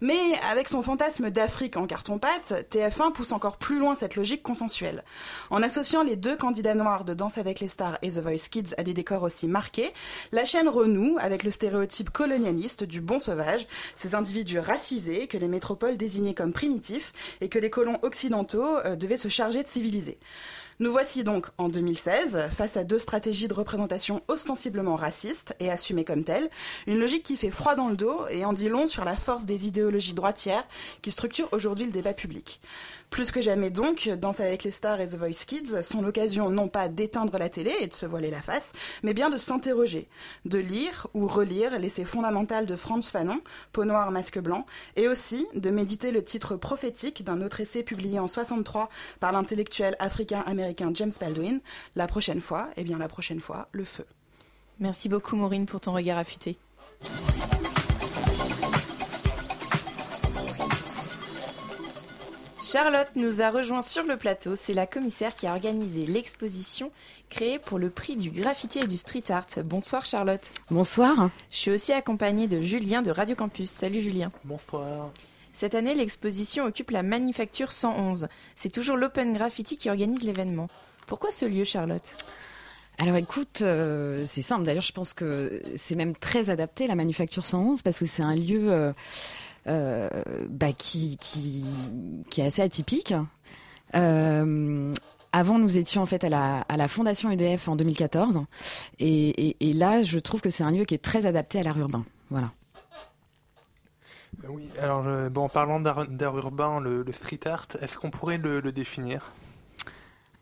Mais 0.01 0.19
avec 0.51 0.69
son 0.69 0.81
fantasme 0.81 1.29
d'Afrique 1.29 1.77
en 1.77 1.87
carton-pâte, 1.87 2.67
TF1 2.71 3.11
pousse 3.11 3.31
encore 3.31 3.57
plus 3.57 3.79
loin 3.79 3.95
cette 3.95 4.15
logique 4.15 4.43
consensuelle. 4.43 5.03
En 5.49 5.61
associant 5.63 6.03
les 6.03 6.15
deux 6.15 6.37
candidats 6.37 6.75
noirs 6.75 7.05
de 7.05 7.13
Danse 7.13 7.37
avec 7.37 7.59
les 7.59 7.67
stars 7.67 7.97
et 8.01 8.09
The 8.09 8.19
Voice 8.19 8.49
Kids 8.49 8.73
à 8.77 8.83
des 8.83 8.93
décors 8.93 9.23
aussi 9.23 9.47
marqués, 9.47 9.93
la 10.31 10.45
chaîne 10.45 10.69
renoue 10.69 11.17
avec 11.19 11.43
le 11.43 11.51
stéréotype 11.51 12.09
colonialiste 12.09 12.83
du 12.83 13.01
bon 13.01 13.19
sauvage, 13.19 13.67
ces 13.95 14.15
individus 14.15 14.59
racisés 14.59 15.27
que 15.27 15.37
les 15.37 15.47
métropoles 15.47 15.97
désignaient 15.97 16.33
comme 16.33 16.53
primitifs 16.53 17.13
et 17.41 17.49
que 17.49 17.59
les 17.59 17.69
colons 17.69 17.99
occidentaux 18.01 18.77
euh, 18.85 18.95
devaient 18.95 19.14
se 19.17 19.29
charger 19.29 19.63
de 19.63 19.67
civiliser. 19.67 20.17
Nous 20.79 20.91
voici 20.91 21.23
donc 21.23 21.47
en 21.57 21.69
2016 21.69 22.49
face 22.49 22.75
à 22.75 22.83
deux 22.83 22.99
stratégies 22.99 23.47
de 23.47 23.53
représentation 23.53 24.21
ostensiblement 24.27 24.97
racistes 24.97 25.55
et 25.61 25.71
assumées 25.71 26.03
comme 26.03 26.25
telles, 26.25 26.49
une 26.85 26.99
logique 26.99 27.23
qui 27.23 27.37
fait 27.37 27.49
froid 27.49 27.75
dans 27.75 27.87
le 27.87 27.95
dos 27.95 28.27
et 28.29 28.43
en 28.43 28.51
dit 28.51 28.67
long 28.67 28.85
sur 28.85 29.05
la 29.05 29.15
force 29.15 29.45
des 29.45 29.67
idéologies 29.67 30.13
droitières 30.13 30.67
qui 31.01 31.11
structurent 31.11 31.47
aujourd'hui 31.53 31.85
le 31.85 31.93
débat 31.93 32.13
public. 32.13 32.59
Plus 33.15 33.31
que 33.31 33.39
jamais 33.39 33.69
donc, 33.69 34.09
Danse 34.09 34.41
avec 34.41 34.65
les 34.65 34.71
stars 34.71 34.99
et 34.99 35.07
The 35.07 35.15
Voice 35.15 35.45
Kids 35.47 35.81
sont 35.83 36.01
l'occasion 36.01 36.49
non 36.49 36.67
pas 36.67 36.89
d'éteindre 36.89 37.37
la 37.37 37.47
télé 37.47 37.73
et 37.79 37.87
de 37.87 37.93
se 37.93 38.05
voiler 38.05 38.29
la 38.29 38.41
face, 38.41 38.73
mais 39.03 39.13
bien 39.13 39.29
de 39.29 39.37
s'interroger, 39.37 40.09
de 40.43 40.57
lire 40.57 41.07
ou 41.13 41.25
relire 41.25 41.79
l'essai 41.79 42.03
fondamental 42.03 42.65
de 42.65 42.75
Franz 42.75 43.09
Fanon, 43.09 43.39
Peau 43.71 43.85
noire, 43.85 44.11
masque 44.11 44.39
blanc, 44.39 44.65
et 44.97 45.07
aussi 45.07 45.47
de 45.53 45.69
méditer 45.69 46.11
le 46.11 46.25
titre 46.25 46.57
prophétique 46.57 47.23
d'un 47.23 47.41
autre 47.41 47.61
essai 47.61 47.83
publié 47.83 48.19
en 48.19 48.27
63 48.27 48.89
par 49.21 49.31
l'intellectuel 49.31 49.95
africain-américain 49.99 50.91
James 50.93 51.13
Baldwin, 51.17 51.61
La 51.95 52.07
prochaine 52.07 52.41
fois, 52.41 52.67
et 52.75 52.83
bien 52.83 52.97
la 52.97 53.07
prochaine 53.07 53.39
fois, 53.39 53.69
le 53.71 53.85
feu. 53.85 54.05
Merci 54.81 55.07
beaucoup 55.07 55.37
Maureen 55.37 55.67
pour 55.67 55.79
ton 55.79 55.93
regard 55.93 56.17
affûté. 56.17 56.57
Charlotte 62.75 63.15
nous 63.15 63.41
a 63.41 63.51
rejoint 63.51 63.81
sur 63.81 64.03
le 64.03 64.17
plateau. 64.17 64.53
C'est 64.55 64.73
la 64.73 64.85
commissaire 64.85 65.33
qui 65.33 65.47
a 65.47 65.53
organisé 65.53 66.05
l'exposition 66.05 66.91
créée 67.29 67.57
pour 67.57 67.79
le 67.79 67.89
prix 67.89 68.17
du 68.17 68.31
graffiti 68.31 68.79
et 68.79 68.85
du 68.85 68.97
street 68.97 69.23
art. 69.29 69.45
Bonsoir 69.63 70.05
Charlotte. 70.05 70.51
Bonsoir. 70.69 71.29
Je 71.51 71.55
suis 71.55 71.71
aussi 71.71 71.93
accompagnée 71.93 72.47
de 72.49 72.59
Julien 72.59 73.01
de 73.01 73.11
Radio 73.11 73.33
Campus. 73.33 73.69
Salut 73.69 74.01
Julien. 74.01 74.29
Bonsoir. 74.43 75.09
Cette 75.53 75.73
année, 75.73 75.95
l'exposition 75.95 76.65
occupe 76.65 76.91
la 76.91 77.01
Manufacture 77.01 77.71
111. 77.71 78.27
C'est 78.57 78.71
toujours 78.71 78.97
l'Open 78.97 79.31
Graffiti 79.31 79.77
qui 79.77 79.89
organise 79.89 80.23
l'événement. 80.23 80.67
Pourquoi 81.07 81.31
ce 81.31 81.45
lieu, 81.45 81.63
Charlotte? 81.63 82.17
Alors 82.97 83.15
écoute, 83.15 83.61
euh, 83.61 84.25
c'est 84.27 84.41
simple. 84.41 84.63
D'ailleurs, 84.65 84.83
je 84.83 84.91
pense 84.91 85.13
que 85.13 85.61
c'est 85.77 85.95
même 85.95 86.13
très 86.13 86.49
adapté 86.49 86.87
la 86.87 86.95
Manufacture 86.95 87.45
111 87.45 87.83
parce 87.83 87.99
que 87.99 88.05
c'est 88.05 88.23
un 88.23 88.35
lieu 88.35 88.69
euh, 88.73 88.91
euh, 89.67 90.09
bah, 90.49 90.73
qui, 90.73 91.17
est 92.37 92.41
assez 92.41 92.61
atypique. 92.61 93.13
Euh, 93.95 94.93
avant, 95.31 95.57
nous 95.57 95.77
étions 95.77 96.01
en 96.01 96.05
fait 96.05 96.23
à 96.23 96.29
la, 96.29 96.87
Fondation 96.87 97.31
EDF 97.31 97.67
en 97.67 97.75
2014. 97.75 98.41
Et, 98.99 99.55
là, 99.73 100.03
je 100.03 100.19
trouve 100.19 100.41
que 100.41 100.49
c'est 100.49 100.63
un 100.63 100.71
lieu 100.71 100.85
qui 100.85 100.95
est 100.95 101.03
très 101.03 101.25
adapté 101.25 101.59
à 101.59 101.63
l'art 101.63 101.79
urbain. 101.79 102.05
Voilà. 102.29 102.51
Oui, 104.47 104.69
alors 104.79 105.07
euh, 105.07 105.29
bon, 105.29 105.45
en 105.45 105.49
parlant 105.49 105.79
d'art 105.79 106.37
urbain, 106.37 106.79
le, 106.79 107.05
street 107.11 107.39
art, 107.45 107.67
est-ce 107.81 107.97
qu'on 107.97 108.11
pourrait 108.11 108.37
le 108.37 108.71
définir? 108.71 109.31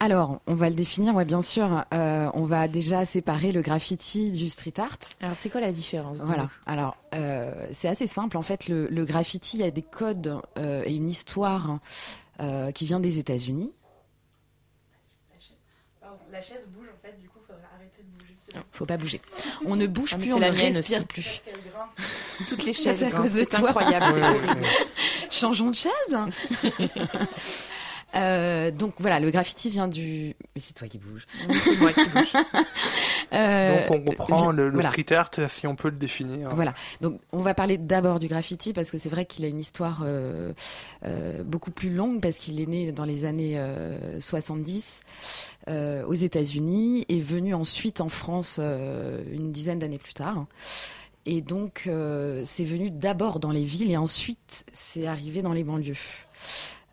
Alors, 0.04 0.42
on 0.48 0.54
va 0.56 0.68
le 0.68 0.76
définir, 0.76 1.16
ouais, 1.16 1.24
bien 1.24 1.42
sûr. 1.42 1.86
Euh, 1.94 2.30
on 2.34 2.44
va 2.44 2.68
déjà 2.68 3.06
séparer 3.06 3.54
le 3.54 3.62
graffiti 3.62 4.32
du 4.32 4.50
street 4.50 4.74
art. 4.78 4.98
Alors, 5.22 5.38
c'est 5.40 5.50
quoi 5.50 5.62
la 5.62 5.72
différence 5.72 6.18
Voilà. 6.18 6.50
Alors, 6.66 6.98
euh, 7.16 7.54
c'est 7.72 7.88
assez 7.88 8.06
simple. 8.06 8.36
En 8.36 8.42
fait, 8.42 8.68
le, 8.68 8.88
le 8.90 9.06
graffiti, 9.06 9.56
il 9.56 9.62
y 9.62 9.66
a 9.66 9.72
des 9.72 9.82
codes 9.82 10.42
euh, 10.58 10.84
et 10.86 10.94
une 10.96 11.10
histoire 11.10 11.80
euh, 12.42 12.72
qui 12.74 12.86
vient 12.86 13.00
des 13.00 13.18
États-Unis. 13.18 13.74
La 16.34 16.42
chaise 16.42 16.68
bouge 16.68 16.88
en 16.94 16.98
fait, 17.08 17.16
du 17.22 17.30
coup, 17.30 17.38
il 17.42 17.46
faudrait 17.48 17.62
arrêter 17.76 18.02
de 18.02 18.18
bouger. 18.20 18.36
Bon. 18.56 18.62
Faut 18.72 18.86
pas 18.88 18.98
bouger. 18.98 19.22
On 19.68 19.76
ne 19.78 19.86
bouge 19.88 20.14
Ah, 20.16 20.18
plus, 20.18 20.28
c'est 20.30 20.34
on 20.34 20.40
la 20.40 20.52
ne 20.52 20.58
mienne 20.58 20.76
respire 20.76 20.98
aussi. 20.98 21.06
plus. 21.06 21.42
Toutes 22.50 22.66
les 22.66 22.74
chaises 22.74 22.98
c'est 22.98 23.06
à 23.06 23.10
grincent, 23.12 23.22
cause 23.22 23.34
de 23.34 23.38
c'est 23.40 23.46
toi. 23.46 23.70
incroyable. 23.70 24.22
Changeons 25.30 25.70
de 25.70 25.76
chaise. 25.76 26.18
Euh, 28.16 28.72
donc 28.72 28.94
voilà, 29.00 29.20
le 29.20 29.32
graffiti 29.32 29.70
vient 29.70 29.88
du. 29.88 30.36
Mais 30.56 30.62
c'est 30.62 30.74
toi 30.74 30.88
qui 30.88 30.98
bouge. 31.00 31.26
C'est 31.66 31.78
moi 31.80 31.92
qui 31.94 32.06
bouge. 32.10 32.34
Euh, 33.32 33.82
Donc 33.88 33.92
on 33.92 34.12
comprend 34.12 34.52
le, 34.52 34.68
le 34.68 34.74
voilà. 34.76 34.90
street 34.90 35.12
art, 35.16 35.32
si 35.50 35.66
on 35.66 35.76
peut 35.76 35.90
le 35.90 35.96
définir. 35.96 36.54
Voilà. 36.54 36.76
Donc, 37.02 37.20
on 37.32 37.40
va 37.40 37.56
parler 37.56 37.80
d'abord 37.80 38.20
du 38.20 38.28
graffiti 38.28 38.74
parce 38.74 38.92
que 38.92 39.00
c'est 39.00 39.10
vrai 39.10 39.26
qu'il 39.26 39.44
a 39.44 39.48
une 39.48 39.60
histoire 39.60 40.04
euh, 40.06 40.54
euh, 41.04 41.42
beaucoup 41.44 41.72
plus 41.72 41.90
longue 41.90 42.22
parce 42.22 42.38
qu'il 42.38 42.62
est 42.62 42.68
né 42.68 42.92
dans 42.92 43.06
les 43.06 43.26
années 43.26 43.54
euh, 43.58 44.20
70 44.20 45.00
euh, 45.68 46.06
aux 46.06 46.14
États-Unis 46.14 47.06
et 47.10 47.22
venu 47.22 47.56
ensuite 47.56 48.02
en 48.02 48.10
France 48.10 48.58
euh, 48.60 49.24
une 49.32 49.52
dizaine 49.52 49.80
d'années 49.80 49.98
plus 49.98 50.14
tard. 50.14 50.46
Et 51.26 51.42
donc, 51.42 51.86
euh, 51.88 52.44
c'est 52.46 52.66
venu 52.66 52.92
d'abord 52.92 53.40
dans 53.40 53.52
les 53.52 53.64
villes 53.66 53.90
et 53.90 53.98
ensuite 53.98 54.64
c'est 54.74 55.08
arrivé 55.08 55.42
dans 55.42 55.54
les 55.54 55.64
banlieues. 55.64 55.98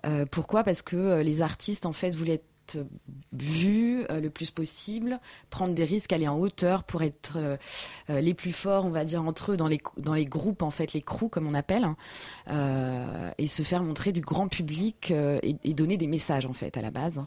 Euh, 0.07 0.27
pourquoi? 0.31 0.65
Parce 0.65 0.83
que 0.83 0.97
euh, 0.97 1.23
les 1.23 1.43
artistes 1.43 1.87
en 1.87 1.93
fait 1.93 2.11
voulaient 2.11 2.35
être 2.35 2.87
vus 3.33 4.05
euh, 4.11 4.21
le 4.21 4.31
plus 4.31 4.51
possible, 4.51 5.19
prendre 5.51 5.75
des 5.75 5.85
risques, 5.85 6.13
aller 6.13 6.29
en 6.29 6.39
hauteur 6.39 6.85
pour 6.85 7.03
être 7.03 7.59
les 8.09 8.35
plus 8.35 8.53
forts, 8.53 8.85
on 8.85 8.91
va 8.91 9.05
dire 9.05 9.23
entre 9.25 9.53
eux 9.53 9.57
dans 9.57 9.67
les 9.67 9.79
dans 9.97 10.15
les 10.15 10.25
groupes 10.25 10.63
en 10.63 10.71
fait, 10.71 10.93
les 10.93 11.03
crews 11.03 11.29
comme 11.29 11.47
on 11.47 11.55
appelle, 11.55 11.85
hein, 12.47 13.33
et 13.39 13.47
se 13.47 13.63
faire 13.63 13.83
montrer 13.83 14.13
du 14.13 14.21
grand 14.21 14.49
public 14.49 15.11
et, 15.11 15.75
donner 15.75 15.97
des 15.97 16.07
messages 16.07 16.47
en 16.47 16.53
fait 16.53 16.77
à 16.77 16.83
la 16.83 16.91
base. 16.91 17.21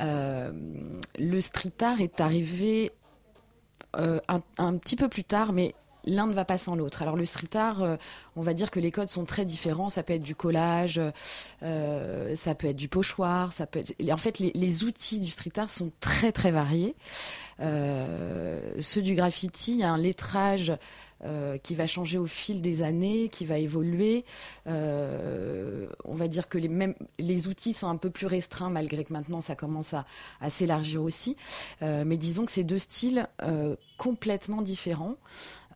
Euh, 0.00 0.52
le 1.18 1.40
street 1.40 1.72
art 1.80 2.00
est 2.00 2.20
arrivé 2.20 2.90
un, 3.94 4.42
un 4.58 4.76
petit 4.76 4.96
peu 4.96 5.08
plus 5.08 5.24
tard, 5.24 5.52
mais 5.52 5.74
l'un 6.04 6.26
ne 6.26 6.32
va 6.32 6.44
pas 6.44 6.58
sans 6.58 6.74
l'autre. 6.74 7.02
Alors 7.02 7.16
le 7.16 7.24
street 7.24 7.56
art, 7.56 7.82
euh, 7.82 7.96
on 8.36 8.42
va 8.42 8.54
dire 8.54 8.70
que 8.70 8.80
les 8.80 8.90
codes 8.90 9.08
sont 9.08 9.24
très 9.24 9.44
différents. 9.44 9.88
Ça 9.88 10.02
peut 10.02 10.14
être 10.14 10.22
du 10.22 10.34
collage, 10.34 11.00
euh, 11.62 12.36
ça 12.36 12.54
peut 12.54 12.68
être 12.68 12.76
du 12.76 12.88
pochoir, 12.88 13.52
ça 13.52 13.66
peut 13.66 13.80
être... 13.80 13.94
En 14.10 14.16
fait, 14.16 14.38
les, 14.38 14.84
outils 14.84 15.18
du 15.18 15.30
street 15.30 15.52
art 15.56 15.70
sont 15.70 15.90
très 16.00 16.32
très 16.32 16.50
variés. 16.50 16.94
Euh, 17.60 18.58
ceux 18.80 19.02
du 19.02 19.14
graffiti, 19.14 19.72
il 19.72 19.78
y 19.78 19.84
a 19.84 19.92
un 19.92 19.98
lettrage 19.98 20.72
qui 21.62 21.76
va 21.76 21.86
changer 21.86 22.18
au 22.18 22.26
fil 22.26 22.60
des 22.60 22.82
années, 22.82 23.28
qui 23.28 23.44
va 23.44 23.56
évoluer. 23.56 24.24
On 24.66 26.14
va 26.14 26.26
dire 26.26 26.48
que 26.48 26.58
les, 26.58 27.46
outils 27.46 27.74
sont 27.74 27.86
un 27.86 27.96
peu 27.96 28.10
plus 28.10 28.26
restreints, 28.26 28.70
malgré 28.70 29.04
que 29.04 29.12
maintenant 29.12 29.40
ça 29.40 29.54
commence 29.54 29.94
à, 29.94 30.04
s'élargir 30.50 31.00
aussi. 31.00 31.36
Mais 31.80 32.16
disons 32.16 32.44
que 32.44 32.50
c'est 32.50 32.64
deux 32.64 32.80
styles 32.80 33.28
complètement 33.98 34.62
différents. 34.62 35.14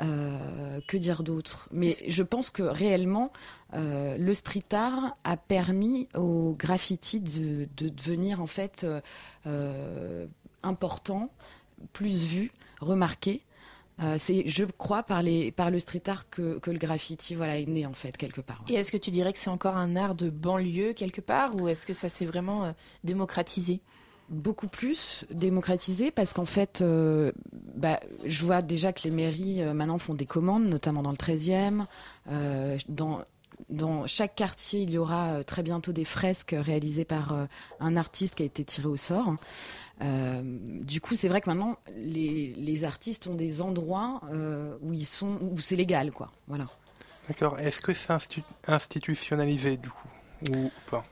Euh, 0.00 0.80
que 0.86 0.98
dire 0.98 1.22
d'autre? 1.22 1.68
Mais 1.72 1.90
je 2.06 2.22
pense 2.22 2.50
que 2.50 2.62
réellement, 2.62 3.32
euh, 3.72 4.18
le 4.18 4.34
street 4.34 4.72
art 4.72 5.16
a 5.24 5.38
permis 5.38 6.06
au 6.14 6.54
graffiti 6.58 7.18
de, 7.20 7.66
de 7.78 7.88
devenir 7.88 8.42
en 8.42 8.46
fait 8.46 8.86
euh, 9.46 10.26
important, 10.62 11.30
plus 11.94 12.24
vu, 12.24 12.52
remarqué. 12.80 13.40
Euh, 14.02 14.16
c'est, 14.18 14.46
je 14.46 14.64
crois, 14.64 15.02
par, 15.02 15.22
les, 15.22 15.50
par 15.50 15.70
le 15.70 15.78
street 15.78 16.02
art 16.08 16.28
que, 16.28 16.58
que 16.58 16.70
le 16.70 16.78
graffiti 16.78 17.34
voilà, 17.34 17.58
est 17.58 17.66
né 17.66 17.86
en 17.86 17.94
fait 17.94 18.14
quelque 18.18 18.42
part. 18.42 18.62
Et 18.68 18.74
est-ce 18.74 18.92
que 18.92 18.98
tu 18.98 19.10
dirais 19.10 19.32
que 19.32 19.38
c'est 19.38 19.48
encore 19.48 19.76
un 19.76 19.96
art 19.96 20.14
de 20.14 20.28
banlieue 20.28 20.92
quelque 20.92 21.22
part? 21.22 21.56
Ou 21.56 21.68
est-ce 21.68 21.86
que 21.86 21.94
ça 21.94 22.10
s'est 22.10 22.26
vraiment 22.26 22.64
euh, 22.66 22.72
démocratisé? 23.04 23.80
Beaucoup 24.28 24.68
plus 24.68 25.24
démocratisé 25.30 26.10
parce 26.10 26.32
qu'en 26.32 26.44
fait, 26.44 26.80
euh, 26.80 27.32
bah, 27.74 28.00
je 28.24 28.44
vois 28.44 28.62
déjà 28.62 28.92
que 28.92 29.02
les 29.04 29.10
mairies 29.10 29.62
euh, 29.62 29.72
maintenant 29.74 29.98
font 29.98 30.14
des 30.14 30.26
commandes, 30.26 30.64
notamment 30.64 31.02
dans 31.02 31.10
le 31.10 31.16
13e. 31.16 31.84
Euh, 32.30 32.76
dans, 32.88 33.22
dans 33.70 34.06
chaque 34.06 34.34
quartier, 34.34 34.82
il 34.82 34.90
y 34.90 34.98
aura 34.98 35.44
très 35.44 35.62
bientôt 35.62 35.92
des 35.92 36.04
fresques 36.04 36.54
réalisées 36.58 37.04
par 37.04 37.46
un 37.80 37.96
artiste 37.96 38.34
qui 38.34 38.42
a 38.42 38.46
été 38.46 38.64
tiré 38.64 38.86
au 38.86 38.96
sort. 38.98 39.34
Du 40.02 41.00
coup, 41.00 41.14
c'est 41.14 41.28
vrai 41.28 41.40
que 41.40 41.48
maintenant, 41.48 41.78
les, 41.96 42.52
les 42.54 42.84
artistes 42.84 43.26
ont 43.28 43.34
des 43.34 43.62
endroits 43.62 44.20
où 44.82 44.92
ils 44.92 45.06
sont, 45.06 45.38
où 45.40 45.58
c'est 45.58 45.74
légal, 45.76 46.12
quoi. 46.12 46.30
Voilà. 46.48 46.66
D'accord. 47.28 47.58
Est-ce 47.58 47.80
que 47.80 47.94
c'est 47.94 48.12
institu- 48.12 48.42
institutionnalisé 48.66 49.78
du 49.78 49.88
coup 49.88 50.08
ou 50.52 50.70
pas? 50.90 51.04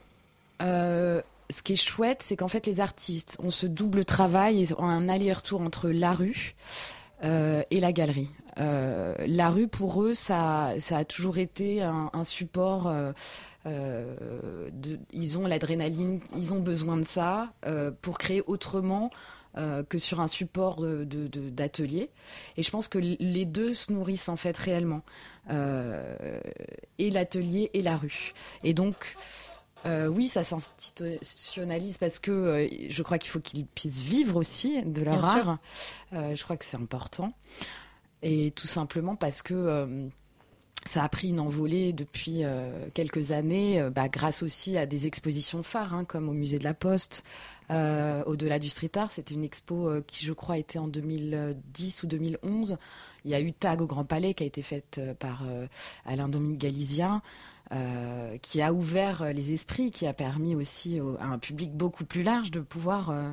Ce 1.55 1.62
qui 1.62 1.74
est 1.74 1.76
chouette, 1.76 2.22
c'est 2.22 2.36
qu'en 2.36 2.48
fait, 2.48 2.66
les 2.66 2.80
artistes 2.80 3.36
ont 3.38 3.50
ce 3.50 3.66
double 3.66 4.05
travail 4.05 4.64
et 4.64 4.74
ont 4.74 4.88
un 4.88 5.09
aller-retour 5.09 5.61
entre 5.61 5.88
la 5.88 6.12
rue 6.12 6.57
euh, 7.22 7.62
et 7.70 7.78
la 7.78 7.92
galerie. 7.92 8.30
Euh, 8.59 9.14
la 9.24 9.50
rue, 9.50 9.68
pour 9.68 10.02
eux, 10.02 10.14
ça, 10.14 10.72
a 10.90 11.05
toujours 11.05 11.38
été 11.38 11.80
un, 11.80 12.24
support. 12.24 12.92
euh, 13.66 13.90
ils 15.12 15.38
ont 15.38 15.46
l'adrénaline, 15.46 16.20
ils 16.36 16.55
ont 16.55 16.61
besoin 16.61 16.96
de 16.96 17.05
ça 17.05 17.52
pour 18.02 18.18
créer 18.18 18.42
autrement 18.46 19.11
que 19.88 19.98
sur 19.98 20.20
un 20.20 20.26
support 20.26 20.82
d'atelier. 20.82 22.11
Et 22.57 22.64
je 22.64 22.70
pense 22.72 22.88
que 22.88 22.98
les 22.98 23.44
deux 23.44 23.74
se 23.74 23.92
nourrissent 23.92 24.28
en 24.28 24.36
fait 24.36 24.57
réellement, 24.57 25.02
et 26.98 27.11
l'atelier 27.11 27.70
et 27.74 27.82
la 27.82 27.96
rue. 27.96 28.34
Et 28.64 28.74
donc, 28.74 29.14
euh, 29.87 30.07
oui, 30.07 30.28
ça 30.28 30.43
s'institutionnalise 30.45 31.99
parce 31.99 32.18
que 32.18 32.30
euh, 32.30 32.68
je 32.89 33.03
crois 33.03 33.18
qu'il 33.18 33.30
faut 33.30 33.41
qu'ils 33.41 33.66
puissent 33.66 33.99
vivre 33.99 34.37
aussi 34.37 34.82
de 34.82 35.03
leur 35.03 35.20
Bien 35.20 35.28
art. 35.28 35.59
Euh, 36.12 36.35
je 36.35 36.43
crois 36.43 36.57
que 36.57 36.64
c'est 36.64 36.76
important. 36.76 37.32
Et 38.22 38.53
tout 38.53 38.66
simplement 38.66 39.16
parce 39.16 39.43
que 39.43 40.09
ça 40.87 41.05
a 41.05 41.09
pris 41.11 41.28
une 41.28 41.41
envolée 41.41 41.93
depuis 41.93 42.43
quelques 42.95 43.32
années, 43.32 43.87
bah, 43.95 44.09
grâce 44.09 44.43
aussi 44.43 44.78
à 44.78 44.87
des 44.87 45.07
expositions 45.07 45.62
phares, 45.62 45.93
hein, 45.93 46.07
comme 46.07 46.30
au 46.30 46.32
musée 46.32 46.59
de 46.59 46.64
la 46.64 46.72
Poste. 46.72 47.22
Au-delà 47.68 48.59
du 48.59 48.70
street 48.70 48.93
art, 48.97 49.12
c'était 49.12 49.35
une 49.35 49.45
expo 49.45 50.01
qui, 50.07 50.24
je 50.24 50.32
crois, 50.32 50.57
était 50.57 50.78
en 50.78 50.89
2010 50.89 52.03
ou 52.03 52.07
2011. 52.07 52.78
Il 53.26 53.30
y 53.30 53.35
a 53.35 53.43
eu 53.43 53.53
Tag 53.53 53.82
au 53.82 53.87
Grand 53.87 54.07
Palais 54.07 54.32
qui 54.32 54.45
a 54.45 54.47
été 54.47 54.62
faite 54.62 55.03
par 55.18 55.43
Alain 56.07 56.28
Dominique 56.28 56.61
Galizien, 56.61 57.20
euh, 57.73 58.37
qui 58.39 58.62
a 58.62 58.73
ouvert 58.73 59.33
les 59.33 59.53
esprits, 59.53 59.91
qui 59.91 60.07
a 60.07 60.12
permis 60.12 60.55
aussi 60.55 61.01
au- 61.01 61.17
à 61.19 61.25
un 61.27 61.39
public 61.39 61.73
beaucoup 61.75 62.05
plus 62.05 62.23
large 62.23 62.51
de 62.51 62.61
pouvoir 62.61 63.11
euh, 63.11 63.31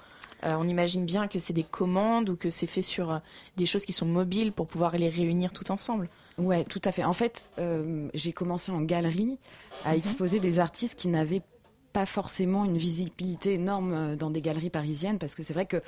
Euh, 0.44 0.54
on 0.58 0.68
imagine 0.68 1.04
bien 1.04 1.28
que 1.28 1.38
c'est 1.38 1.52
des 1.52 1.62
commandes 1.64 2.28
ou 2.28 2.36
que 2.36 2.50
c'est 2.50 2.66
fait 2.66 2.82
sur 2.82 3.10
euh, 3.10 3.18
des 3.56 3.66
choses 3.66 3.84
qui 3.84 3.92
sont 3.92 4.06
mobiles 4.06 4.52
pour 4.52 4.66
pouvoir 4.66 4.96
les 4.96 5.08
réunir 5.08 5.52
tout 5.52 5.70
ensemble. 5.70 6.08
Ouais, 6.38 6.64
tout 6.64 6.82
à 6.84 6.92
fait. 6.92 7.04
En 7.04 7.14
fait, 7.14 7.50
euh, 7.58 8.08
j'ai 8.12 8.32
commencé 8.32 8.70
en 8.70 8.82
galerie 8.82 9.38
à 9.84 9.92
Mhm. 9.92 9.98
exposer 9.98 10.38
des 10.40 10.58
artistes 10.58 10.98
qui 10.98 11.08
n'avaient 11.08 11.42
pas 11.94 12.04
forcément 12.04 12.66
une 12.66 12.76
visibilité 12.76 13.54
énorme 13.54 14.16
dans 14.16 14.28
des 14.30 14.42
galeries 14.42 14.68
parisiennes, 14.68 15.18
parce 15.18 15.34
que 15.34 15.42
c'est 15.42 15.54
vrai 15.54 15.64
que 15.64 15.80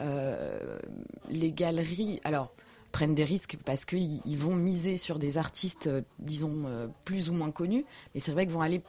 euh, 0.00 0.78
les 1.30 1.52
galeries, 1.52 2.20
alors 2.24 2.52
prennent 2.90 3.14
des 3.14 3.24
risques 3.24 3.56
parce 3.64 3.84
qu'ils 3.84 4.20
ils 4.24 4.38
vont 4.38 4.54
miser 4.54 4.96
sur 4.96 5.18
des 5.18 5.38
artistes, 5.38 5.88
disons, 6.18 6.64
euh, 6.66 6.88
plus 7.04 7.30
ou 7.30 7.32
moins 7.32 7.50
connus, 7.52 7.84
mais 8.14 8.20
c'est 8.20 8.32
vrai 8.32 8.46
qu'ils 8.46 8.54
vont 8.54 8.60
aller 8.60 8.82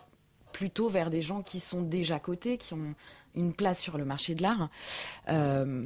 plutôt 0.51 0.89
vers 0.89 1.09
des 1.09 1.21
gens 1.21 1.41
qui 1.41 1.59
sont 1.59 1.81
déjà 1.81 2.19
cotés, 2.19 2.57
qui 2.57 2.73
ont 2.73 2.95
une 3.35 3.53
place 3.53 3.79
sur 3.79 3.97
le 3.97 4.05
marché 4.05 4.35
de 4.35 4.41
l'art. 4.41 4.69
Euh, 5.29 5.83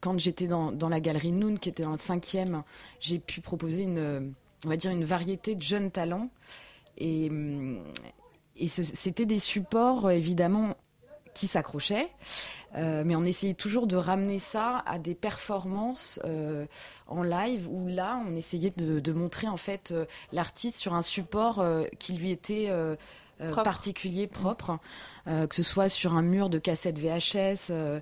quand 0.00 0.18
j'étais 0.18 0.46
dans, 0.46 0.88
la 0.88 1.00
galerie 1.00 1.32
Noon, 1.32 1.56
qui 1.56 1.68
était 1.68 1.84
dans 1.84 1.92
le 1.92 1.98
cinquième, 1.98 2.62
j'ai 2.98 3.18
pu 3.18 3.40
proposer 3.40 3.82
une, 3.82 4.34
on 4.64 4.68
va 4.68 4.76
dire, 4.76 4.90
une 4.90 5.04
variété 5.04 5.54
de 5.54 5.62
jeunes 5.62 5.90
talents. 5.90 6.30
Et, 6.98 7.30
c'était 8.66 9.26
des 9.26 9.38
supports, 9.38 10.10
évidemment, 10.10 10.76
qui 11.34 11.46
s'accrochaient. 11.46 12.08
Euh, 12.74 13.02
mais 13.04 13.16
on 13.16 13.24
essayait 13.24 13.54
toujours 13.54 13.86
de 13.86 13.96
ramener 13.96 14.38
ça 14.38 14.82
à 14.86 14.98
des 14.98 15.14
performances 15.14 16.18
euh, 16.24 16.66
en 17.06 17.22
live 17.22 17.68
où 17.68 17.86
là 17.86 18.18
on 18.26 18.34
essayait 18.34 18.72
de, 18.74 19.12
montrer 19.12 19.46
en 19.46 19.58
fait 19.58 19.92
l'artiste 20.32 20.78
sur 20.78 20.94
un 20.94 21.02
support 21.02 21.62
qui 21.98 22.14
lui 22.14 22.30
était 22.30 22.70
Propre. 23.50 23.62
particulier, 23.62 24.26
propre, 24.26 24.78
euh, 25.26 25.46
que 25.46 25.54
ce 25.54 25.62
soit 25.62 25.88
sur 25.88 26.14
un 26.14 26.22
mur 26.22 26.50
de 26.50 26.58
cassette 26.58 26.98
VHS 26.98 27.70
euh, 27.70 28.00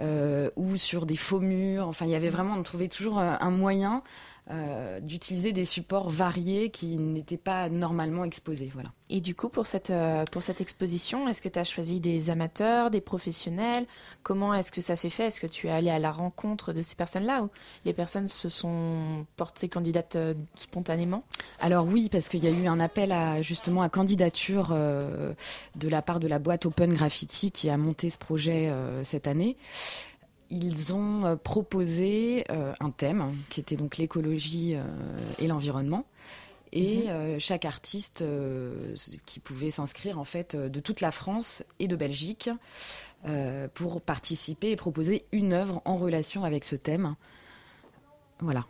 euh, 0.00 0.50
ou 0.56 0.76
sur 0.76 1.06
des 1.06 1.16
faux 1.16 1.40
murs. 1.40 1.88
Enfin, 1.88 2.06
il 2.06 2.10
y 2.10 2.14
avait 2.14 2.30
vraiment, 2.30 2.54
on 2.54 2.62
trouvait 2.62 2.88
toujours 2.88 3.18
euh, 3.18 3.34
un 3.40 3.50
moyen 3.50 4.02
euh, 4.50 5.00
d'utiliser 5.00 5.52
des 5.52 5.66
supports 5.66 6.08
variés 6.08 6.70
qui 6.70 6.96
n'étaient 6.96 7.36
pas 7.36 7.68
normalement 7.68 8.24
exposés. 8.24 8.70
Voilà. 8.72 8.90
Et 9.10 9.20
du 9.20 9.34
coup, 9.34 9.50
pour 9.50 9.66
cette, 9.66 9.90
euh, 9.90 10.24
pour 10.32 10.42
cette 10.42 10.62
exposition, 10.62 11.28
est-ce 11.28 11.42
que 11.42 11.50
tu 11.50 11.58
as 11.58 11.64
choisi 11.64 12.00
des 12.00 12.30
amateurs, 12.30 12.90
des 12.90 13.02
professionnels? 13.02 13.84
Comment 14.22 14.54
est-ce 14.54 14.72
que 14.72 14.80
ça 14.80 14.96
s'est 14.96 15.10
fait? 15.10 15.26
Est-ce 15.26 15.42
que 15.42 15.46
tu 15.46 15.66
es 15.66 15.70
allé 15.70 15.90
à 15.90 15.98
la 15.98 16.10
rencontre 16.10 16.72
de 16.72 16.80
ces 16.80 16.94
personnes-là 16.94 17.42
ou 17.42 17.50
les 17.84 17.92
personnes 17.92 18.26
se 18.26 18.48
sont 18.48 19.26
portées 19.36 19.68
candidates 19.68 20.16
euh, 20.16 20.32
spontanément? 20.56 21.24
Alors 21.60 21.86
oui, 21.86 22.08
parce 22.10 22.30
qu'il 22.30 22.42
y 22.42 22.46
a 22.46 22.50
eu 22.50 22.68
un 22.68 22.80
appel 22.80 23.12
à 23.12 23.42
justement 23.42 23.82
à 23.82 23.90
candidature 23.90 24.70
de 24.70 25.88
la 25.88 26.00
part 26.00 26.20
de 26.20 26.26
la 26.26 26.38
boîte 26.38 26.64
Open 26.64 26.94
Graffiti 26.94 27.50
qui 27.50 27.68
a 27.68 27.76
monté 27.76 28.08
ce 28.08 28.16
projet 28.16 28.72
cette 29.04 29.26
année. 29.26 29.56
Ils 30.50 30.94
ont 30.94 31.24
euh, 31.24 31.36
proposé 31.36 32.44
euh, 32.50 32.72
un 32.80 32.90
thème 32.90 33.34
qui 33.50 33.60
était 33.60 33.76
donc 33.76 33.96
l'écologie 33.98 34.74
euh, 34.74 34.82
et 35.38 35.46
l'environnement. 35.46 36.06
Et 36.72 37.04
Mhm. 37.04 37.08
euh, 37.08 37.38
chaque 37.38 37.64
artiste 37.64 38.20
euh, 38.22 38.94
qui 39.24 39.40
pouvait 39.40 39.70
s'inscrire 39.70 40.18
en 40.18 40.24
fait 40.24 40.54
de 40.54 40.80
toute 40.80 41.00
la 41.00 41.10
France 41.10 41.62
et 41.78 41.88
de 41.88 41.96
Belgique 41.96 42.50
euh, 43.26 43.68
pour 43.72 44.02
participer 44.02 44.70
et 44.70 44.76
proposer 44.76 45.24
une 45.32 45.54
œuvre 45.54 45.80
en 45.86 45.96
relation 45.96 46.44
avec 46.44 46.64
ce 46.64 46.76
thème. 46.76 47.14
Voilà. 48.40 48.66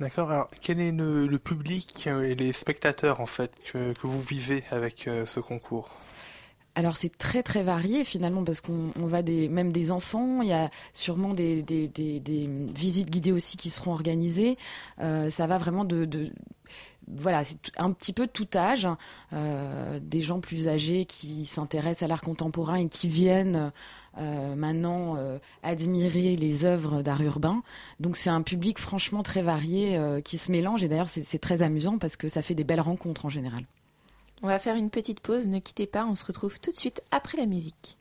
D'accord. 0.00 0.30
Alors, 0.30 0.50
quel 0.60 0.80
est 0.80 0.92
le, 0.92 1.26
le 1.26 1.38
public 1.38 2.06
et 2.06 2.34
les 2.34 2.52
spectateurs 2.52 3.20
en 3.20 3.26
fait 3.26 3.52
que, 3.72 3.92
que 3.92 4.06
vous 4.06 4.22
vivez 4.22 4.64
avec 4.70 5.08
ce 5.26 5.40
concours? 5.40 5.90
Alors 6.74 6.96
c'est 6.96 7.16
très 7.16 7.42
très 7.42 7.62
varié 7.62 8.04
finalement 8.04 8.44
parce 8.44 8.62
qu'on 8.62 8.92
on 8.98 9.06
va 9.06 9.22
même 9.22 9.72
des 9.72 9.90
enfants, 9.90 10.40
il 10.40 10.48
y 10.48 10.54
a 10.54 10.70
sûrement 10.94 11.34
des, 11.34 11.64
visites 12.74 13.10
guidées 13.10 13.32
aussi 13.32 13.56
qui 13.58 13.68
seront 13.68 13.92
organisées. 13.92 14.56
Euh, 15.00 15.28
ça 15.28 15.46
va 15.46 15.58
vraiment 15.58 15.84
de, 15.84 16.30
voilà, 17.06 17.44
c'est 17.44 17.58
un 17.76 17.92
petit 17.92 18.14
peu 18.14 18.26
tout 18.26 18.48
âge, 18.54 18.88
euh, 19.34 20.00
des 20.00 20.22
gens 20.22 20.40
plus 20.40 20.66
âgés 20.66 21.04
qui 21.04 21.44
s'intéressent 21.44 22.04
à 22.04 22.06
l'art 22.06 22.22
contemporain 22.22 22.76
et 22.76 22.88
qui 22.88 23.06
viennent 23.06 23.70
euh, 24.16 24.54
maintenant 24.54 25.18
admirer 25.62 26.36
les 26.36 26.64
œuvres 26.64 27.02
d'art 27.02 27.20
urbain. 27.20 27.62
Donc 28.00 28.16
c'est 28.16 28.30
un 28.30 28.40
public 28.40 28.78
franchement 28.78 29.22
très 29.22 29.42
varié 29.42 30.00
qui 30.24 30.38
se 30.38 30.50
mélange 30.50 30.82
et 30.82 30.88
d'ailleurs 30.88 31.10
c'est 31.10 31.38
très 31.38 31.60
amusant 31.60 31.98
parce 31.98 32.16
que 32.16 32.28
ça 32.28 32.40
fait 32.40 32.54
des 32.54 32.64
belles 32.64 32.80
rencontres 32.80 33.26
en 33.26 33.30
général. 33.30 33.66
On 34.42 34.48
va 34.48 34.58
faire 34.58 34.74
une 34.74 34.90
petite 34.90 35.20
pause, 35.20 35.48
ne 35.48 35.60
quittez 35.60 35.86
pas, 35.86 36.04
on 36.04 36.16
se 36.16 36.24
retrouve 36.24 36.58
tout 36.58 36.72
de 36.72 36.76
suite 36.76 37.00
après 37.12 37.38
la 37.38 37.46
musique. 37.46 37.96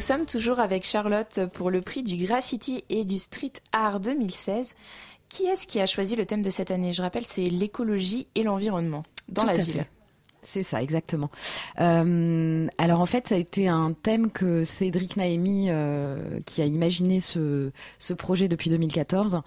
Nous 0.00 0.06
sommes 0.06 0.24
toujours 0.24 0.60
avec 0.60 0.86
Charlotte 0.86 1.40
pour 1.52 1.70
le 1.70 1.82
prix 1.82 2.02
du 2.02 2.16
graffiti 2.16 2.84
et 2.88 3.04
du 3.04 3.18
street 3.18 3.52
art 3.72 4.00
2016. 4.00 4.74
Qui 5.28 5.44
est-ce 5.44 5.66
qui 5.66 5.78
a 5.78 5.84
choisi 5.84 6.16
le 6.16 6.24
thème 6.24 6.40
de 6.40 6.48
cette 6.48 6.70
année? 6.70 6.94
Je 6.94 7.02
rappelle, 7.02 7.26
c'est 7.26 7.44
l'écologie 7.44 8.26
et 8.34 8.42
l'environnement 8.42 9.02
dans 9.28 9.42
Tout 9.42 9.48
la 9.48 9.54
ville. 9.56 9.74
fait. 9.74 9.90
C'est 10.42 10.62
ça, 10.62 10.82
exactement. 10.82 11.30
Euh, 11.80 12.66
alors 12.78 13.00
en 13.00 13.06
fait, 13.06 13.28
ça 13.28 13.34
a 13.34 13.38
été 13.38 13.68
un 13.68 13.92
thème 13.92 14.30
que 14.30 14.64
Cédric 14.64 15.16
Naemi, 15.16 15.66
euh, 15.68 16.40
qui 16.46 16.62
a 16.62 16.66
imaginé 16.66 17.20
ce, 17.20 17.70
ce 17.98 18.14
projet 18.14 18.48
depuis 18.48 18.70
2014, 18.70 19.42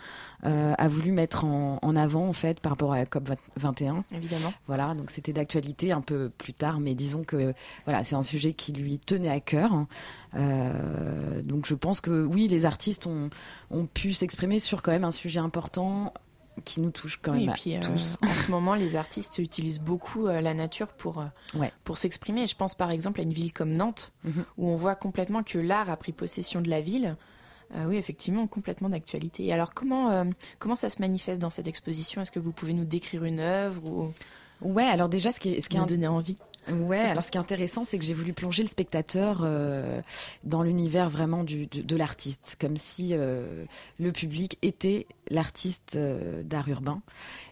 euh, 0.45 0.73
a 0.77 0.87
voulu 0.89 1.11
mettre 1.11 1.45
en, 1.45 1.79
en 1.81 1.95
avant 1.95 2.27
en 2.27 2.33
fait 2.33 2.59
par 2.59 2.73
rapport 2.73 2.93
à 2.93 2.97
la 2.97 3.05
COP 3.05 3.29
21. 3.55 4.03
Évidemment. 4.13 4.53
Voilà, 4.67 4.93
donc 4.93 5.09
c'était 5.09 5.33
d'actualité 5.33 5.91
un 5.91 6.01
peu 6.01 6.29
plus 6.37 6.53
tard, 6.53 6.79
mais 6.79 6.93
disons 6.95 7.23
que 7.23 7.53
voilà, 7.85 8.03
c'est 8.03 8.15
un 8.15 8.23
sujet 8.23 8.53
qui 8.53 8.73
lui 8.73 8.99
tenait 8.99 9.29
à 9.29 9.39
cœur. 9.39 9.85
Euh, 10.35 11.41
donc 11.43 11.65
je 11.65 11.75
pense 11.75 12.01
que 12.01 12.25
oui, 12.25 12.47
les 12.47 12.65
artistes 12.65 13.07
ont, 13.07 13.29
ont 13.71 13.85
pu 13.85 14.13
s'exprimer 14.13 14.59
sur 14.59 14.81
quand 14.81 14.91
même 14.91 15.03
un 15.05 15.11
sujet 15.11 15.39
important 15.39 16.13
qui 16.65 16.81
nous 16.81 16.91
touche 16.91 17.19
quand 17.21 17.31
Oui, 17.33 17.41
même 17.45 17.49
et 17.49 17.53
puis 17.53 17.75
euh, 17.75 17.79
tous. 17.79 18.17
en 18.23 18.33
ce 18.33 18.51
moment, 18.51 18.75
les 18.75 18.95
artistes 18.95 19.37
utilisent 19.39 19.79
beaucoup 19.79 20.27
euh, 20.27 20.41
la 20.41 20.53
nature 20.53 20.87
pour, 20.87 21.19
euh, 21.19 21.25
Ouais. 21.55 21.71
pour 21.83 21.97
s'exprimer. 21.97 22.47
Je 22.47 22.55
pense 22.55 22.75
par 22.75 22.91
exemple 22.91 23.19
à 23.19 23.23
une 23.23 23.33
ville 23.33 23.51
comme 23.53 23.71
Nantes, 23.73 24.13
Mhm. 24.23 24.45
où 24.57 24.67
on 24.69 24.75
voit 24.75 24.95
complètement 24.95 25.43
que 25.43 25.57
l'art 25.57 25.89
a 25.89 25.97
pris 25.97 26.11
possession 26.11 26.61
de 26.61 26.69
la 26.69 26.81
ville. 26.81 27.15
Oui, 27.87 27.95
effectivement, 27.97 28.45
complètement 28.45 28.87
d'actualité. 28.89 29.51
Alors, 29.51 29.73
comment, 29.73 30.25
comment 30.59 30.75
ça 30.75 30.89
se 30.89 31.01
manifeste 31.01 31.41
dans 31.41 31.49
cette 31.49 31.67
exposition? 31.67 32.21
Est-ce 32.21 32.31
que 32.31 32.37
vous 32.39 32.51
pouvez 32.51 32.73
nous 32.73 32.85
décrire 32.85 33.23
une 33.23 33.39
œuvre 33.39 33.81
ou 33.89 34.11
Ouais, 34.61 34.83
alors 34.83 35.09
déjà, 35.09 35.31
ce 35.31 35.39
qui 35.39 35.55
est, 35.55 35.61
ce 35.61 35.69
qui 35.69 35.77
est 35.77 35.79
nous 35.79 35.87
donner 35.87 36.05
envie? 36.07 36.35
Ouais, 36.71 36.99
alors 36.99 37.23
ce 37.23 37.31
qui 37.31 37.37
est 37.37 37.41
intéressant, 37.41 37.83
c'est 37.83 37.99
que 37.99 38.05
j'ai 38.05 38.13
voulu 38.13 38.31
plonger 38.31 38.63
le 38.63 38.69
spectateur 38.69 39.41
euh, 39.43 40.01
dans 40.45 40.63
l'univers 40.63 41.09
vraiment 41.09 41.43
du, 41.43 41.67
du- 41.67 41.83
de 41.83 41.95
l'artiste, 41.97 42.55
comme 42.59 42.77
si 42.77 43.09
euh, 43.11 43.65
le 43.99 44.11
public 44.13 44.57
était 44.61 45.07
l'artiste 45.29 45.95
euh, 45.97 46.41
d'art 46.43 46.69
urbain. 46.69 47.01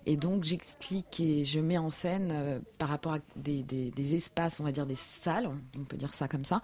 Et 0.06 0.16
donc 0.16 0.46
j'explique 0.46 1.20
et 1.20 1.44
je 1.46 1.60
mets 1.60 1.78
en 1.78 1.90
scène 1.90 2.30
euh, 2.32 2.60
par 2.80 2.88
rapport 2.90 3.14
à 3.16 3.20
des, 3.36 3.64
des- 3.64 3.92
des 3.92 4.16
espaces, 4.16 4.60
on 4.60 4.64
va 4.64 4.72
dire 4.72 4.86
des 4.86 4.96
salles, 4.96 5.50
on 5.78 5.84
peut 5.84 5.98
dire 5.98 6.14
ça 6.16 6.28
comme 6.30 6.46
ça, 6.46 6.62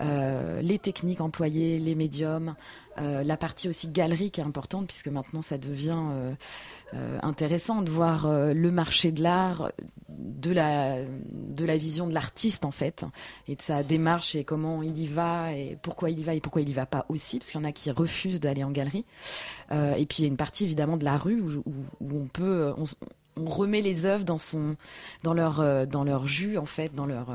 euh, 0.00 0.62
les 0.62 0.78
techniques 0.78 1.20
employées, 1.20 1.78
les 1.80 1.94
médiums, 1.96 2.54
euh, 3.00 3.22
la 3.24 3.36
partie 3.36 3.68
aussi 3.68 3.88
galerie 3.88 4.30
qui 4.30 4.40
est 4.40 4.44
importante 4.44 4.86
puisque 4.86 5.08
maintenant 5.08 5.42
ça 5.42 5.58
devient 5.58 5.96
euh, 5.96 6.30
euh, 6.94 7.18
intéressant 7.22 7.82
de 7.82 7.90
voir 7.90 8.28
le 8.28 8.70
marché 8.70 9.12
de 9.12 9.22
l'art 9.22 9.70
de 10.08 10.52
la 10.52 10.98
de 11.02 11.64
la 11.64 11.76
vision 11.76 12.06
de 12.06 12.14
l'artiste 12.14 12.64
en 12.64 12.70
fait 12.70 13.04
et 13.48 13.56
de 13.56 13.62
sa 13.62 13.82
démarche 13.82 14.34
et 14.34 14.44
comment 14.44 14.82
il 14.82 14.98
y 14.98 15.06
va 15.06 15.52
et 15.52 15.78
pourquoi 15.82 16.10
il 16.10 16.18
y 16.18 16.22
va 16.22 16.34
et 16.34 16.40
pourquoi 16.40 16.62
il 16.62 16.68
y 16.68 16.72
va 16.72 16.86
pas 16.86 17.06
aussi 17.08 17.38
parce 17.38 17.50
qu'il 17.50 17.60
y 17.60 17.64
en 17.64 17.68
a 17.68 17.72
qui 17.72 17.90
refusent 17.90 18.40
d'aller 18.40 18.64
en 18.64 18.70
galerie. 18.70 19.04
Et 19.70 20.04
puis 20.06 20.18
il 20.18 20.22
y 20.22 20.24
a 20.24 20.28
une 20.28 20.36
partie 20.36 20.64
évidemment 20.64 20.96
de 20.96 21.04
la 21.04 21.16
rue 21.16 21.40
où, 21.40 21.62
on 22.00 22.26
peut 22.26 22.72
on, 22.76 23.44
remet 23.44 23.80
les 23.80 24.04
œuvres 24.04 24.24
dans 24.24 24.38
son 24.38 24.76
dans 25.22 25.32
leur 25.32 25.86
dans 25.86 26.04
leur 26.04 26.26
jus 26.26 26.58
en 26.58 26.66
fait 26.66 26.94
dans 26.94 27.06
leur 27.06 27.28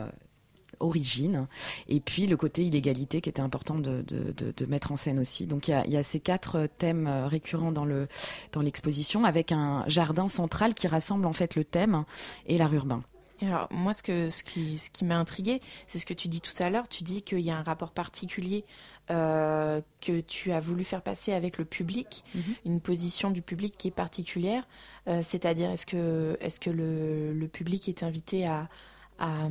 origine 0.80 1.47
et 1.89 1.99
puis 1.99 2.28
le 2.28 2.38
côté 2.38 2.63
illégalité 2.65 3.21
qui 3.21 3.30
était 3.30 3.41
important 3.41 3.76
de, 3.76 4.01
de, 4.01 4.32
de- 4.32 4.53
de 4.55 4.65
mettre 4.65 4.91
en 4.91 4.97
scène 4.97 5.19
aussi 5.19 5.45
donc 5.45 5.67
il 5.67 5.71
y 5.71 5.73
a, 5.73 5.86
il 5.86 5.91
y 5.91 5.97
a 5.97 6.03
ces 6.03 6.19
quatre 6.19 6.67
thèmes 6.78 7.07
récurrents 7.28 7.71
dans 7.71 7.86
le 7.86 8.07
dans 8.51 8.61
l'exposition 8.61 9.23
avec 9.26 9.51
un 9.51 9.84
jardin 9.88 10.28
central 10.28 10.73
qui 10.73 10.88
rassemble 10.88 11.26
en 11.26 11.34
fait 11.34 11.55
le 11.55 11.63
thème 11.63 12.05
et 12.47 12.57
l'art 12.57 12.73
urbain 12.73 13.01
alors, 13.41 13.67
moi, 13.69 13.91
ce, 13.93 14.01
que, 14.01 14.30
ce 14.30 14.45
qui, 14.45 14.78
ce 14.78 14.89
qui 14.89 15.03
m'a 15.03 15.17
intrigué, 15.17 15.59
c'est 15.88 15.99
ce 15.99 16.05
que 16.05 16.13
tu 16.13 16.30
dis 16.30 16.39
tout 16.39 16.53
à 16.57 16.69
l'heure. 16.69 16.88
Tu 16.88 17.03
dis 17.03 17.21
qu'il 17.21 17.41
y 17.41 17.51
a 17.51 17.57
un 17.57 17.63
rapport 17.63 17.91
particulier 17.91 18.63
euh, 19.11 19.82
que 19.99 20.21
tu 20.21 20.53
as 20.53 20.61
voulu 20.61 20.86
faire 20.86 21.01
passer 21.01 21.34
avec 21.34 21.57
le 21.57 21.65
public, 21.65 22.23
Mhm. 22.34 22.41
une 22.65 22.80
position 22.80 23.32
du 23.32 23.41
public 23.41 23.76
qui 23.78 23.89
est 23.89 23.91
particulière. 23.91 24.65
Euh, 25.09 25.19
C'est-à-dire, 25.21 25.69
est-ce 25.69 25.86
que, 25.86 26.38
est 26.39 26.57
que 26.59 26.69
le, 26.69 27.34
le 27.34 27.47
public 27.49 27.89
est 27.89 28.03
invité 28.03 28.47
à, 28.47 28.69
à, 29.19 29.49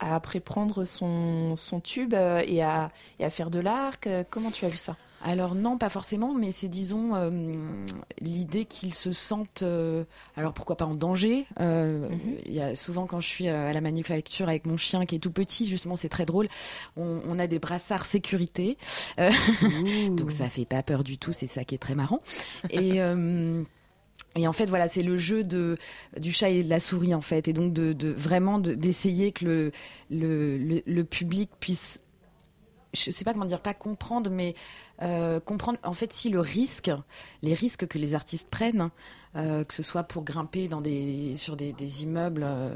à 0.00 0.14
après 0.16 0.40
prendre 0.40 0.84
son, 0.84 1.54
son 1.56 1.80
tube 1.80 2.14
euh, 2.14 2.42
et 2.46 2.62
à, 2.62 2.90
et 3.18 3.24
à 3.24 3.30
faire 3.30 3.50
de 3.50 3.60
l'arc 3.60 4.08
Comment 4.30 4.50
tu 4.50 4.64
as 4.64 4.68
vu 4.68 4.76
ça? 4.76 4.96
Alors 5.22 5.54
non, 5.54 5.76
pas 5.76 5.90
forcément, 5.90 6.32
mais 6.32 6.50
c'est 6.50 6.68
disons 6.68 7.14
euh, 7.14 7.30
l'idée 8.22 8.64
qu'ils 8.64 8.94
se 8.94 9.12
sentent, 9.12 9.62
euh, 9.62 10.04
alors 10.34 10.54
pourquoi 10.54 10.76
pas 10.76 10.86
en 10.86 10.94
danger. 10.94 11.46
Euh, 11.60 12.08
Il 12.46 12.52
y 12.54 12.62
a 12.62 12.74
souvent 12.74 13.06
quand 13.06 13.20
je 13.20 13.28
suis 13.28 13.48
euh, 13.48 13.68
à 13.68 13.74
la 13.74 13.82
manufacture 13.82 14.48
avec 14.48 14.64
mon 14.64 14.78
chien 14.78 15.04
qui 15.04 15.16
est 15.16 15.18
tout 15.18 15.30
petit, 15.30 15.68
justement 15.68 15.96
c'est 15.96 16.08
très 16.08 16.24
drôle. 16.24 16.48
On, 16.96 17.20
on 17.28 17.38
a 17.38 17.46
des 17.46 17.58
brassards 17.58 18.06
sécurité, 18.06 18.78
Euh, 19.18 19.30
donc 20.16 20.30
ça 20.30 20.48
fait 20.48 20.64
pas 20.64 20.82
peur 20.82 21.04
du 21.04 21.18
tout. 21.18 21.32
C'est 21.32 21.46
ça 21.46 21.64
qui 21.64 21.74
est 21.74 21.78
très 21.78 21.94
marrant. 21.94 22.20
Et 22.70 23.02
euh, 23.02 23.62
et 24.36 24.46
en 24.46 24.52
fait, 24.52 24.66
voilà, 24.66 24.86
c'est 24.86 25.02
le 25.02 25.16
jeu 25.16 25.42
du 25.44 26.32
chat 26.32 26.50
et 26.50 26.62
de 26.62 26.70
la 26.70 26.80
souris, 26.80 27.14
en 27.14 27.20
fait. 27.20 27.48
Et 27.48 27.52
donc, 27.52 27.72
de, 27.72 28.08
vraiment 28.08 28.58
de- 28.58 28.74
d'essayer 28.74 29.32
que 29.32 29.72
le, 30.10 31.02
public 31.02 31.50
puisse 31.58 32.02
je 32.92 33.12
sais 33.12 33.24
pas 33.24 33.32
comment 33.32 33.44
dire, 33.44 33.60
pas 33.60 33.74
comprendre, 33.74 34.30
mais 34.30 34.56
euh, 35.02 35.38
comprendre 35.38 35.78
en 35.84 35.92
fait 35.92 36.12
si 36.12 36.28
le 36.28 36.40
risque, 36.40 36.90
les 37.42 37.54
risques 37.54 37.86
que 37.86 37.98
les 37.98 38.16
artistes 38.16 38.48
prennent, 38.50 38.90
euh, 39.36 39.62
que 39.62 39.74
ce 39.74 39.84
soit 39.84 40.02
pour 40.02 40.24
grimper 40.24 40.66
dans 40.66 40.80
des, 40.80 41.36
sur 41.36 41.56
des, 41.56 41.72
des 41.72 42.02
immeubles 42.02 42.42
euh, 42.44 42.74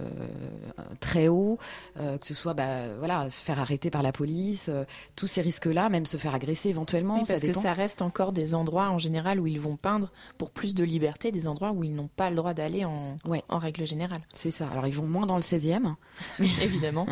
très 1.00 1.26
hauts, 1.26 1.58
euh, 1.98 2.16
que 2.16 2.24
ce 2.24 2.34
soit 2.34 2.54
bah, 2.54 2.94
voilà, 2.98 3.28
se 3.28 3.40
faire 3.40 3.58
arrêter 3.58 3.90
par 3.90 4.02
la 4.02 4.12
police, 4.12 4.70
tous 5.16 5.26
ces 5.26 5.40
risques-là, 5.40 5.88
même 5.88 6.06
se 6.06 6.16
faire 6.16 6.32
agresser 6.32 6.68
éventuellement. 6.68 7.14
Oui, 7.14 7.24
parce 7.26 7.40
ça 7.40 7.46
que 7.48 7.52
ça 7.52 7.72
reste 7.72 8.02
encore 8.02 8.30
des 8.30 8.54
endroits 8.54 8.90
en 8.90 8.98
général 8.98 9.40
où 9.40 9.48
ils 9.48 9.60
vont 9.60 9.76
peindre 9.76 10.12
pour 10.38 10.52
plus 10.52 10.76
de 10.76 10.84
liberté, 10.84 11.32
des 11.32 11.48
endroits 11.48 11.72
où 11.72 11.82
ils 11.82 11.94
n'ont 11.94 12.10
pas 12.14 12.30
le 12.30 12.36
droit 12.36 12.54
d'aller 12.54 12.84
en, 12.84 13.16
en 13.48 13.58
règle 13.58 13.84
générale. 13.84 14.22
C'est 14.32 14.52
ça. 14.52 14.68
Alors 14.70 14.86
ils 14.86 14.94
vont 14.94 15.06
moins 15.06 15.26
dans 15.26 15.36
le 15.36 15.42
16e. 15.42 15.94
Évidemment. 16.62 17.06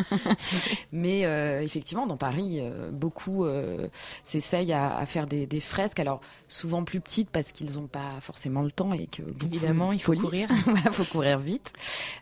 Mais 0.93 1.22
effectivement, 1.64 2.07
dans 2.07 2.16
Paris, 2.16 2.62
beaucoup 2.93 3.45
s'essayent 4.22 4.72
à, 4.72 4.97
à 4.97 5.07
faire 5.07 5.26
des, 5.26 5.47
des 5.47 5.61
fresques. 5.61 5.99
Alors 5.99 6.20
souvent 6.47 6.84
plus 6.84 7.01
petites 7.01 7.30
parce 7.30 7.51
qu'ils 7.51 7.72
n'ont 7.72 7.88
pas 7.88 8.20
forcément 8.20 8.62
le 8.62 8.70
temps 8.70 8.93
et 8.93 9.09
que 9.09 9.32
Évidemment, 9.45 9.93
il 9.93 10.01
faut 10.01 10.12
police. 10.12 10.22
courir. 10.22 10.49
voilà, 10.66 10.91
faut 10.93 11.05
courir 11.05 11.39
vite. 11.39 11.72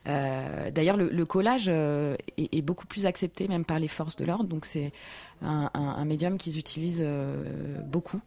Euh, 0.06 0.70
D'ailleurs, 0.70 0.96
le, 0.96 1.08
le 1.10 1.24
collage 1.26 1.66
euh, 1.68 2.16
est, 2.38 2.54
est 2.54 2.62
beaucoup 2.62 2.86
plus 2.86 3.06
accepté 3.06 3.48
même 3.48 3.64
par 3.64 3.78
les 3.78 3.88
forces 3.88 4.16
de 4.16 4.24
l'ordre. 4.24 4.44
Donc 4.44 4.64
c'est 4.64 4.92
un, 5.42 5.70
un- 5.74 5.80
un 5.80 6.04
médium 6.04 6.38
qu'ils 6.38 6.58
utilisent 6.58 7.02
euh, 7.04 7.80
beaucoup. 7.84 8.20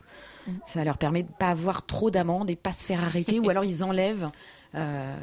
Mm. 0.48 0.52
Ça 0.68 0.84
leur 0.84 0.98
permet 0.98 1.24
de 1.24 1.32
pas 1.40 1.50
avoir 1.50 1.86
trop 1.86 2.12
d'amendes 2.12 2.50
et 2.50 2.56
pas 2.56 2.74
se 2.74 2.84
faire 2.84 3.04
arrêter, 3.04 3.40
ou 3.40 3.50
alors 3.50 3.66
ils 3.66 3.84
enlèvent. 3.84 4.28
Euh, 4.76 5.16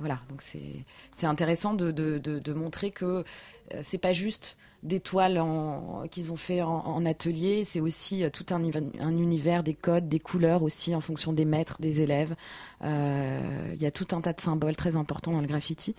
voilà, 0.00 0.18
donc 0.30 0.42
c'est 0.42 0.84
c'est 1.16 1.26
intéressant 1.26 1.74
de, 1.74 1.92
de, 1.92 2.18
de, 2.18 2.38
de 2.40 2.52
montrer 2.52 2.90
que 2.90 3.24
c'est 3.82 3.98
pas 3.98 4.12
juste 4.12 4.56
des 4.82 5.00
toiles 5.00 5.42
qu'ils 6.10 6.30
ont 6.32 6.36
fait 6.36 6.62
en, 6.62 6.68
en 6.86 7.04
atelier, 7.06 7.64
c'est 7.64 7.80
aussi 7.80 8.22
euh, 8.24 8.30
tout 8.30 8.46
un, 8.50 8.62
uni- 8.62 8.92
un 9.00 9.10
univers, 9.16 9.62
des 9.62 9.74
codes, 9.74 10.08
des 10.08 10.20
couleurs 10.20 10.62
aussi 10.62 10.94
en 10.94 11.00
fonction 11.00 11.32
des 11.32 11.44
maîtres, 11.44 11.76
des 11.80 12.00
élèves. 12.00 12.34
Euh, 12.84 13.40
Il 13.74 13.82
y 13.82 13.86
a 13.86 13.90
tout 13.90 14.08
un 14.12 14.20
tas 14.20 14.32
de 14.32 14.40
symboles 14.40 14.76
très 14.76 14.96
importants 14.96 15.32
dans 15.32 15.40
le 15.40 15.46
graffiti. 15.46 15.94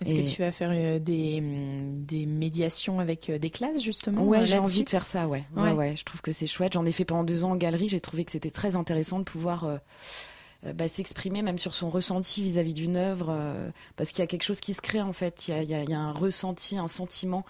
Est-ce 0.00 0.10
Et- 0.14 0.24
que 0.24 0.28
tu 0.30 0.42
vas 0.42 0.52
faire 0.52 0.70
euh, 0.72 0.98
des, 0.98 1.40
des 1.40 2.26
médiations 2.26 2.98
avec 3.00 3.30
des 3.30 3.50
classes 3.50 3.80
justement 3.82 4.24
Ouais, 4.24 4.44
j'ai 4.44 4.58
envie 4.58 4.84
de 4.84 4.88
faire 4.88 5.06
ça, 5.06 5.28
ouais. 5.28 5.44
ouais. 5.56 5.62
Ouais. 5.62 5.72
ouais, 5.72 5.96
je 5.96 6.04
trouve 6.04 6.20
que 6.20 6.32
c'est 6.32 6.46
chouette. 6.46 6.72
J'en 6.74 6.84
ai 6.84 6.92
fait 6.92 7.04
pendant 7.04 7.24
deux 7.24 7.44
ans 7.44 7.52
en 7.52 7.56
galerie. 7.56 7.88
J'ai 7.88 8.00
trouvé 8.00 8.24
que 8.24 8.32
c'était 8.32 8.50
très 8.50 8.74
intéressant 8.76 9.18
de 9.20 9.24
pouvoir 9.24 9.64
euh, 9.64 10.72
bah, 10.74 10.88
s'exprimer 10.88 11.42
même 11.42 11.58
sur 11.58 11.74
son 11.74 11.90
ressenti 11.90 12.42
vis-à-vis 12.42 12.74
d'une 12.74 12.96
œuvre, 12.96 13.26
euh, 13.30 13.70
parce 13.96 14.10
qu'il 14.10 14.18
y 14.20 14.22
a 14.22 14.26
quelque 14.26 14.42
chose 14.44 14.60
qui 14.60 14.74
se 14.74 14.80
crée 14.80 15.00
en 15.02 15.12
fait. 15.12 15.46
Il 15.48 15.54
y 15.54 15.74
a, 15.74 15.82
il 15.82 15.90
y 15.90 15.94
un 15.94 16.10
ressenti, 16.12 16.76
un 16.76 16.88
sentiment 16.88 17.44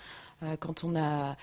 quand 0.61 0.85
on 0.85 0.97
a. 0.97 1.37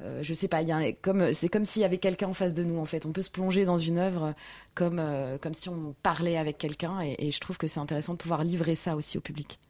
euh, 0.00 0.22
je 0.22 0.34
sais 0.34 0.48
pas, 0.48 0.62
y 0.62 0.96
comme 0.96 1.32
c'est 1.32 1.48
comme 1.48 1.64
s'il 1.64 1.82
y 1.82 1.84
avait 1.84 1.98
quelqu'un 1.98 2.28
en 2.28 2.34
face 2.34 2.54
de 2.54 2.64
nous 2.64 2.78
en 2.78 2.84
fait. 2.84 3.06
On 3.06 3.12
peut 3.12 3.22
se 3.22 3.30
plonger 3.30 3.64
dans 3.64 3.78
une 3.78 3.98
œuvre 3.98 4.34
comme 4.74 4.98
euh, 4.98 5.38
comme 5.38 5.54
si 5.54 5.68
on 5.68 5.94
parlait 6.02 6.36
avec 6.36 6.58
quelqu'un, 6.58 7.00
et, 7.00 7.30
je 7.30 7.40
trouve 7.40 7.58
que 7.58 7.66
c'est 7.66 7.80
intéressant 7.80 8.14
de 8.14 8.18
pouvoir 8.18 8.42
livrer 8.42 8.74
ça 8.74 8.96
aussi 8.96 9.18
au 9.18 9.20
public. 9.20 9.60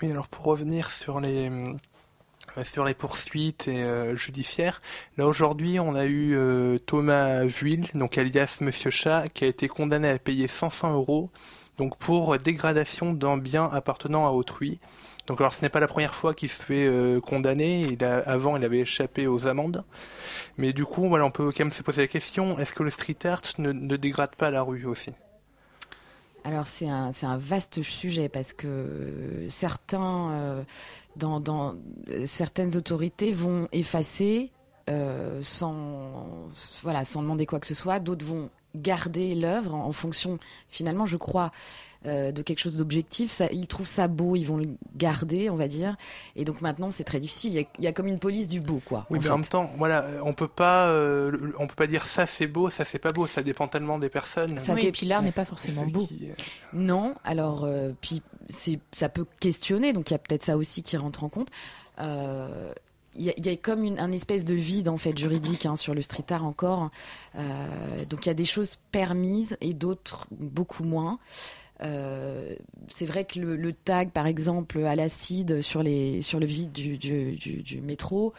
Oui, 0.00 0.10
alors 0.10 0.28
pour 0.28 0.44
revenir 0.44 0.90
sur 0.90 1.20
les 1.20 1.50
euh, 2.56 2.64
sur 2.64 2.84
les 2.84 2.94
poursuites 2.94 3.66
euh, 3.68 4.14
judiciaires, 4.14 4.80
là 5.16 5.26
aujourd'hui 5.26 5.80
on 5.80 5.94
a 5.94 6.04
eu 6.04 6.34
euh, 6.36 6.78
Thomas 6.78 7.44
Vuil, 7.44 7.88
donc 7.94 8.16
alias 8.16 8.58
Monsieur 8.60 8.90
Chat, 8.90 9.28
qui 9.28 9.44
a 9.44 9.48
été 9.48 9.68
condamné 9.68 10.08
à 10.08 10.18
payer 10.18 10.48
500 10.48 10.94
euros, 10.94 11.30
donc 11.78 11.96
pour 11.98 12.38
dégradation 12.38 13.12
d'un 13.12 13.38
bien 13.38 13.64
appartenant 13.64 14.26
à 14.26 14.30
autrui. 14.30 14.80
Donc 15.30 15.40
alors 15.40 15.54
ce 15.54 15.62
n'est 15.62 15.68
pas 15.68 15.78
la 15.78 15.86
première 15.86 16.12
fois 16.12 16.34
qu'il 16.34 16.48
se 16.48 16.60
fait 16.60 16.88
euh, 16.88 17.20
condamner, 17.20 17.96
avant 18.26 18.56
il 18.56 18.64
avait 18.64 18.80
échappé 18.80 19.28
aux 19.28 19.46
amendes, 19.46 19.84
mais 20.58 20.72
du 20.72 20.84
coup 20.84 21.08
voilà 21.08 21.24
on 21.24 21.30
peut 21.30 21.52
quand 21.56 21.60
même 21.60 21.72
se 21.72 21.84
poser 21.84 22.00
la 22.00 22.08
question, 22.08 22.58
est-ce 22.58 22.72
que 22.72 22.82
le 22.82 22.90
street 22.90 23.18
art 23.22 23.42
ne, 23.58 23.96
dégrade 23.96 24.34
pas 24.34 24.50
la 24.50 24.62
rue 24.62 24.86
aussi? 24.86 25.12
Alors 26.42 26.66
c'est 26.66 26.88
un, 26.88 27.12
un 27.22 27.38
vaste 27.38 27.80
sujet 27.84 28.28
parce 28.28 28.52
que 28.52 29.46
certains, 29.50 30.32
euh, 30.32 30.62
dans, 31.14 31.38
dans 31.38 31.76
certaines 32.26 32.76
autorités 32.76 33.32
vont 33.32 33.68
effacer 33.70 34.50
euh, 34.88 35.38
sans, 35.42 36.48
voilà, 36.82 37.04
sans 37.04 37.22
demander 37.22 37.46
quoi 37.46 37.60
que 37.60 37.68
ce 37.68 37.74
soit. 37.74 38.00
D'autres 38.00 38.26
vont 38.26 38.50
garder 38.74 39.36
l'œuvre 39.36 39.76
en, 39.76 39.84
en 39.84 39.92
fonction, 39.92 40.40
finalement, 40.70 41.06
je 41.06 41.16
crois, 41.16 41.52
euh, 42.06 42.32
de 42.32 42.42
quelque 42.42 42.58
chose 42.60 42.76
d'objectif. 42.78 43.30
Ça, 43.30 43.46
ils 43.52 43.66
trouvent 43.66 43.86
ça 43.86 44.08
beau, 44.08 44.36
ils 44.36 44.44
vont 44.44 44.56
le 44.56 44.68
garder, 44.96 45.50
on 45.50 45.56
va 45.56 45.68
dire. 45.68 45.96
Et 46.36 46.44
donc 46.44 46.60
maintenant, 46.62 46.90
c'est 46.90 47.04
très 47.04 47.20
difficile. 47.20 47.52
Il 47.52 47.56
y, 47.56 47.62
a, 47.62 47.66
il 47.78 47.84
y 47.84 47.86
a 47.86 47.92
comme 47.92 48.06
une 48.06 48.18
police 48.18 48.48
du 48.48 48.60
beau, 48.60 48.80
quoi. 48.84 49.06
Oui, 49.10 49.18
en 49.18 49.20
mais 49.20 49.26
fait. 49.26 49.32
en 49.32 49.38
même 49.38 49.46
temps, 49.46 49.70
voilà, 49.76 50.04
euh, 50.04 50.20
on 50.24 50.32
peut 50.32 50.48
pas, 50.48 50.88
euh, 50.88 51.52
on 51.58 51.66
peut 51.66 51.74
pas 51.74 51.86
dire 51.86 52.06
ça 52.06 52.26
c'est 52.26 52.46
beau, 52.46 52.70
ça 52.70 52.84
c'est 52.84 52.98
pas 52.98 53.12
beau. 53.12 53.26
Ça 53.26 53.42
dépend 53.42 53.68
tellement 53.68 53.98
des 53.98 54.08
personnes. 54.08 54.56
Ça 54.58 54.74
Oui, 54.74 54.86
et 54.86 54.92
puis 54.92 55.06
l'art 55.06 55.22
n'est 55.22 55.32
pas 55.32 55.44
forcément 55.44 55.86
beau. 55.86 56.08
Non, 56.72 57.14
alors 57.24 57.64
euh, 57.64 57.90
puis 58.00 58.22
ça 58.92 59.08
peut 59.08 59.26
questionner, 59.40 59.92
donc 59.92 60.10
il 60.10 60.14
y 60.14 60.16
a 60.16 60.18
peut-être 60.18 60.44
ça 60.44 60.56
aussi 60.56 60.82
qui 60.82 60.96
rentre 60.96 61.22
en 61.24 61.28
compte. 61.28 61.48
Euh, 61.98 62.72
Il 63.16 63.22
y, 63.24 63.30
a- 63.30 63.34
il 63.36 63.44
y 63.44 63.48
a 63.48 63.56
comme 63.56 63.82
une, 63.82 63.98
un 63.98 64.12
espèce 64.12 64.44
de 64.44 64.54
vide 64.54 64.88
en 64.88 64.96
fait 64.96 65.18
juridique 65.18 65.66
hein, 65.66 65.74
sur 65.76 65.94
le 65.94 66.00
street 66.02 66.26
art 66.30 66.44
encore. 66.44 66.90
Euh, 67.36 68.04
donc 68.08 68.24
il 68.24 68.28
y 68.28 68.30
a 68.30 68.34
des 68.34 68.44
choses 68.44 68.76
permises 68.92 69.56
et 69.60 69.74
d'autres 69.74 70.26
beaucoup 70.30 70.84
moins. 70.84 71.18
Euh, 71.82 72.54
c'est 72.88 73.06
vrai 73.06 73.24
que 73.24 73.38
le, 73.38 73.56
le 73.56 73.72
tag, 73.72 74.10
par 74.10 74.26
exemple, 74.26 74.84
à 74.84 74.94
l'acide 74.96 75.62
sur, 75.62 75.82
les, 75.82 76.20
sur 76.22 76.38
le 76.38 76.46
vide 76.46 76.72
du, 76.72 76.98
du, 76.98 77.32
du- 77.36 77.62
du 77.62 77.80
métro, 77.80 78.32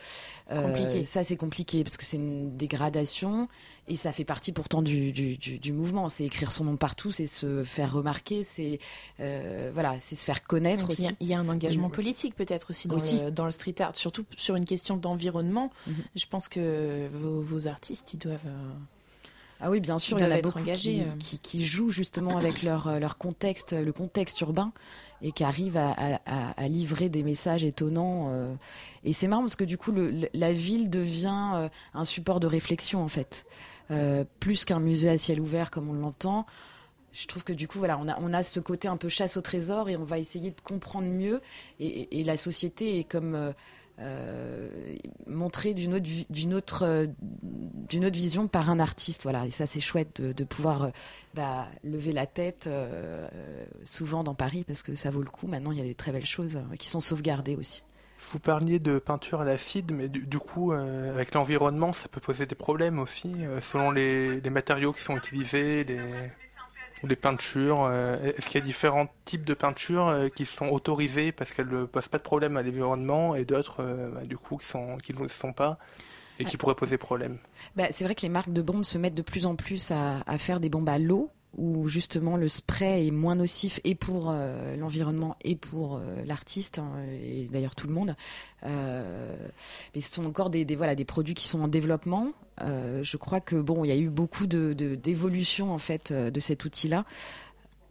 euh, 0.51 1.03
ça 1.05 1.23
c'est 1.23 1.37
compliqué 1.37 1.83
parce 1.83 1.97
que 1.97 2.05
c'est 2.05 2.17
une 2.17 2.55
dégradation 2.57 3.47
et 3.87 3.95
ça 3.95 4.11
fait 4.11 4.25
partie 4.25 4.51
pourtant 4.51 4.81
du, 4.81 5.37
mouvement. 5.73 6.09
C'est 6.09 6.25
écrire 6.25 6.51
son 6.51 6.65
nom 6.65 6.75
partout, 6.77 7.11
c'est 7.11 7.25
se 7.27 7.63
faire 7.63 7.91
remarquer, 7.93 8.43
c'est 8.43 8.79
euh, 9.19 9.71
voilà, 9.73 9.95
c'est 9.99 10.15
se 10.15 10.23
faire 10.23 10.43
connaître 10.43 10.85
il 10.89 10.89
y 10.89 10.91
aussi. 11.05 11.15
Il 11.19 11.27
y, 11.27 11.33
a 11.33 11.39
un 11.39 11.49
engagement 11.49 11.89
politique 11.89 12.35
peut-être 12.35 12.69
aussi 12.69 12.87
dans, 12.87 12.97
Aussi. 12.97 13.19
Le, 13.21 13.31
dans 13.31 13.45
le 13.45 13.51
street 13.51 13.75
art, 13.79 13.95
surtout 13.95 14.25
sur 14.37 14.55
une 14.55 14.65
question 14.65 14.97
d'environnement. 14.97 15.71
Je 16.15 16.25
pense 16.27 16.47
que 16.47 17.07
vos, 17.13 17.41
vos 17.41 17.67
artistes, 17.67 18.13
ils 18.13 18.19
doivent. 18.19 18.39
Ah 19.62 19.70
oui, 19.70 19.80
bien 19.80 19.99
sûr, 19.99 20.18
il 20.18 20.22
y 20.22 20.26
en 20.28 20.32
a 20.32 20.41
beaucoup 20.41 20.59
engagés, 20.59 20.93
qui, 20.95 21.01
euh. 21.01 21.05
qui, 21.20 21.39
qui 21.39 21.64
jouent 21.66 21.91
justement 21.91 22.38
avec 22.38 22.64
leur, 22.64 22.99
leur 22.99 23.18
contexte, 23.18 23.74
le 23.74 23.93
contexte 23.93 24.41
urbain, 24.41 24.72
et 25.22 25.32
qui 25.32 25.43
arrivent 25.43 25.78
à, 25.78 25.91
à- 25.91 26.20
à- 26.26 26.51
à 26.59 26.68
livrer 26.68 27.09
des 27.09 27.22
messages 27.24 27.64
étonnants. 27.64 28.28
euh. 28.32 28.53
Et 29.03 29.14
c'est 29.14 29.28
marrant 29.28 29.41
parce 29.43 29.55
que 29.55 29.64
du 29.64 29.78
coup, 29.78 29.91
le- 29.91 30.28
la 30.34 30.51
ville 30.51 30.89
devient 30.89 31.51
euh, 31.55 31.70
un 31.93 32.05
support 32.05 32.39
de 32.39 32.47
réflexion, 32.47 33.03
en 33.03 33.07
fait. 33.07 33.45
Euh, 33.91 34.24
plus 34.39 34.64
qu'un 34.66 34.80
musée 34.80 35.09
à 35.09 35.18
ciel 35.18 35.39
ouvert 35.41 35.70
comme 35.70 35.89
on 35.89 35.93
l'entend. 35.93 36.45
Je 37.14 37.28
trouve 37.28 37.43
que 37.43 37.51
du 37.51 37.68
coup, 37.68 37.78
voilà, 37.78 37.99
on 37.99 38.07
a, 38.07 38.18
on 38.22 38.32
a 38.34 38.41
ce 38.41 38.59
côté 38.62 38.88
un 38.88 38.95
peu 38.95 39.09
chasse 39.09 39.36
au 39.36 39.41
trésor 39.41 39.89
et 39.89 39.97
on 39.97 40.05
va 40.05 40.18
essayer 40.18 40.49
de 40.51 40.62
comprendre 40.64 41.07
mieux. 41.07 41.41
Et, 41.82 41.88
et- 41.88 42.20
et 42.22 42.24
la 42.24 42.38
société 42.38 42.99
est 42.99 43.03
comme 43.03 43.36
euh, 43.36 43.51
euh, 44.02 44.68
montrée 45.28 45.74
d'une 45.74 45.93
autre, 45.93 46.10
d'une 46.30 46.54
autre, 46.54 46.84
euh, 46.84 47.08
d'une 47.41 48.06
autre 48.06 48.16
vision 48.16 48.47
par 48.47 48.70
un 48.70 48.80
artiste. 48.80 49.24
Voilà, 49.24 49.45
et 49.45 49.52
ça, 49.52 49.66
c'est 49.68 49.80
chouette 49.80 50.22
de, 50.22 50.43
pouvoir 50.43 50.84
euh, 50.84 50.89
bah, 51.36 51.68
lever 51.84 52.12
la 52.12 52.26
tête 52.26 52.70
souvent 53.86 54.24
dans 54.24 54.34
Paris 54.34 54.64
parce 54.66 54.82
que 54.82 54.95
ça 54.95 55.12
vaut 55.12 55.22
le 55.22 55.30
coup. 55.30 55.47
Maintenant, 55.47 55.72
il 55.72 55.78
y 55.78 55.82
a 55.82 55.86
des 55.86 55.95
très 55.95 56.12
belles 56.12 56.26
choses 56.26 56.60
qui 56.80 56.88
sont 56.88 56.99
sauvegardées 56.99 57.56
aussi. 57.56 57.84
Vous 58.32 58.39
parliez 58.39 58.80
de 58.80 58.99
peinture 58.99 59.41
à 59.41 59.45
l'acide, 59.45 59.91
mais 59.93 60.08
du, 60.08 60.38
coup, 60.38 60.74
avec 60.74 61.34
l'environnement, 61.34 61.91
ça 61.91 62.08
peut 62.08 62.22
poser 62.22 62.45
des 62.45 62.54
problèmes 62.54 62.99
aussi, 62.99 63.34
selon 63.62 63.89
les, 63.89 64.39
matériaux 64.52 64.93
qui 64.93 65.02
sont 65.02 65.18
utilisés, 65.18 65.86
ou 67.04 67.08
les 67.08 67.16
peintures. 67.16 67.84
euh, 67.84 68.18
Est-ce 68.24 68.47
qu'il 68.47 68.60
y 68.60 68.64
a 68.64 68.66
différents 68.66 69.08
types 69.26 69.45
de 69.45 69.54
peintures 69.54 70.08
euh, 70.08 70.30
qui 70.30 70.45
sont 70.45 70.68
autorisées 70.70 71.32
parce 71.32 71.52
qu'elles 71.54 71.70
ne 71.70 71.86
posent 71.86 72.08
pas 72.08 72.18
de 72.18 72.24
problème 72.24 72.58
à 72.58 72.62
l'environnement 72.62 73.36
et 73.36 73.45
d'autres, 73.45 73.78
euh, 73.80 74.12
bah, 74.12 74.22
du 74.22 74.38
coup, 74.38 74.58
qui, 74.58 74.68
sont, 74.68 74.97
qui 74.97 75.14
ne 75.14 75.20
le 75.20 75.28
sont 75.30 75.54
pas 75.54 75.78
et 76.39 76.45
qui 76.45 76.58
pourraient 76.58 76.76
poser 76.76 76.97
problème? 76.97 77.38
Bah, 77.76 77.88
c'est 77.91 78.04
vrai 78.04 78.16
que 78.16 78.22
les 78.22 78.30
marques 78.30 78.54
de 78.54 78.62
bombes 78.62 78.84
se 78.84 78.97
mettent 78.97 79.14
de 79.14 79.22
plus 79.22 79.45
en 79.45 79.56
plus 79.56 79.91
à, 79.91 80.22
à 80.26 80.38
faire 80.38 80.60
des 80.60 80.70
bombes 80.70 80.89
à 80.89 80.97
l'eau, 80.97 81.30
où 81.58 81.89
justement 81.89 82.38
le 82.38 82.47
spray 82.47 83.08
est 83.08 83.12
moins 83.12 83.36
nocif 83.36 83.82
et 83.84 83.93
pour 83.93 84.30
euh, 84.32 84.78
l'environnement 84.78 85.36
et 85.43 85.58
pour 85.58 85.97
euh, 85.97 86.24
l'artiste, 86.26 86.80
hein, 86.80 86.89
et 87.22 87.49
d'ailleurs 87.52 87.76
tout 87.76 87.88
le 87.88 87.93
monde. 87.93 88.16
Euh, 88.64 89.36
mais 89.93 89.99
ce 89.99 90.14
sont 90.14 90.26
encore 90.26 90.49
des, 90.49 90.64
des, 90.64 90.78
voilà, 90.78 90.95
des 90.95 91.04
produits 91.04 91.34
qui 91.34 91.47
sont 91.47 91.62
en 91.62 91.68
développement. 91.68 92.32
Euh, 92.64 93.03
je 93.03 93.18
crois 93.18 93.39
que 93.41 93.55
bon, 93.55 93.84
il 93.84 93.88
y 93.88 93.91
a 93.91 93.97
eu 93.97 94.09
beaucoup 94.09 94.45
de, 94.47 94.74
de- 94.74 94.95
d'évolution 94.95 95.74
en 95.74 95.78
fait 95.78 96.12
euh, 96.12 96.30
de 96.32 96.39
cet 96.39 96.64
outil-là 96.66 97.05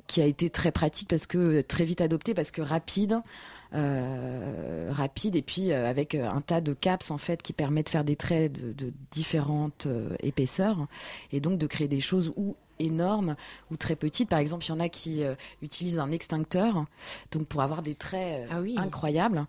qui 0.07 0.21
a 0.21 0.25
été 0.27 0.51
très 0.51 0.73
pratique 0.73 1.09
parce 1.09 1.27
que 1.27 1.61
très 1.61 1.85
vite 1.85 2.01
adopté 2.01 2.35
parce 2.35 2.51
que 2.51 2.63
rapide 2.63 3.21
euh, 3.75 4.89
rapide 4.91 5.37
et 5.37 5.43
puis 5.43 5.73
euh, 5.73 5.89
avec 5.89 6.15
euh, 6.15 6.29
un 6.29 6.41
tas 6.41 6.61
de 6.61 6.73
caps 6.75 7.11
en 7.11 7.19
fait 7.19 7.43
qui 7.43 7.53
permet 7.53 7.83
de 7.83 7.89
faire 7.89 8.05
des 8.05 8.17
traits 8.17 8.53
de, 8.53 8.73
de 8.73 8.93
différentes 9.13 9.87
euh, 9.87 10.11
épaisseurs 10.21 10.87
et 11.33 11.41
donc 11.41 11.59
de 11.59 11.67
créer 11.67 11.89
des 11.89 12.01
choses 12.01 12.33
ou 12.37 12.57
énormes 12.79 13.37
ou 13.71 13.77
très 13.77 13.95
petites. 13.95 14.29
Par 14.29 14.39
exemple 14.39 14.65
il 14.65 14.71
y 14.71 14.73
en 14.73 14.81
a 14.81 14.89
qui 14.89 15.23
euh, 15.23 15.35
utilisent 15.63 15.99
un 15.99 16.11
extincteur 16.11 16.87
donc 17.33 17.47
pour 17.47 17.63
avoir 17.63 17.83
des 17.83 17.95
traits 17.95 18.49
euh, 18.51 18.55
incroyables 18.79 19.47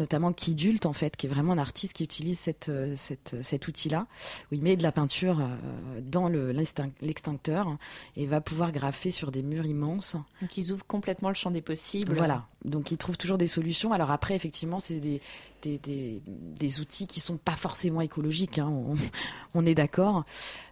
notamment 0.00 0.32
Kidult 0.32 0.86
en 0.86 0.92
fait 0.92 1.16
qui 1.16 1.26
est 1.26 1.30
vraiment 1.30 1.52
un 1.52 1.58
artiste 1.58 1.92
qui 1.92 2.02
utilise 2.02 2.38
cette, 2.40 2.68
euh, 2.68 2.94
cette, 2.96 3.36
cet 3.42 3.68
outil 3.68 3.88
là 3.88 4.06
où 4.50 4.54
il 4.56 4.62
met 4.62 4.76
de 4.76 4.82
la 4.82 4.90
peinture 4.90 5.38
euh, 5.40 6.00
dans 6.02 6.28
le- 6.28 6.50
l'extin- 6.50 6.90
l'extincteur 7.02 7.76
et 8.16 8.26
va 8.26 8.40
pouvoir 8.40 8.72
graffer 8.72 9.12
sur 9.12 9.30
des 9.30 9.42
murs 9.42 9.66
immenses 9.66 10.16
Donc 10.40 10.56
ils 10.56 10.72
ouvrent 10.72 10.86
complètement 10.86 11.28
le 11.28 11.34
champ 11.36 11.50
des 11.52 11.60
possibles. 11.62 12.12
voilà, 12.14 12.46
donc 12.64 12.90
ils 12.90 12.98
trouvent 12.98 13.18
toujours 13.18 13.38
des 13.38 13.46
solutions. 13.46 13.92
Alors 13.92 14.10
après, 14.10 14.34
effectivement, 14.34 14.78
c'est 14.80 14.98
des, 15.00 15.20
des, 15.62 15.78
des, 15.78 16.20
des 16.26 16.80
outils 16.80 17.06
qui 17.06 17.20
sont 17.20 17.36
pas 17.36 17.56
forcément 17.56 18.00
écologiques, 18.00 18.58
hein, 18.58 18.68
on, 18.68 18.96
on 19.54 19.64
est 19.66 19.74
d'accord. 19.74 20.24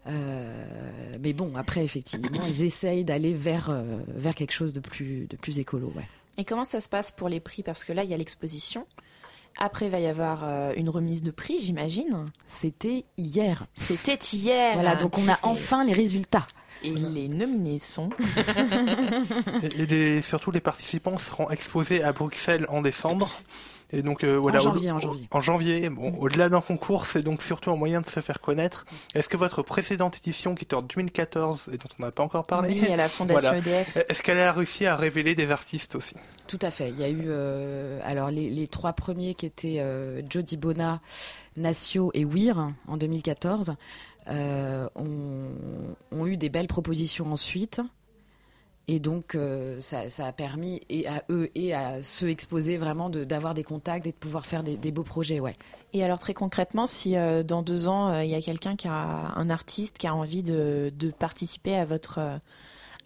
Euh, 0.06 1.16
mais 1.20 1.32
bon, 1.32 1.54
après, 1.56 1.84
effectivement, 1.84 2.28
ils 2.48 2.62
essayent 2.62 3.04
d'aller 3.04 3.34
vers, 3.34 3.68
euh, 3.70 3.98
vers 4.08 4.34
quelque 4.34 4.52
chose 4.52 4.72
de 4.72 4.80
plus, 4.80 5.26
de 5.26 5.36
plus 5.36 5.58
écolo. 5.58 5.92
Ouais. 5.94 6.06
Et 6.38 6.44
comment 6.44 6.64
ça 6.64 6.80
se 6.80 6.88
passe 6.88 7.10
pour 7.10 7.28
les 7.28 7.40
prix? 7.40 7.62
Parce 7.62 7.84
que 7.84 7.92
là, 7.92 8.04
il 8.04 8.10
y 8.10 8.14
a 8.14 8.16
l'exposition. 8.16 8.86
Après, 9.58 9.86
il 9.86 9.90
va 9.90 9.98
y 9.98 10.06
avoir 10.06 10.40
euh, 10.44 10.72
une 10.76 10.88
remise 10.88 11.22
de 11.22 11.30
prix, 11.32 11.58
j'imagine. 11.58 12.26
C'était 12.46 13.04
hier. 13.16 13.66
C'était 13.74 14.14
hier. 14.14 14.74
Voilà, 14.74 14.94
donc 14.94 15.18
on 15.18 15.28
a 15.28 15.34
Et- 15.34 15.38
enfin 15.42 15.84
les 15.84 15.92
résultats. 15.94 16.46
Et 16.84 16.90
les 16.90 17.26
nominés 17.26 17.80
sont. 17.80 18.08
Et, 19.62 19.82
et 19.82 19.86
les- 19.86 20.22
surtout, 20.22 20.52
les 20.52 20.60
participants 20.60 21.18
seront 21.18 21.50
exposés 21.50 22.02
à 22.04 22.12
Bruxelles 22.12 22.66
en 22.68 22.82
décembre. 22.82 23.30
Et 23.90 24.02
donc, 24.02 24.22
euh, 24.22 24.36
voilà, 24.36 24.58
janvier, 24.58 24.90
en 24.90 24.98
janvier. 24.98 25.28
En 25.30 25.40
janvier. 25.40 25.88
Bon, 25.88 26.12
au-delà 26.18 26.48
d'un 26.48 26.60
concours, 26.60 27.06
c'est 27.06 27.22
donc 27.22 27.42
surtout 27.42 27.70
un 27.70 27.76
moyen 27.76 28.02
de 28.02 28.08
se 28.08 28.20
faire 28.20 28.40
connaître. 28.40 28.84
Est-ce 29.14 29.28
que 29.28 29.36
votre 29.36 29.62
précédente 29.62 30.18
édition, 30.18 30.54
qui 30.54 30.64
était 30.64 30.74
en 30.74 30.82
2014 30.82 31.70
et 31.72 31.78
dont 31.78 31.88
on 31.98 32.02
n'a 32.04 32.10
pas 32.10 32.22
encore 32.22 32.44
parlé, 32.44 32.78
Oui, 32.82 32.92
à 32.92 32.96
la 32.96 33.08
Fondation 33.08 33.54
EDF. 33.54 33.96
Est-ce 33.96 34.22
qu'elle 34.22 34.40
a 34.40 34.52
réussi 34.52 34.84
à 34.86 34.96
révéler 34.96 35.34
des 35.34 35.50
artistes 35.50 35.94
aussi? 35.94 36.14
Tout 36.46 36.58
à 36.62 36.70
fait. 36.70 36.90
Il 36.90 36.98
y 36.98 37.04
a 37.04 37.08
eu 37.08 37.24
euh, 37.26 38.00
alors 38.04 38.30
les, 38.30 38.50
les 38.50 38.68
trois 38.68 38.92
premiers 38.92 39.34
qui 39.34 39.46
étaient 39.46 39.80
euh, 39.80 40.22
Jody 40.28 40.56
Bona, 40.56 41.00
Nacio 41.56 42.10
et 42.14 42.24
Weir 42.24 42.72
en 42.86 42.96
2014 42.96 43.74
euh, 44.28 44.88
ont, 44.96 45.50
ont 46.12 46.26
eu 46.26 46.36
des 46.36 46.48
belles 46.48 46.66
propositions 46.66 47.32
ensuite. 47.32 47.80
Et 48.90 49.00
donc, 49.00 49.34
euh, 49.34 49.78
ça, 49.80 50.08
ça 50.08 50.26
a 50.26 50.32
permis 50.32 50.80
et 50.88 51.06
à 51.06 51.22
eux 51.28 51.50
et 51.54 51.74
à 51.74 52.02
ceux 52.02 52.30
exposés 52.30 52.78
vraiment 52.78 53.10
de- 53.10 53.22
d'avoir 53.22 53.52
des 53.52 53.62
contacts 53.62 54.06
et 54.06 54.12
de 54.12 54.16
pouvoir 54.16 54.46
faire 54.46 54.62
des, 54.62 54.78
des 54.78 54.90
beaux 54.90 55.02
projets. 55.04 55.40
Ouais. 55.40 55.54
Et 55.92 56.02
alors 56.02 56.18
très 56.18 56.32
concrètement, 56.32 56.86
si 56.86 57.14
euh, 57.14 57.42
dans 57.42 57.62
deux 57.62 57.86
ans, 57.86 58.08
euh, 58.08 58.24
il 58.24 58.30
y 58.30 58.34
a 58.34 58.40
quelqu'un 58.40 58.76
qui 58.76 58.88
a 58.88 59.32
un 59.36 59.50
artiste 59.50 59.98
qui 59.98 60.06
a 60.06 60.14
envie 60.14 60.42
de, 60.42 60.90
de 60.96 61.10
participer 61.10 61.76
à 61.76 61.84
votre, 61.84 62.40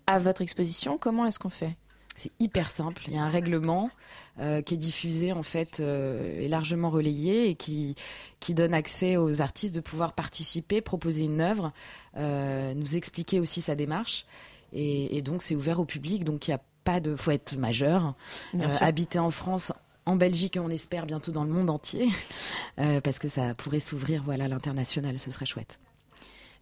à 0.06 0.18
votre 0.18 0.40
exposition, 0.40 0.98
comment 0.98 1.26
est-ce 1.26 1.40
qu'on 1.40 1.50
fait? 1.50 1.76
C'est 2.14 2.30
hyper 2.38 2.70
simple. 2.70 3.02
Il 3.08 3.14
y 3.14 3.18
a 3.18 3.22
un 3.22 3.28
règlement 3.28 3.90
euh, 4.38 4.62
qui 4.62 4.74
est 4.74 4.76
diffusé 4.76 5.32
en 5.32 5.42
fait 5.42 5.80
euh, 5.80 6.40
et 6.40 6.46
largement 6.46 6.90
relayé 6.90 7.48
et 7.48 7.54
qui 7.54 7.96
qui 8.38 8.54
donne 8.54 8.74
accès 8.74 9.16
aux 9.16 9.40
artistes 9.40 9.74
de 9.74 9.80
pouvoir 9.80 10.12
participer, 10.12 10.80
proposer 10.82 11.24
une 11.24 11.40
œuvre, 11.40 11.72
euh, 12.18 12.74
nous 12.74 12.96
expliquer 12.96 13.40
aussi 13.40 13.62
sa 13.62 13.74
démarche. 13.74 14.26
Et, 14.72 15.16
et 15.16 15.22
donc 15.22 15.42
c'est 15.42 15.54
ouvert 15.54 15.80
au 15.80 15.84
public. 15.84 16.24
Donc 16.24 16.48
il 16.48 16.52
y 16.52 16.54
a 16.54 16.60
pas 16.84 17.00
de, 17.00 17.16
faut 17.16 17.30
être 17.30 17.56
majeur, 17.56 18.14
euh, 18.54 18.68
habiter 18.80 19.18
en 19.18 19.30
France. 19.30 19.72
En 20.04 20.16
Belgique 20.16 20.56
et 20.56 20.58
on 20.58 20.68
espère 20.68 21.06
bientôt 21.06 21.30
dans 21.30 21.44
le 21.44 21.50
monde 21.50 21.70
entier, 21.70 22.08
euh, 22.80 23.00
parce 23.00 23.20
que 23.20 23.28
ça 23.28 23.54
pourrait 23.54 23.78
s'ouvrir 23.78 24.24
voilà 24.24 24.46
à 24.46 24.48
l'international, 24.48 25.16
ce 25.20 25.30
serait 25.30 25.46
chouette. 25.46 25.78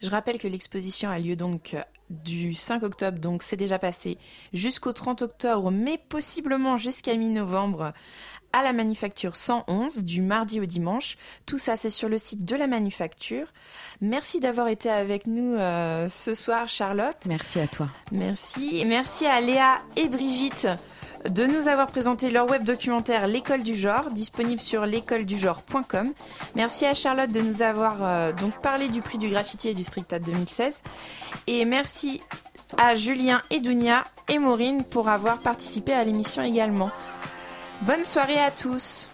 Je 0.03 0.11
rappelle 0.11 0.39
que 0.39 0.49
l'exposition 0.49 1.11
a 1.11 1.19
lieu 1.19 1.37
donc 1.37 1.75
euh, 1.75 1.83
du 2.11 2.55
5 2.55 2.83
octobre, 2.83 3.19
donc 3.19 3.43
c'est 3.43 3.57
déjà 3.57 3.79
passé, 3.79 4.19
jusqu'au 4.53 4.93
30 4.93 5.23
octobre, 5.23 5.71
mais 5.71 5.99
possiblement 6.09 6.77
jusqu'à 6.77 7.15
mi-novembre 7.15 7.93
à 8.53 8.63
la 8.63 8.73
Manufacture 8.73 9.37
111, 9.37 10.03
du 10.03 10.23
mardi 10.23 10.61
au 10.61 10.65
dimanche. 10.65 11.17
Tout 11.47 11.59
ça, 11.59 11.77
c'est 11.77 11.91
sur 11.91 12.09
le 12.09 12.19
site 12.19 12.45
de 12.45 12.57
la 12.57 12.67
Manufacture. 12.67 13.47
Merci 14.01 14.41
d'avoir 14.41 14.69
été 14.69 14.91
avec 14.91 15.27
nous 15.27 15.55
euh, 15.55 16.09
ce 16.09 16.35
soir, 16.35 16.69
Charlotte. 16.69 17.27
Merci 17.27 17.61
à 17.61 17.69
toi. 17.69 17.89
Merci. 18.11 18.83
Merci 18.87 19.27
à 19.27 19.41
Léa 19.41 19.79
et 19.97 20.09
Brigitte 20.09 20.67
de 21.29 21.47
nous 21.47 21.69
avoir 21.69 21.89
présenté 21.89 22.31
leur 22.31 22.49
web 22.49 22.65
documentaire 22.65 23.27
L'école 23.27 23.63
du 23.63 23.77
genre, 23.77 24.11
disponible 24.11 24.61
sur 24.61 24.87
l'écoledugenre.com. 24.87 26.13
Merci 26.55 26.87
à 26.87 26.95
Charlotte 26.95 27.31
de 27.31 27.41
nous 27.41 27.63
avoir 27.63 27.97
euh, 28.01 28.33
donc 28.33 28.61
parlé 28.63 28.89
du 28.89 29.03
prix 29.03 29.19
du 29.19 29.29
graffiti 29.29 29.69
et 29.69 29.75
du 29.75 29.85
street 29.85 30.05
art 30.13 30.21
2016. 30.21 30.83
Et 31.47 31.65
merci 31.65 32.23
à 32.79 32.95
Julien 32.95 33.43
Edounia 33.51 34.05
et 34.29 34.39
Maureen 34.39 34.85
pour 34.85 35.09
avoir 35.09 35.39
participé 35.39 35.93
à 35.93 36.05
l'émission 36.05 36.43
également. 36.43 36.91
Bonne 37.83 38.05
soirée 38.05 38.39
à 38.39 38.51
tous. 38.51 39.10